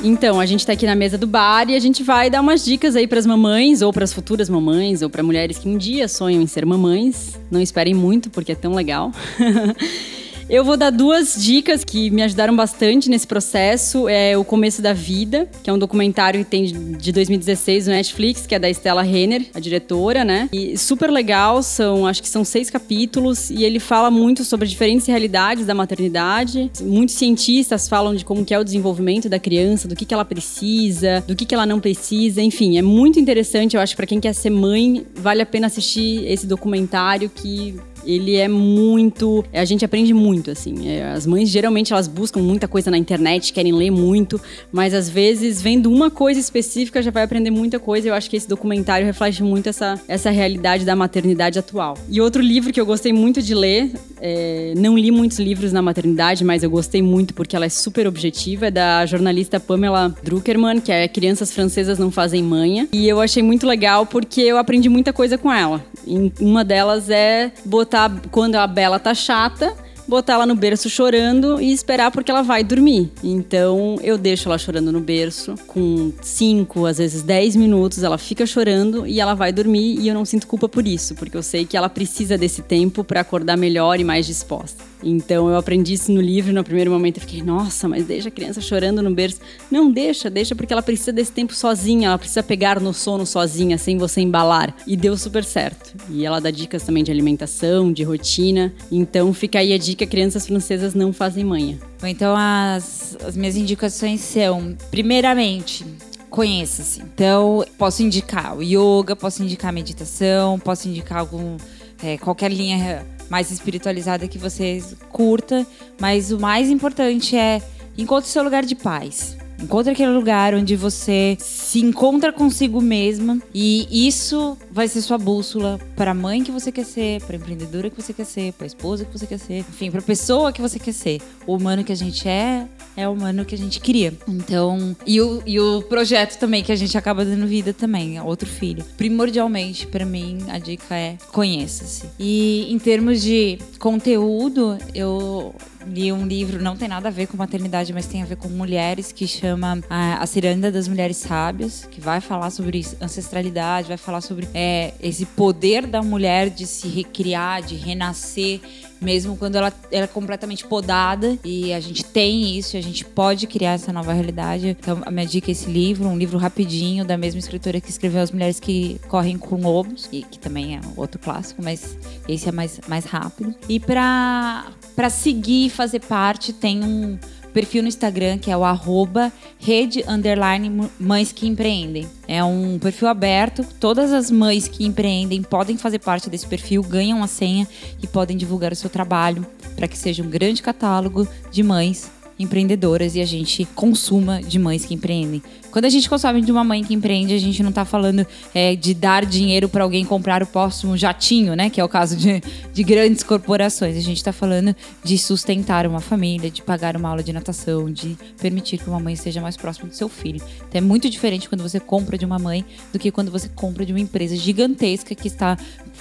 Então, 0.07 0.39
a 0.39 0.45
gente 0.45 0.59
está 0.59 0.73
aqui 0.73 0.85
na 0.85 0.93
mesa 0.93 1.17
do 1.17 1.25
bar 1.25 1.67
e 1.67 1.75
a 1.75 1.79
gente 1.79 2.03
vai 2.03 2.29
dar 2.29 2.39
umas 2.39 2.63
dicas 2.63 2.95
aí 2.95 3.07
para 3.07 3.17
as 3.17 3.25
mamães, 3.25 3.81
ou 3.81 3.91
para 3.91 4.03
as 4.03 4.13
futuras 4.13 4.47
mamães, 4.47 5.01
ou 5.01 5.09
para 5.09 5.23
mulheres 5.23 5.57
que 5.57 5.67
um 5.67 5.75
dia 5.75 6.07
sonham 6.07 6.43
em 6.43 6.45
ser 6.45 6.63
mamães. 6.63 7.39
Não 7.49 7.59
esperem 7.59 7.95
muito, 7.95 8.29
porque 8.29 8.51
é 8.51 8.55
tão 8.55 8.75
legal. 8.75 9.11
Eu 10.47 10.63
vou 10.63 10.77
dar 10.77 10.91
duas 10.91 11.35
dicas 11.43 11.83
que 11.83 12.11
me 12.11 12.21
ajudaram 12.21 12.55
bastante 12.55 13.09
nesse 13.09 13.25
processo. 13.25 14.07
É 14.07 14.37
O 14.37 14.45
Começo 14.45 14.79
da 14.79 14.93
Vida, 14.93 15.49
que 15.63 15.71
é 15.71 15.73
um 15.73 15.79
documentário 15.79 16.43
que 16.43 16.49
tem 16.49 16.65
de 16.65 17.11
2016 17.11 17.87
no 17.87 17.93
Netflix, 17.93 18.45
que 18.45 18.53
é 18.53 18.59
da 18.59 18.69
Stella 18.69 19.01
Renner, 19.01 19.47
a 19.55 19.59
diretora, 19.59 20.23
né? 20.23 20.47
E 20.53 20.77
super 20.77 21.09
legal, 21.09 21.63
são, 21.63 22.05
acho 22.05 22.21
que 22.21 22.29
são 22.29 22.45
seis 22.45 22.69
capítulos, 22.69 23.49
e 23.49 23.63
ele 23.63 23.79
fala 23.79 24.11
muito 24.11 24.43
sobre 24.43 24.67
diferentes 24.67 25.07
realidades 25.07 25.65
da 25.65 25.73
maternidade. 25.73 26.71
Muitos 26.79 27.15
cientistas 27.15 27.89
falam 27.89 28.13
de 28.13 28.23
como 28.23 28.45
que 28.45 28.53
é 28.53 28.59
o 28.59 28.63
desenvolvimento 28.63 29.27
da 29.27 29.39
criança, 29.39 29.87
do 29.87 29.95
que, 29.95 30.05
que 30.05 30.13
ela 30.13 30.25
precisa, 30.25 31.23
do 31.27 31.35
que, 31.35 31.43
que 31.43 31.55
ela 31.55 31.65
não 31.65 31.79
precisa, 31.79 32.39
enfim, 32.39 32.77
é 32.77 32.83
muito 32.83 33.19
interessante. 33.19 33.75
Eu 33.75 33.81
acho 33.81 33.95
para 33.95 34.05
quem 34.05 34.19
quer 34.19 34.33
ser 34.33 34.51
mãe, 34.51 35.07
vale 35.15 35.41
a 35.41 35.45
pena 35.45 35.65
assistir 35.65 36.23
esse 36.27 36.45
documentário 36.45 37.31
que 37.33 37.75
ele 38.05 38.35
é 38.35 38.47
muito. 38.47 39.43
A 39.53 39.65
gente 39.65 39.83
aprende 39.83 40.13
muito, 40.13 40.51
assim. 40.51 40.87
É, 40.89 41.11
as 41.11 41.25
mães 41.25 41.49
geralmente 41.49 41.93
elas 41.93 42.07
buscam 42.07 42.41
muita 42.41 42.67
coisa 42.67 42.91
na 42.91 42.97
internet, 42.97 43.53
querem 43.53 43.73
ler 43.73 43.91
muito, 43.91 44.39
mas 44.71 44.93
às 44.93 45.09
vezes, 45.09 45.61
vendo 45.61 45.91
uma 45.91 46.09
coisa 46.11 46.39
específica, 46.39 47.01
já 47.01 47.11
vai 47.11 47.23
aprender 47.23 47.51
muita 47.51 47.79
coisa. 47.79 48.07
Eu 48.07 48.13
acho 48.13 48.29
que 48.29 48.37
esse 48.37 48.47
documentário 48.47 49.05
reflete 49.05 49.43
muito 49.43 49.69
essa, 49.69 49.99
essa 50.07 50.29
realidade 50.29 50.85
da 50.85 50.95
maternidade 50.95 51.57
atual. 51.57 51.97
E 52.09 52.21
outro 52.21 52.41
livro 52.41 52.71
que 52.71 52.79
eu 52.79 52.85
gostei 52.85 53.13
muito 53.13 53.41
de 53.41 53.53
ler, 53.53 53.91
é, 54.21 54.73
não 54.77 54.97
li 54.97 55.11
muitos 55.11 55.39
livros 55.39 55.71
na 55.71 55.81
maternidade, 55.81 56.43
mas 56.43 56.63
eu 56.63 56.69
gostei 56.69 57.01
muito 57.01 57.33
porque 57.33 57.55
ela 57.55 57.65
é 57.65 57.69
super 57.69 58.07
objetiva, 58.07 58.67
é 58.67 58.71
da 58.71 59.05
jornalista 59.05 59.59
Pamela 59.59 60.13
Druckerman, 60.23 60.79
que 60.79 60.91
é 60.91 61.07
Crianças 61.07 61.51
Francesas 61.51 61.97
Não 61.97 62.11
Fazem 62.11 62.43
Manha. 62.43 62.87
E 62.91 63.07
eu 63.07 63.19
achei 63.21 63.41
muito 63.41 63.65
legal 63.65 64.05
porque 64.05 64.41
eu 64.41 64.57
aprendi 64.57 64.89
muita 64.89 65.11
coisa 65.13 65.37
com 65.37 65.51
ela. 65.51 65.83
E 66.05 66.31
uma 66.39 66.63
delas 66.63 67.09
é 67.09 67.51
botar 67.63 67.94
botar 67.95 68.11
quando 68.29 68.55
a 68.55 68.67
Bela 68.67 68.99
tá 68.99 69.13
chata, 69.13 69.73
botar 70.05 70.33
ela 70.33 70.45
no 70.45 70.53
berço 70.53 70.89
chorando 70.89 71.61
e 71.61 71.71
esperar 71.71 72.11
porque 72.11 72.29
ela 72.29 72.41
vai 72.41 72.63
dormir. 72.63 73.09
Então 73.23 73.97
eu 74.03 74.17
deixo 74.17 74.49
ela 74.49 74.57
chorando 74.57 74.91
no 74.91 74.99
berço, 74.99 75.55
com 75.65 76.11
5, 76.21 76.85
às 76.85 76.97
vezes 76.97 77.21
10 77.21 77.55
minutos, 77.55 78.03
ela 78.03 78.17
fica 78.17 78.45
chorando 78.45 79.07
e 79.07 79.21
ela 79.21 79.33
vai 79.33 79.53
dormir 79.53 79.97
e 79.99 80.09
eu 80.09 80.13
não 80.13 80.25
sinto 80.25 80.45
culpa 80.45 80.67
por 80.67 80.85
isso, 80.85 81.15
porque 81.15 81.37
eu 81.37 81.43
sei 81.43 81.65
que 81.65 81.77
ela 81.77 81.87
precisa 81.87 82.37
desse 82.37 82.61
tempo 82.61 83.03
para 83.03 83.21
acordar 83.21 83.57
melhor 83.57 83.97
e 83.99 84.03
mais 84.03 84.25
disposta. 84.25 84.83
Então 85.05 85.47
eu 85.47 85.55
aprendi 85.55 85.93
isso 85.93 86.11
no 86.11 86.19
livro, 86.19 86.51
no 86.51 86.63
primeiro 86.63 86.89
momento 86.89 87.17
eu 87.17 87.21
fiquei, 87.21 87.43
nossa, 87.43 87.87
mas 87.87 88.05
deixa 88.05 88.29
a 88.29 88.31
criança 88.31 88.59
chorando 88.59 89.03
no 89.03 89.13
berço. 89.13 89.39
Não, 89.69 89.91
deixa, 89.91 90.31
deixa 90.31 90.55
porque 90.55 90.73
ela 90.73 90.81
precisa 90.81 91.13
desse 91.13 91.31
tempo 91.31 91.53
sozinha, 91.53 92.07
ela 92.07 92.17
precisa 92.17 92.41
pegar 92.41 92.79
no 92.79 92.91
sono 92.91 93.23
sozinha, 93.23 93.77
sem 93.77 93.99
você 93.99 94.21
embalar. 94.21 94.75
E 94.87 94.97
deu 94.97 95.15
super 95.15 95.43
certo. 95.43 95.95
E 96.09 96.25
ela 96.25 96.41
dá 96.41 96.49
dicas 96.49 96.81
também 96.83 97.03
de 97.03 97.11
alimentação, 97.11 97.93
de 97.93 98.01
rotina. 98.01 98.73
Então 98.91 99.31
fica 99.31 99.59
aí 99.59 99.73
a 99.73 99.77
dica, 99.77 100.07
crianças 100.07 100.47
francesas 100.47 100.95
não 100.95 101.13
fazem 101.13 101.45
manha. 101.45 101.77
Então 102.03 102.35
as, 102.35 103.15
as 103.23 103.37
minhas 103.37 103.55
indicações 103.55 104.21
são, 104.21 104.75
primeiramente, 104.89 105.85
conheça-se. 106.29 107.01
Então, 107.01 107.63
posso 107.77 108.03
indicar 108.03 108.57
o 108.57 108.61
yoga, 108.61 109.15
posso 109.15 109.43
indicar 109.43 109.69
a 109.69 109.71
meditação, 109.71 110.59
posso 110.59 110.87
indicar 110.89 111.19
algum 111.19 111.57
é, 112.03 112.17
qualquer 112.17 112.51
linha 112.51 113.05
mais 113.29 113.51
espiritualizada 113.51 114.27
que 114.27 114.37
você 114.37 114.83
curta, 115.09 115.65
mas 115.99 116.31
o 116.31 116.39
mais 116.39 116.69
importante 116.69 117.35
é 117.35 117.61
encontre 117.97 118.29
seu 118.29 118.43
lugar 118.43 118.63
de 118.63 118.75
paz. 118.75 119.37
Encontre 119.61 119.93
aquele 119.93 120.11
lugar 120.11 120.53
onde 120.53 120.75
você 120.75 121.37
se 121.39 121.79
encontra 121.79 122.31
consigo 122.31 122.81
mesma 122.81 123.39
e 123.53 124.07
isso 124.07 124.57
vai 124.71 124.87
ser 124.87 125.01
sua 125.01 125.17
bússola 125.17 125.79
para 125.95 126.11
a 126.11 126.13
mãe 126.13 126.43
que 126.43 126.51
você 126.51 126.71
quer 126.71 126.85
ser, 126.85 127.21
para 127.21 127.35
a 127.35 127.39
empreendedora 127.39 127.89
que 127.89 128.01
você 128.01 128.13
quer 128.13 128.25
ser, 128.25 128.53
para 128.53 128.65
a 128.65 128.67
esposa 128.67 129.05
que 129.05 129.17
você 129.17 129.25
quer 129.25 129.39
ser, 129.39 129.59
enfim, 129.59 129.89
para 129.89 129.99
a 129.99 130.03
pessoa 130.03 130.51
que 130.51 130.61
você 130.61 130.77
quer 130.77 130.93
ser. 130.93 131.21
O 131.47 131.55
humano 131.55 131.83
que 131.83 131.91
a 131.91 131.95
gente 131.95 132.27
é 132.27 132.67
é 132.97 133.07
o 133.07 133.11
humano 133.11 133.43
que 133.43 133.53
a 133.53 133.57
gente 133.57 133.79
queria. 133.79 134.13
Então, 134.27 134.95
e 135.05 135.19
o, 135.19 135.41
e 135.45 135.59
o 135.59 135.81
projeto 135.81 136.37
também 136.37 136.63
que 136.63 136.71
a 136.71 136.75
gente 136.75 136.97
acaba 136.97 137.25
dando 137.25 137.45
vida 137.45 137.73
também, 137.73 138.19
outro 138.21 138.47
filho. 138.47 138.85
Primordialmente, 138.97 139.85
para 139.87 140.05
mim, 140.05 140.39
a 140.49 140.57
dica 140.57 140.95
é 140.95 141.17
conheça-se. 141.31 142.09
E 142.17 142.67
em 142.69 142.79
termos 142.79 143.21
de 143.21 143.59
conteúdo, 143.79 144.77
eu 144.93 145.53
li 145.85 146.11
um 146.11 146.25
livro, 146.25 146.61
não 146.61 146.75
tem 146.75 146.87
nada 146.87 147.09
a 147.09 147.11
ver 147.11 147.27
com 147.27 147.37
maternidade, 147.37 147.93
mas 147.93 148.05
tem 148.05 148.21
a 148.21 148.25
ver 148.25 148.37
com 148.37 148.47
mulheres, 148.47 149.11
que 149.11 149.27
chama 149.27 149.79
A, 149.89 150.21
a 150.21 150.25
Ciranda 150.25 150.71
das 150.71 150.87
Mulheres 150.87 151.17
Sábias, 151.17 151.87
que 151.89 152.01
vai 152.01 152.21
falar 152.21 152.49
sobre 152.49 152.85
ancestralidade, 153.01 153.87
vai 153.87 153.97
falar 153.97 154.21
sobre 154.21 154.47
é, 154.53 154.93
esse 155.01 155.25
poder 155.25 155.85
da 155.85 156.01
mulher 156.01 156.49
de 156.49 156.65
se 156.65 156.87
recriar, 156.87 157.61
de 157.61 157.75
renascer 157.75 158.61
mesmo 159.01 159.37
quando 159.37 159.55
ela, 159.55 159.71
ela, 159.91 160.05
é 160.05 160.07
completamente 160.07 160.65
podada. 160.65 161.37
E 161.43 161.73
a 161.73 161.79
gente 161.79 162.03
tem 162.03 162.57
isso, 162.57 162.75
a 162.77 162.81
gente 162.81 163.05
pode 163.05 163.47
criar 163.47 163.73
essa 163.73 163.91
nova 163.91 164.13
realidade. 164.13 164.69
Então, 164.69 165.01
a 165.05 165.11
minha 165.11 165.25
dica 165.25 165.49
é 165.49 165.53
esse 165.53 165.69
livro, 165.69 166.07
um 166.07 166.17
livro 166.17 166.37
rapidinho, 166.37 167.05
da 167.05 167.17
mesma 167.17 167.39
escritora 167.39 167.79
que 167.79 167.89
escreveu 167.89 168.21
As 168.21 168.31
Mulheres 168.31 168.59
que 168.59 168.99
Correm 169.07 169.37
com 169.37 169.61
Lobos, 169.61 170.09
e 170.11 170.23
que 170.23 170.39
também 170.39 170.77
é 170.77 170.81
outro 170.95 171.19
clássico, 171.19 171.61
mas 171.63 171.97
esse 172.27 172.49
é 172.49 172.51
mais, 172.51 172.79
mais 172.87 173.05
rápido. 173.05 173.53
E 173.69 173.79
para 173.79 174.65
seguir, 175.09 175.69
fazer 175.69 175.99
parte, 175.99 176.53
tem 176.53 176.83
um 176.83 177.17
perfil 177.53 177.81
no 177.81 177.87
Instagram 177.87 178.37
que 178.37 178.51
é 178.51 178.57
o 178.57 178.65
arroba 178.65 179.31
rede 179.57 180.03
underline 180.07 180.89
mães 180.99 181.31
que 181.31 181.47
empreendem. 181.47 182.07
É 182.27 182.43
um 182.43 182.77
perfil 182.77 183.07
aberto, 183.07 183.65
todas 183.79 184.11
as 184.11 184.29
mães 184.29 184.67
que 184.67 184.85
empreendem 184.85 185.41
podem 185.41 185.77
fazer 185.77 185.99
parte 185.99 186.29
desse 186.29 186.45
perfil, 186.45 186.83
ganham 186.83 187.23
a 187.23 187.27
senha 187.27 187.67
e 188.01 188.07
podem 188.07 188.35
divulgar 188.35 188.73
o 188.73 188.75
seu 188.75 188.89
trabalho 188.89 189.45
para 189.75 189.87
que 189.87 189.97
seja 189.97 190.21
um 190.23 190.29
grande 190.29 190.61
catálogo 190.61 191.27
de 191.51 191.63
mães 191.63 192.11
empreendedoras 192.37 193.15
e 193.15 193.21
a 193.21 193.25
gente 193.25 193.65
consuma 193.75 194.41
de 194.41 194.59
mães 194.59 194.85
que 194.85 194.93
empreendem. 194.93 195.41
Quando 195.75 195.83
a 195.83 195.89
gente 195.89 196.09
consome 196.09 196.41
de 196.41 196.49
uma 196.53 196.63
mãe 196.63 196.81
que 196.85 196.93
empreende, 196.93 197.33
a 197.33 197.37
gente 197.37 197.61
não 197.61 197.69
está 197.69 197.83
falando 197.83 198.25
é, 198.53 198.77
de 198.77 198.93
dar 198.93 199.25
dinheiro 199.25 199.67
para 199.67 199.83
alguém 199.83 200.05
comprar 200.05 200.41
o 200.41 200.45
próximo 200.47 200.95
jatinho, 200.95 201.53
né? 201.53 201.69
Que 201.69 201.81
é 201.81 201.83
o 201.83 201.89
caso 201.89 202.15
de, 202.15 202.41
de 202.73 202.81
grandes 202.81 203.23
corporações. 203.23 203.97
A 203.97 203.99
gente 203.99 204.15
está 204.15 204.31
falando 204.31 204.73
de 205.03 205.17
sustentar 205.17 205.85
uma 205.85 205.99
família, 205.99 206.49
de 206.49 206.61
pagar 206.61 206.95
uma 206.95 207.09
aula 207.09 207.21
de 207.21 207.33
natação, 207.33 207.91
de 207.91 208.17
permitir 208.39 208.77
que 208.77 208.87
uma 208.87 209.01
mãe 209.01 209.15
esteja 209.15 209.41
mais 209.41 209.57
próxima 209.57 209.89
do 209.89 209.95
seu 209.95 210.07
filho. 210.07 210.41
Então 210.69 210.79
é 210.79 210.81
muito 210.81 211.09
diferente 211.09 211.49
quando 211.49 211.61
você 211.61 211.77
compra 211.77 212.17
de 212.17 212.23
uma 212.23 212.39
mãe 212.39 212.63
do 212.93 212.97
que 212.97 213.11
quando 213.11 213.29
você 213.29 213.49
compra 213.49 213.85
de 213.85 213.91
uma 213.91 213.99
empresa 213.99 214.37
gigantesca 214.37 215.13
que 215.13 215.27
está 215.27 215.57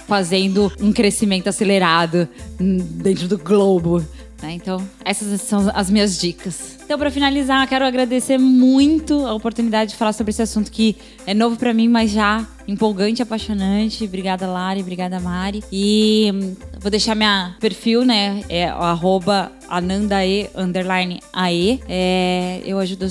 fazendo 0.07 0.71
um 0.79 0.93
crescimento 0.93 1.49
acelerado 1.49 2.29
hum, 2.61 2.77
dentro 2.77 3.27
do 3.27 3.37
globo. 3.37 4.05
Né? 4.45 4.53
Então, 4.53 4.87
essas 5.03 5.41
são 5.41 5.71
as 5.73 5.89
minhas 5.89 6.19
dicas. 6.19 6.77
Então, 6.83 6.99
para 6.99 7.09
finalizar, 7.09 7.67
quero 7.67 7.83
agradecer 7.83 8.37
muito 8.37 9.25
a 9.25 9.33
oportunidade 9.33 9.91
de 9.91 9.97
falar 9.97 10.13
sobre 10.13 10.29
esse 10.29 10.41
assunto 10.41 10.71
que 10.71 10.95
é 11.25 11.33
novo 11.33 11.57
para 11.57 11.73
mim, 11.73 11.87
mas 11.87 12.11
já 12.11 12.45
empolgante, 12.67 13.23
apaixonante. 13.23 14.03
Obrigada, 14.03 14.45
Lari. 14.45 14.81
Obrigada, 14.81 15.19
Mari. 15.19 15.63
E 15.71 16.31
hum, 16.33 16.55
vou 16.79 16.91
deixar 16.91 17.15
minha 17.15 17.55
perfil, 17.59 18.05
né? 18.05 18.43
É 18.47 18.71
o 18.71 18.77
arroba 18.77 19.51
anandae, 19.67 20.49
underline 20.55 21.19
ae. 21.33 21.81
É, 21.89 22.61
eu 22.63 22.77
ajudo 22.77 23.07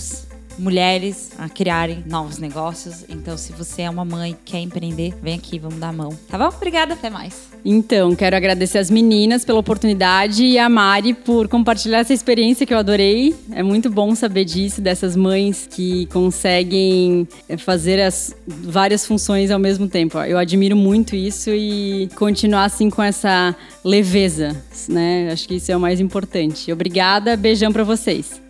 mulheres 0.58 1.30
a 1.38 1.48
criarem 1.48 2.02
novos 2.06 2.38
negócios. 2.38 3.04
Então, 3.08 3.36
se 3.36 3.52
você 3.52 3.82
é 3.82 3.90
uma 3.90 4.04
mãe 4.04 4.36
quer 4.44 4.60
empreender, 4.60 5.14
vem 5.22 5.34
aqui, 5.34 5.58
vamos 5.58 5.78
dar 5.78 5.88
a 5.88 5.92
mão. 5.92 6.10
Tá 6.28 6.38
bom? 6.38 6.48
Obrigada, 6.48 6.94
até 6.94 7.10
mais. 7.10 7.54
Então, 7.64 8.14
quero 8.14 8.36
agradecer 8.36 8.78
as 8.78 8.90
meninas 8.90 9.44
pela 9.44 9.58
oportunidade 9.58 10.44
e 10.44 10.58
a 10.58 10.68
Mari 10.68 11.14
por 11.14 11.48
compartilhar 11.48 12.00
essa 12.00 12.12
experiência 12.12 12.66
que 12.66 12.74
eu 12.74 12.78
adorei. 12.78 13.34
É 13.52 13.62
muito 13.62 13.88
bom 13.88 14.14
saber 14.14 14.44
disso, 14.44 14.80
dessas 14.80 15.16
mães 15.16 15.66
que 15.70 16.06
conseguem 16.06 17.26
eh, 17.48 17.56
fazer 17.56 18.00
as 18.00 18.36
várias 18.46 19.06
funções 19.06 19.50
ao 19.50 19.58
mesmo 19.58 19.88
tempo. 19.88 20.18
Eu 20.18 20.36
admiro 20.36 20.76
muito 20.76 21.16
isso 21.16 21.50
e 21.50 22.08
continuar 22.16 22.64
assim 22.64 22.90
com 22.90 23.02
essa 23.02 23.56
leveza, 23.82 24.54
né? 24.88 25.30
Acho 25.32 25.48
que 25.48 25.54
isso 25.54 25.72
é 25.72 25.76
o 25.76 25.80
mais 25.80 26.00
importante. 26.00 26.70
Obrigada, 26.70 27.36
beijão 27.36 27.72
para 27.72 27.84
vocês. 27.84 28.43